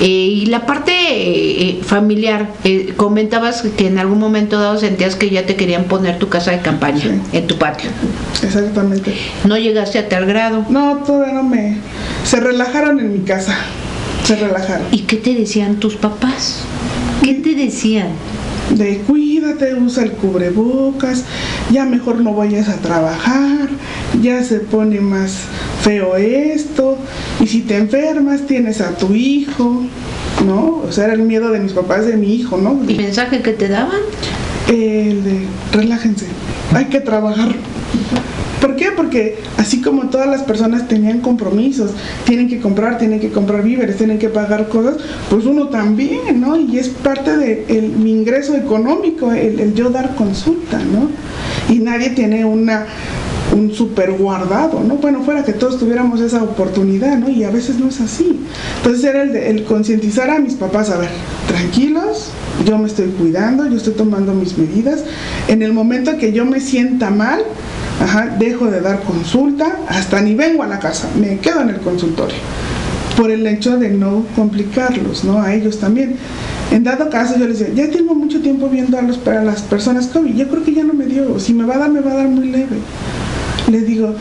eh, 0.01 0.05
y 0.05 0.45
la 0.47 0.65
parte 0.65 0.91
eh, 0.93 1.81
familiar, 1.83 2.49
eh, 2.63 2.93
comentabas 2.97 3.61
que 3.77 3.85
en 3.85 3.99
algún 3.99 4.17
momento 4.17 4.59
dado 4.59 4.79
sentías 4.79 5.15
que 5.15 5.29
ya 5.29 5.45
te 5.45 5.55
querían 5.55 5.83
poner 5.83 6.17
tu 6.17 6.27
casa 6.27 6.49
de 6.51 6.59
campaña 6.59 7.03
en 7.31 7.45
tu 7.45 7.57
patio. 7.57 7.91
Exactamente. 8.41 9.13
¿No 9.45 9.57
llegaste 9.57 9.99
a 9.99 10.09
tal 10.09 10.25
grado? 10.25 10.65
No, 10.69 10.97
todavía 11.05 11.35
no 11.35 11.43
me... 11.43 11.77
Se 12.23 12.39
relajaron 12.39 12.99
en 12.99 13.13
mi 13.13 13.19
casa, 13.19 13.55
se 14.23 14.35
relajaron. 14.37 14.87
¿Y 14.91 15.01
qué 15.01 15.17
te 15.17 15.35
decían 15.35 15.75
tus 15.75 15.95
papás? 15.97 16.63
¿Qué 17.21 17.35
te 17.35 17.53
decían? 17.53 18.07
De 18.77 18.97
cuídate, 19.07 19.75
usa 19.75 20.03
el 20.03 20.11
cubrebocas, 20.13 21.25
ya 21.71 21.85
mejor 21.85 22.21
no 22.21 22.33
vayas 22.33 22.69
a 22.69 22.77
trabajar, 22.77 23.69
ya 24.21 24.43
se 24.43 24.59
pone 24.59 24.99
más 25.01 25.33
feo 25.81 26.15
esto, 26.15 26.97
y 27.39 27.47
si 27.47 27.61
te 27.61 27.77
enfermas 27.77 28.41
tienes 28.47 28.81
a 28.81 28.95
tu 28.97 29.13
hijo, 29.13 29.83
¿no? 30.45 30.81
O 30.87 30.91
sea, 30.91 31.05
era 31.05 31.13
el 31.13 31.23
miedo 31.23 31.49
de 31.51 31.59
mis 31.59 31.73
papás, 31.73 32.05
de 32.05 32.17
mi 32.17 32.33
hijo, 32.33 32.57
¿no? 32.57 32.79
¿Y 32.87 32.95
mensaje 32.95 33.41
que 33.41 33.53
te 33.53 33.67
daban? 33.67 34.01
El 34.67 35.23
de, 35.23 35.45
relájense, 35.71 36.27
hay 36.73 36.85
que 36.85 36.99
trabajar. 36.99 37.49
Porque 38.95 39.39
así 39.57 39.81
como 39.81 40.09
todas 40.09 40.27
las 40.27 40.43
personas 40.43 40.87
tenían 40.87 41.19
compromisos, 41.19 41.91
tienen 42.25 42.47
que 42.47 42.59
comprar, 42.59 42.97
tienen 42.97 43.19
que 43.19 43.31
comprar 43.31 43.63
víveres, 43.63 43.97
tienen 43.97 44.19
que 44.19 44.29
pagar 44.29 44.67
cosas, 44.69 44.95
pues 45.29 45.45
uno 45.45 45.67
también, 45.67 46.39
¿no? 46.41 46.57
Y 46.57 46.77
es 46.77 46.89
parte 46.89 47.37
de 47.37 47.91
mi 47.97 48.11
ingreso 48.11 48.55
económico, 48.55 49.31
el, 49.31 49.73
yo 49.73 49.89
dar 49.89 50.15
consulta, 50.15 50.79
¿no? 50.79 51.09
Y 51.73 51.79
nadie 51.79 52.11
tiene 52.11 52.45
una 52.45 52.85
un 53.53 53.73
super 53.73 54.13
guardado, 54.13 54.81
¿no? 54.81 54.95
Bueno, 54.95 55.23
fuera 55.23 55.43
que 55.43 55.51
todos 55.51 55.77
tuviéramos 55.77 56.21
esa 56.21 56.41
oportunidad, 56.41 57.17
¿no? 57.17 57.29
Y 57.29 57.43
a 57.43 57.49
veces 57.49 57.77
no 57.79 57.89
es 57.89 57.99
así. 57.99 58.39
Entonces 58.77 59.03
era 59.03 59.23
el 59.23 59.65
concientizar 59.65 60.29
a 60.29 60.39
mis 60.39 60.53
papás, 60.53 60.89
a 60.89 60.97
ver, 60.97 61.09
tranquilos, 61.47 62.31
yo 62.65 62.77
me 62.77 62.87
estoy 62.87 63.07
cuidando, 63.07 63.67
yo 63.67 63.77
estoy 63.77 63.93
tomando 63.93 64.33
mis 64.33 64.57
medidas. 64.57 65.03
En 65.47 65.61
el 65.61 65.73
momento 65.73 66.17
que 66.17 66.31
yo 66.31 66.45
me 66.45 66.59
sienta 66.59 67.09
mal, 67.09 67.41
ajá, 68.01 68.35
dejo 68.39 68.67
de 68.67 68.81
dar 68.81 69.01
consulta, 69.01 69.79
hasta 69.87 70.21
ni 70.21 70.35
vengo 70.35 70.63
a 70.63 70.67
la 70.67 70.79
casa, 70.79 71.09
me 71.19 71.37
quedo 71.39 71.61
en 71.61 71.69
el 71.69 71.77
consultorio. 71.77 72.37
Por 73.17 73.29
el 73.29 73.45
hecho 73.45 73.77
de 73.77 73.89
no 73.89 74.25
complicarlos, 74.35 75.23
¿no? 75.23 75.41
A 75.41 75.53
ellos 75.53 75.79
también. 75.79 76.15
En 76.71 76.83
dado 76.83 77.09
caso, 77.09 77.37
yo 77.37 77.47
les 77.47 77.59
decía, 77.59 77.85
ya 77.85 77.91
tengo 77.91 78.15
mucho 78.15 78.41
tiempo 78.41 78.69
viendo 78.69 78.97
a, 78.97 79.01
los, 79.01 79.25
a 79.27 79.43
las 79.43 79.61
personas 79.61 80.07
COVID, 80.07 80.33
yo 80.33 80.47
creo 80.47 80.63
que 80.63 80.73
ya 80.73 80.83
no 80.83 80.93
me 80.93 81.05
dio, 81.05 81.37
si 81.39 81.53
me 81.53 81.65
va 81.65 81.75
a 81.75 81.79
dar, 81.79 81.91
me 81.91 81.99
va 81.99 82.11
a 82.11 82.15
dar 82.15 82.27
muy 82.27 82.49
leve 82.49 82.77
les 83.71 83.87
digo, 83.87 84.13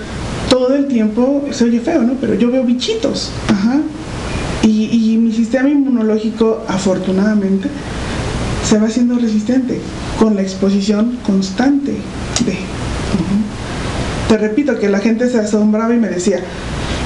todo 0.49 0.75
el 0.75 0.87
tiempo, 0.87 1.45
se 1.51 1.65
oye 1.65 1.81
feo, 1.81 2.03
¿no? 2.03 2.15
Pero 2.15 2.35
yo 2.35 2.51
veo 2.51 2.65
bichitos, 2.65 3.31
ajá. 3.49 3.81
Y, 4.63 5.17
mi 5.19 5.33
sistema 5.33 5.69
inmunológico, 5.69 6.63
afortunadamente, 6.69 7.69
se 8.65 8.79
va 8.79 8.87
haciendo 8.87 9.17
resistente 9.17 9.81
con 10.19 10.37
la 10.37 10.43
exposición 10.43 11.19
constante 11.27 11.93
de. 11.93 12.70
Te 14.31 14.39
repito 14.39 14.79
que 14.79 14.89
la 14.89 15.01
gente 15.01 15.29
se 15.29 15.41
asombraba 15.41 15.93
y 15.93 15.99
me 15.99 16.09
decía, 16.09 16.39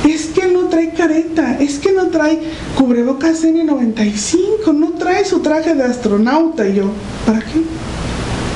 es 0.07 0.27
que 0.27 0.47
no 0.49 0.65
trae 0.65 0.91
careta, 0.91 1.57
es 1.59 1.79
que 1.79 1.91
no 1.91 2.09
trae 2.09 2.39
cubrebocas 2.77 3.43
N95, 3.45 4.75
no 4.75 4.91
trae 4.99 5.25
su 5.25 5.41
traje 5.41 5.75
de 5.75 5.85
astronauta. 5.85 6.69
Y 6.69 6.75
yo, 6.75 6.91
¿para 7.25 7.39
qué? 7.39 7.63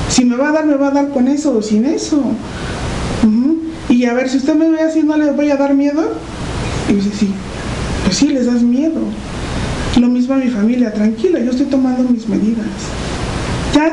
Si 0.07 0.23
me 0.23 0.35
va 0.35 0.49
a 0.49 0.51
dar, 0.51 0.67
me 0.67 0.75
va 0.75 0.89
a 0.89 0.91
dar 0.91 1.09
con 1.09 1.27
eso 1.27 1.57
o 1.57 1.63
sin 1.63 1.83
eso. 1.83 2.21
Y 3.89 4.05
a 4.05 4.13
ver, 4.13 4.29
si 4.29 4.37
usted 4.37 4.53
me 4.53 4.69
ve 4.69 4.81
así, 4.81 5.01
¿no 5.01 5.17
le 5.17 5.31
voy 5.31 5.49
a 5.49 5.55
dar 5.55 5.73
miedo? 5.73 6.03
Y 6.89 6.93
dice, 6.93 7.09
sí, 7.17 7.31
pues 8.03 8.17
sí, 8.17 8.27
les 8.27 8.45
das 8.45 8.61
miedo. 8.61 9.01
Lo 9.99 10.07
mismo 10.09 10.35
a 10.35 10.37
mi 10.37 10.51
familia, 10.51 10.93
tranquila, 10.93 11.39
yo 11.39 11.49
estoy 11.49 11.65
tomando 11.65 12.07
mis 12.07 12.29
medidas. 12.29 12.67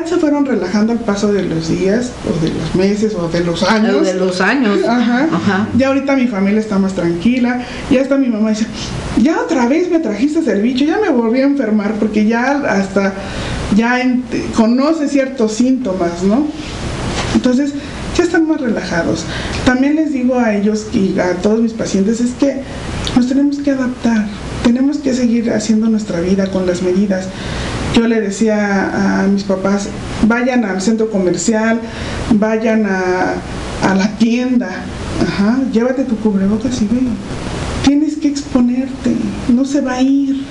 Se 0.05 0.17
fueron 0.17 0.45
relajando 0.45 0.93
al 0.93 0.99
paso 0.99 1.31
de 1.33 1.43
los 1.43 1.69
días, 1.69 2.11
o 2.25 2.43
de 2.43 2.51
los 2.53 2.75
meses, 2.75 3.13
o 3.15 3.27
de 3.27 3.43
los 3.43 3.63
años. 3.63 4.05
De 4.05 4.13
los 4.13 4.39
años. 4.41 4.79
Ajá. 4.87 5.27
Ajá. 5.31 5.67
Ya 5.77 5.87
ahorita 5.87 6.15
mi 6.15 6.27
familia 6.27 6.59
está 6.59 6.77
más 6.79 6.93
tranquila. 6.93 7.61
Ya 7.89 8.01
hasta 8.01 8.17
mi 8.17 8.27
mamá 8.27 8.49
dice, 8.49 8.67
ya 9.21 9.39
otra 9.39 9.67
vez 9.67 9.89
me 9.89 9.99
trajiste 9.99 10.37
el 10.51 10.61
bicho, 10.61 10.85
ya 10.85 10.99
me 10.99 11.09
volví 11.09 11.41
a 11.41 11.45
enfermar, 11.45 11.95
porque 11.95 12.25
ya 12.25 12.61
hasta, 12.69 13.13
ya 13.75 13.99
conoce 14.55 15.07
ciertos 15.07 15.53
síntomas, 15.53 16.23
¿no? 16.23 16.47
Entonces, 17.33 17.73
ya 18.17 18.23
están 18.23 18.47
más 18.47 18.61
relajados. 18.61 19.25
También 19.65 19.95
les 19.95 20.11
digo 20.11 20.39
a 20.39 20.55
ellos 20.55 20.87
y 20.93 21.19
a 21.19 21.35
todos 21.35 21.59
mis 21.59 21.73
pacientes 21.73 22.19
es 22.19 22.31
que 22.31 22.61
nos 23.15 23.27
tenemos 23.27 23.57
que 23.59 23.71
adaptar, 23.71 24.25
tenemos 24.63 24.97
que 24.97 25.13
seguir 25.13 25.51
haciendo 25.51 25.87
nuestra 25.87 26.19
vida 26.19 26.47
con 26.47 26.65
las 26.65 26.81
medidas. 26.81 27.27
Yo 27.95 28.07
le 28.07 28.21
decía 28.21 29.23
a 29.23 29.27
mis 29.27 29.43
papás, 29.43 29.89
vayan 30.27 30.65
al 30.65 30.81
centro 30.81 31.09
comercial, 31.09 31.79
vayan 32.31 32.85
a, 32.85 33.35
la 33.95 34.07
tienda, 34.17 34.69
Ajá, 35.21 35.59
llévate 35.71 36.03
tu 36.03 36.15
cubrebocas 36.17 36.81
y 36.81 36.85
ve. 36.85 37.01
Tienes 37.83 38.17
que 38.17 38.27
exponerte, 38.27 39.15
no 39.47 39.65
se 39.65 39.81
va 39.81 39.93
a 39.93 40.01
ir 40.01 40.43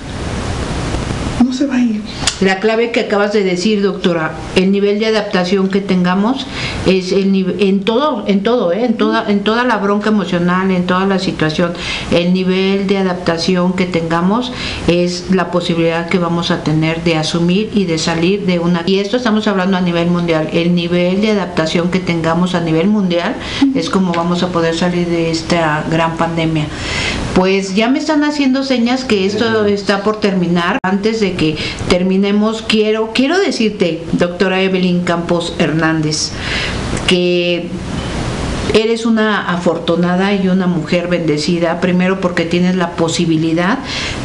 se 1.56 1.66
va 1.66 1.76
a 1.76 1.80
ir. 1.80 2.00
La 2.40 2.60
clave 2.60 2.90
que 2.90 3.00
acabas 3.00 3.32
de 3.32 3.42
decir, 3.42 3.82
doctora, 3.82 4.32
el 4.54 4.70
nivel 4.70 4.98
de 4.98 5.06
adaptación 5.06 5.68
que 5.68 5.80
tengamos 5.80 6.46
es 6.86 7.12
el 7.12 7.26
en 7.58 7.84
todo, 7.84 8.24
en 8.26 8.42
todo, 8.42 8.72
¿eh? 8.72 8.84
en 8.84 8.94
toda, 8.94 9.24
en 9.28 9.40
toda 9.40 9.64
la 9.64 9.78
bronca 9.78 10.10
emocional, 10.10 10.70
en 10.70 10.86
toda 10.86 11.06
la 11.06 11.18
situación, 11.18 11.72
el 12.10 12.32
nivel 12.32 12.86
de 12.86 12.98
adaptación 12.98 13.72
que 13.74 13.86
tengamos 13.86 14.52
es 14.86 15.30
la 15.30 15.50
posibilidad 15.50 16.08
que 16.08 16.18
vamos 16.18 16.50
a 16.50 16.62
tener 16.62 17.02
de 17.04 17.16
asumir 17.16 17.70
y 17.74 17.84
de 17.84 17.98
salir 17.98 18.46
de 18.46 18.58
una. 18.58 18.82
Y 18.86 18.98
esto 18.98 19.16
estamos 19.16 19.46
hablando 19.46 19.76
a 19.76 19.80
nivel 19.80 20.08
mundial. 20.08 20.48
El 20.52 20.74
nivel 20.74 21.20
de 21.20 21.30
adaptación 21.30 21.90
que 21.90 22.00
tengamos 22.00 22.54
a 22.54 22.60
nivel 22.60 22.88
mundial 22.88 23.34
es 23.74 23.90
como 23.90 24.12
vamos 24.12 24.42
a 24.42 24.48
poder 24.48 24.76
salir 24.76 25.08
de 25.08 25.30
esta 25.30 25.84
gran 25.90 26.16
pandemia. 26.16 26.66
Pues 27.34 27.74
ya 27.74 27.88
me 27.90 27.98
están 27.98 28.24
haciendo 28.24 28.64
señas 28.64 29.04
que 29.04 29.26
esto 29.26 29.66
está 29.66 30.02
por 30.02 30.20
terminar. 30.20 30.78
Antes 30.82 31.20
de 31.20 31.34
que 31.34 31.45
terminemos, 31.88 32.62
quiero, 32.62 33.12
quiero 33.14 33.38
decirte, 33.38 34.02
doctora 34.12 34.62
Evelyn 34.62 35.04
Campos 35.04 35.54
Hernández, 35.58 36.32
que 37.06 37.68
eres 38.74 39.06
una 39.06 39.50
afortunada 39.52 40.34
y 40.34 40.48
una 40.48 40.66
mujer 40.66 41.08
bendecida, 41.08 41.80
primero 41.80 42.20
porque 42.20 42.44
tienes 42.44 42.76
la 42.76 42.90
posibilidad 42.90 43.78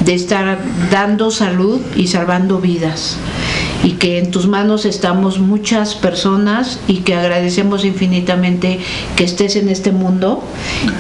de 0.04 0.14
estar 0.14 0.60
dando 0.90 1.32
salud 1.32 1.80
y 1.96 2.08
salvando 2.08 2.60
vidas 2.60 3.18
y 3.84 3.94
que 3.94 4.20
en 4.20 4.32
tus 4.32 4.48
manos 4.48 4.86
estamos 4.86 5.40
muchas 5.40 5.96
personas 5.96 6.80
y 6.88 6.98
que 6.98 7.16
agradecemos 7.16 7.86
infinitamente 7.86 8.80
que 9.16 9.24
estés 9.24 9.56
en 9.56 9.70
este 9.70 9.92
mundo 9.92 10.44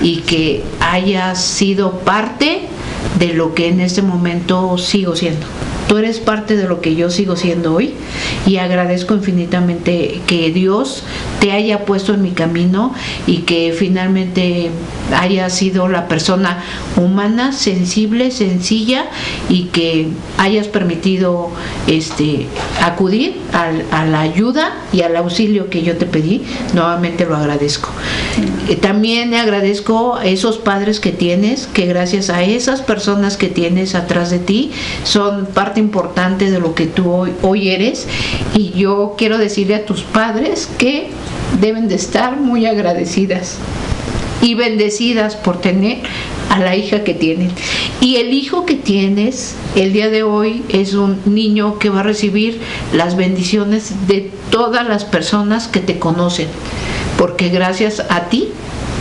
y 0.02 0.18
que 0.22 0.64
hayas 0.80 1.42
sido 1.42 2.00
parte 2.00 2.62
de 3.22 3.36
lo 3.36 3.54
que 3.54 3.68
en 3.68 3.80
este 3.80 4.02
momento 4.02 4.80
sigo 4.80 5.16
siendo. 5.16 5.46
Tú 5.88 5.98
eres 5.98 6.20
parte 6.20 6.56
de 6.56 6.68
lo 6.68 6.82
que 6.82 6.96
yo 6.96 7.12
sigo 7.12 7.36
siendo 7.36 7.76
hoy 7.76 7.94
y 8.48 8.58
agradezco 8.58 9.14
infinitamente 9.14 10.22
que 10.26 10.50
Dios 10.50 11.04
te 11.40 11.52
haya 11.52 11.86
puesto 11.86 12.14
en 12.14 12.22
mi 12.22 12.32
camino 12.32 12.96
y 13.28 13.40
que 13.40 13.76
finalmente 13.78 14.72
haya 15.14 15.50
sido 15.50 15.88
la 15.90 16.08
persona 16.08 16.64
humana, 16.96 17.52
sensible, 17.52 18.32
sencilla 18.32 19.08
y 19.50 19.66
que 19.66 20.08
hayas 20.38 20.68
permitido 20.68 21.52
este 21.88 22.48
acudir 22.82 23.36
a, 23.52 24.06
la 24.06 24.22
ayuda 24.22 24.78
y 24.94 25.02
al 25.02 25.16
auxilio 25.18 25.70
que 25.70 25.84
yo 25.84 25.98
te 25.98 26.06
pedí. 26.06 26.44
Nuevamente 26.74 27.26
lo 27.26 27.36
agradezco. 27.36 27.90
También 28.82 29.36
agradezco 29.36 30.16
a 30.16 30.26
esos 30.26 30.58
padres 30.58 31.02
que 31.02 31.12
tienes, 31.12 31.68
que 31.68 31.86
gracias 31.86 32.30
a 32.30 32.44
esas 32.44 32.82
personas 32.82 33.11
que 33.38 33.48
tienes 33.48 33.94
atrás 33.94 34.30
de 34.30 34.40
ti 34.40 34.72
son 35.04 35.48
parte 35.48 35.80
importante 35.80 36.50
de 36.50 36.60
lo 36.60 36.76
que 36.76 36.86
tú 36.86 37.12
hoy, 37.12 37.34
hoy 37.42 37.70
eres 37.70 38.08
y 38.56 38.72
yo 38.72 39.16
quiero 39.18 39.38
decirle 39.38 39.76
a 39.76 39.86
tus 39.86 40.04
padres 40.04 40.70
que 40.78 41.10
deben 41.60 41.90
de 41.90 41.96
estar 41.96 42.40
muy 42.40 42.66
agradecidas 42.66 43.58
y 44.42 44.56
bendecidas 44.56 45.36
por 45.36 45.60
tener 45.60 46.00
a 46.50 46.60
la 46.60 46.76
hija 46.76 47.04
que 47.04 47.14
tienen. 47.14 47.52
Y 48.00 48.16
el 48.16 48.34
hijo 48.34 48.66
que 48.66 48.76
tienes 48.76 49.56
el 49.76 49.94
día 49.94 50.10
de 50.10 50.24
hoy 50.24 50.64
es 50.70 50.94
un 50.94 51.20
niño 51.26 51.80
que 51.80 51.90
va 51.90 52.00
a 52.00 52.04
recibir 52.04 52.60
las 52.94 53.16
bendiciones 53.16 54.08
de 54.08 54.32
todas 54.50 54.88
las 54.88 55.04
personas 55.06 55.68
que 55.68 55.82
te 55.82 56.00
conocen, 56.00 56.48
porque 57.18 57.50
gracias 57.50 58.04
a 58.10 58.30
ti 58.30 58.50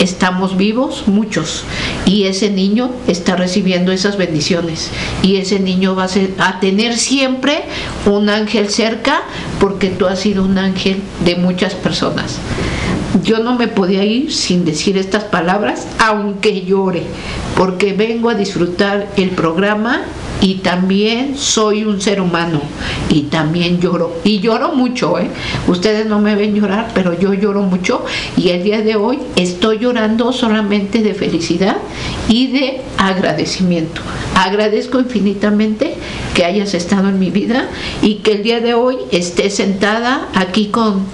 estamos 0.01 0.57
vivos 0.57 1.07
muchos 1.07 1.63
y 2.05 2.23
ese 2.23 2.49
niño 2.49 2.89
está 3.07 3.35
recibiendo 3.35 3.91
esas 3.91 4.17
bendiciones 4.17 4.89
y 5.21 5.35
ese 5.35 5.59
niño 5.59 5.95
va 5.95 6.07
a, 6.39 6.59
tener 6.59 6.97
siempre 6.97 7.63
un 8.05 8.29
ángel 8.29 8.69
cerca 8.69 9.21
porque 9.59 9.89
tú 9.89 10.07
has 10.07 10.19
sido 10.19 10.43
un 10.43 10.57
ángel 10.57 11.01
de 11.23 11.35
muchas 11.35 11.75
personas. 11.75 12.39
Yo 13.23 13.39
no 13.39 13.55
me 13.55 13.67
podía 13.67 14.03
ir 14.03 14.33
sin 14.33 14.65
decir 14.65 14.97
estas 14.97 15.25
palabras, 15.25 15.85
aunque 15.99 16.61
llore, 16.61 17.03
porque 17.55 17.93
vengo 17.93 18.29
a 18.29 18.33
disfrutar 18.33 19.07
el 19.17 19.29
programa 19.29 20.01
y 20.41 20.55
también 20.55 21.37
soy 21.37 21.85
un 21.85 22.01
ser 22.01 22.19
humano. 22.19 22.61
Y 23.09 23.23
también 23.23 23.79
lloro. 23.79 24.19
Y 24.23 24.39
lloro 24.39 24.73
mucho 24.73 25.19
¿eh? 25.19 25.29
ustedes 25.67 26.05
no 26.07 26.19
me 26.19 26.35
ven 26.35 26.55
llorar 26.55 26.91
pero 26.93 27.17
yo 27.17 27.33
lloro 27.33 27.61
mucho. 27.61 28.03
Y 28.35 28.49
el 28.49 28.63
día 28.63 28.81
de 28.81 28.95
hoy 28.95 29.19
estoy 29.35 29.77
llorando 29.79 30.33
solamente 30.33 31.01
de 31.03 31.13
felicidad 31.13 31.77
y 32.27 32.47
de 32.47 32.81
agradecimiento. 32.97 34.01
Agradezco 34.35 34.99
infinitamente 34.99 35.95
que 36.33 36.45
hayas 36.45 36.73
estado 36.73 37.09
en 37.09 37.19
mi 37.19 37.29
vida 37.29 37.69
y 38.01 38.15
que 38.15 38.33
el 38.33 38.43
día 38.43 38.59
de 38.59 38.73
hoy 38.73 38.97
esté 39.11 39.49
sentada 39.49 40.29
aquí 40.33 40.67
con 40.67 41.05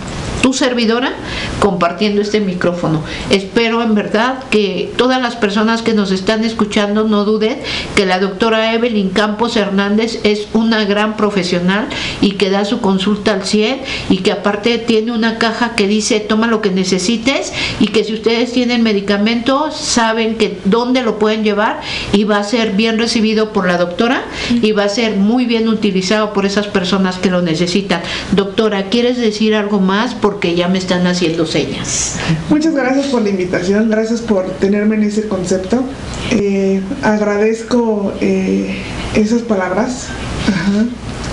tu 0.41 0.53
servidora 0.53 1.13
compartiendo 1.59 2.21
este 2.21 2.39
micrófono. 2.39 3.03
Espero 3.29 3.81
en 3.81 3.95
verdad 3.95 4.43
que 4.49 4.91
todas 4.97 5.21
las 5.21 5.35
personas 5.35 5.81
que 5.81 5.93
nos 5.93 6.11
están 6.11 6.43
escuchando 6.43 7.03
no 7.03 7.25
duden 7.25 7.59
que 7.95 8.05
la 8.05 8.19
doctora 8.19 8.73
Evelyn 8.73 9.09
Campos 9.09 9.55
Hernández 9.57 10.19
es 10.23 10.47
una 10.53 10.85
gran 10.85 11.17
profesional 11.17 11.88
y 12.21 12.31
que 12.31 12.49
da 12.49 12.65
su 12.65 12.81
consulta 12.81 13.33
al 13.33 13.43
100 13.43 13.81
y 14.09 14.17
que 14.17 14.31
aparte 14.31 14.77
tiene 14.77 15.11
una 15.11 15.38
caja 15.38 15.75
que 15.75 15.88
dice 15.88 16.19
toma 16.19 16.47
lo 16.47 16.61
que 16.61 16.71
necesites 16.71 17.53
y 17.79 17.88
que 17.88 18.03
si 18.03 18.13
ustedes 18.13 18.51
tienen 18.51 18.83
medicamentos 18.83 19.75
saben 19.75 20.35
que 20.35 20.59
dónde 20.65 21.01
lo 21.01 21.19
pueden 21.19 21.43
llevar 21.43 21.81
y 22.13 22.23
va 22.23 22.38
a 22.38 22.43
ser 22.43 22.71
bien 22.73 22.97
recibido 22.97 23.53
por 23.53 23.67
la 23.67 23.77
doctora 23.77 24.25
y 24.61 24.71
va 24.71 24.83
a 24.83 24.89
ser 24.89 25.15
muy 25.15 25.45
bien 25.45 25.67
utilizado 25.67 26.33
por 26.33 26.45
esas 26.45 26.67
personas 26.67 27.17
que 27.17 27.29
lo 27.29 27.41
necesitan. 27.41 28.01
Doctora, 28.31 28.83
¿quieres 28.85 29.17
decir 29.17 29.55
algo 29.55 29.79
más? 29.79 30.13
Porque 30.28 30.55
ya 30.55 30.67
me 30.67 30.78
están 30.78 31.07
haciendo 31.07 31.45
señas. 31.45 32.17
Muchas 32.49 32.75
gracias 32.75 33.05
por 33.05 33.21
la 33.21 33.30
invitación, 33.30 33.89
gracias 33.89 34.19
por 34.19 34.43
tenerme 34.59 34.97
en 34.97 35.03
ese 35.03 35.25
concepto. 35.30 35.86
Eh, 36.32 36.82
agradezco 37.01 38.11
eh, 38.19 38.75
esas 39.15 39.41
palabras. 39.41 40.07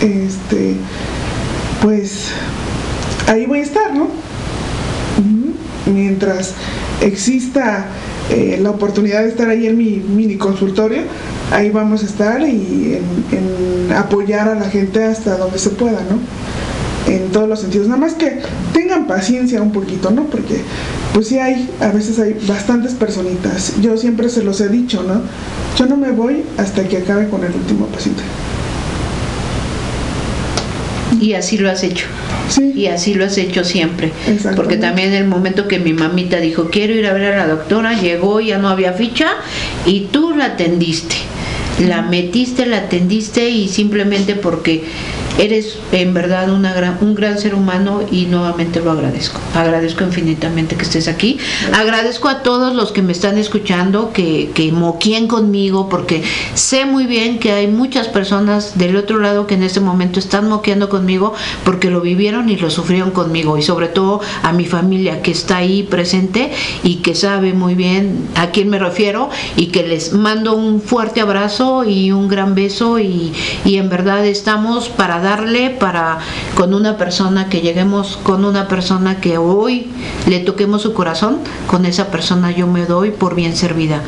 Este, 0.00 0.74
pues 1.82 2.28
ahí 3.26 3.46
voy 3.46 3.58
a 3.58 3.62
estar, 3.62 3.92
¿no? 3.92 4.06
Mientras 5.92 6.54
exista 7.00 7.86
eh, 8.30 8.60
la 8.62 8.70
oportunidad 8.70 9.24
de 9.24 9.28
estar 9.30 9.48
ahí 9.48 9.66
en 9.66 9.76
mi 9.76 9.96
mini 9.96 10.36
consultorio, 10.36 11.02
ahí 11.50 11.70
vamos 11.70 12.04
a 12.04 12.06
estar 12.06 12.40
y 12.42 13.00
en, 13.32 13.92
apoyar 13.92 14.50
a 14.50 14.54
la 14.54 14.70
gente 14.70 15.02
hasta 15.02 15.36
donde 15.36 15.58
se 15.58 15.70
pueda, 15.70 15.98
¿no? 16.08 16.20
En 17.06 17.30
todos 17.32 17.48
los 17.48 17.60
sentidos. 17.60 17.86
Nada 17.86 18.00
más 18.00 18.14
que 18.14 18.40
tengan 18.72 19.06
paciencia 19.06 19.60
un 19.60 19.72
poquito, 19.72 20.10
¿no? 20.10 20.24
Porque 20.24 20.62
pues 21.12 21.28
sí 21.28 21.38
hay, 21.38 21.68
a 21.80 21.88
veces 21.88 22.18
hay 22.18 22.36
bastantes 22.46 22.94
personitas. 22.94 23.74
Yo 23.80 23.96
siempre 23.96 24.28
se 24.28 24.42
los 24.42 24.60
he 24.60 24.68
dicho, 24.68 25.02
¿no? 25.02 25.22
Yo 25.78 25.86
no 25.86 25.96
me 25.96 26.12
voy 26.12 26.44
hasta 26.56 26.88
que 26.88 26.98
acabe 26.98 27.28
con 27.28 27.44
el 27.44 27.52
último 27.52 27.86
paciente. 27.86 28.22
Y 31.20 31.34
así 31.34 31.58
lo 31.58 31.70
has 31.70 31.82
hecho. 31.82 32.06
Sí. 32.48 32.72
Y 32.74 32.86
así 32.86 33.14
lo 33.14 33.24
has 33.24 33.38
hecho 33.38 33.64
siempre. 33.64 34.12
Porque 34.56 34.76
también 34.76 35.12
el 35.12 35.26
momento 35.26 35.68
que 35.68 35.78
mi 35.78 35.92
mamita 35.92 36.38
dijo, 36.38 36.68
quiero 36.70 36.92
ir 36.92 37.06
a 37.06 37.12
ver 37.12 37.32
a 37.32 37.36
la 37.36 37.46
doctora, 37.46 37.94
llegó, 37.94 38.40
ya 38.40 38.58
no 38.58 38.68
había 38.68 38.92
ficha 38.92 39.28
y 39.86 40.08
tú 40.12 40.34
la 40.34 40.46
atendiste. 40.46 41.14
La 41.80 42.02
metiste, 42.02 42.66
la 42.66 42.78
atendiste 42.78 43.50
y 43.50 43.68
simplemente 43.68 44.34
porque 44.36 44.84
Eres 45.36 45.78
en 45.90 46.14
verdad 46.14 46.48
una 46.50 46.72
gran, 46.72 46.98
un 47.00 47.16
gran 47.16 47.38
ser 47.40 47.56
humano 47.56 48.02
y 48.08 48.26
nuevamente 48.26 48.78
lo 48.80 48.92
agradezco. 48.92 49.40
Agradezco 49.54 50.04
infinitamente 50.04 50.76
que 50.76 50.84
estés 50.84 51.08
aquí. 51.08 51.38
Agradezco 51.72 52.28
a 52.28 52.44
todos 52.44 52.72
los 52.76 52.92
que 52.92 53.02
me 53.02 53.10
están 53.10 53.36
escuchando, 53.36 54.12
que, 54.12 54.50
que 54.54 54.70
moquien 54.70 55.26
conmigo, 55.26 55.88
porque 55.88 56.22
sé 56.54 56.86
muy 56.86 57.06
bien 57.06 57.40
que 57.40 57.50
hay 57.50 57.66
muchas 57.66 58.06
personas 58.06 58.78
del 58.78 58.94
otro 58.94 59.18
lado 59.18 59.48
que 59.48 59.54
en 59.54 59.64
este 59.64 59.80
momento 59.80 60.20
están 60.20 60.48
moqueando 60.48 60.88
conmigo 60.88 61.34
porque 61.64 61.90
lo 61.90 62.00
vivieron 62.00 62.48
y 62.48 62.56
lo 62.56 62.70
sufrieron 62.70 63.10
conmigo. 63.10 63.58
Y 63.58 63.62
sobre 63.62 63.88
todo 63.88 64.20
a 64.44 64.52
mi 64.52 64.66
familia 64.66 65.20
que 65.20 65.32
está 65.32 65.56
ahí 65.56 65.82
presente 65.82 66.52
y 66.84 66.96
que 66.96 67.16
sabe 67.16 67.54
muy 67.54 67.74
bien 67.74 68.28
a 68.36 68.50
quién 68.50 68.70
me 68.70 68.78
refiero 68.78 69.30
y 69.56 69.66
que 69.66 69.82
les 69.82 70.12
mando 70.12 70.54
un 70.54 70.80
fuerte 70.80 71.20
abrazo 71.20 71.63
y 71.84 72.12
un 72.12 72.28
gran 72.28 72.54
beso 72.54 72.98
y, 72.98 73.32
y 73.64 73.76
en 73.76 73.88
verdad 73.88 74.24
estamos 74.26 74.88
para 74.88 75.20
darle 75.20 75.70
para 75.70 76.18
con 76.54 76.74
una 76.74 76.96
persona 76.96 77.48
que 77.48 77.60
lleguemos 77.60 78.18
con 78.22 78.44
una 78.44 78.68
persona 78.68 79.20
que 79.20 79.38
hoy 79.38 79.86
le 80.26 80.40
toquemos 80.40 80.82
su 80.82 80.92
corazón, 80.92 81.38
con 81.66 81.86
esa 81.86 82.08
persona 82.08 82.50
yo 82.50 82.66
me 82.66 82.86
doy 82.86 83.10
por 83.10 83.34
bien 83.34 83.56
servida. 83.56 84.02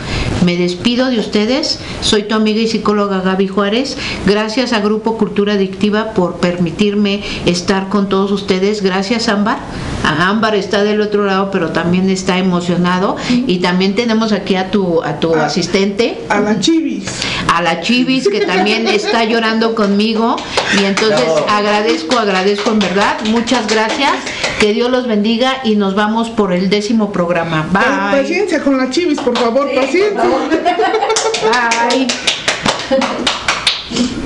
Me 0.44 0.56
despido 0.56 1.08
de 1.10 1.18
ustedes, 1.18 1.80
soy 2.00 2.24
tu 2.24 2.34
amiga 2.34 2.60
y 2.60 2.68
psicóloga 2.68 3.20
Gaby 3.20 3.48
Juárez. 3.48 3.96
Gracias 4.26 4.72
a 4.72 4.80
Grupo 4.80 5.16
Cultura 5.16 5.54
Adictiva 5.54 6.12
por 6.12 6.36
permitirme 6.36 7.22
estar 7.46 7.88
con 7.88 8.08
todos 8.08 8.32
ustedes. 8.32 8.82
Gracias 8.82 9.28
Ámbar. 9.28 9.58
Ámbar 10.04 10.54
está 10.54 10.84
del 10.84 11.00
otro 11.00 11.24
lado, 11.24 11.50
pero 11.50 11.70
también 11.70 12.08
está 12.10 12.38
emocionado 12.38 13.16
y 13.28 13.58
también 13.58 13.94
tenemos 13.94 14.32
aquí 14.32 14.54
a 14.56 14.70
tu 14.70 15.02
a 15.02 15.18
tu 15.20 15.34
asistente, 15.34 16.18
a 16.28 16.40
la 16.40 16.60
Chivis. 16.60 17.04
A 17.52 17.62
la 17.62 17.80
Chivis 17.80 18.28
que 18.28 18.40
también 18.40 18.86
está 18.86 19.24
llorando 19.24 19.74
conmigo 19.74 20.36
y 20.80 20.84
entonces 20.84 21.28
agradezco, 21.48 22.18
agradezco 22.18 22.70
en 22.70 22.78
verdad. 22.78 23.18
Muchas 23.26 23.66
gracias. 23.66 24.12
Que 24.60 24.72
Dios 24.72 24.90
los 24.90 25.06
bendiga 25.06 25.60
y 25.64 25.76
nos 25.76 25.94
vamos 25.94 26.30
por 26.30 26.52
el 26.52 26.70
décimo 26.70 27.12
programa. 27.12 27.66
Bye. 27.72 28.22
Paciencia 28.22 28.62
con 28.62 28.78
la 28.78 28.90
chivis, 28.90 29.20
por 29.20 29.36
favor, 29.38 29.68
paciencia. 29.74 30.22
Bye. 31.90 32.06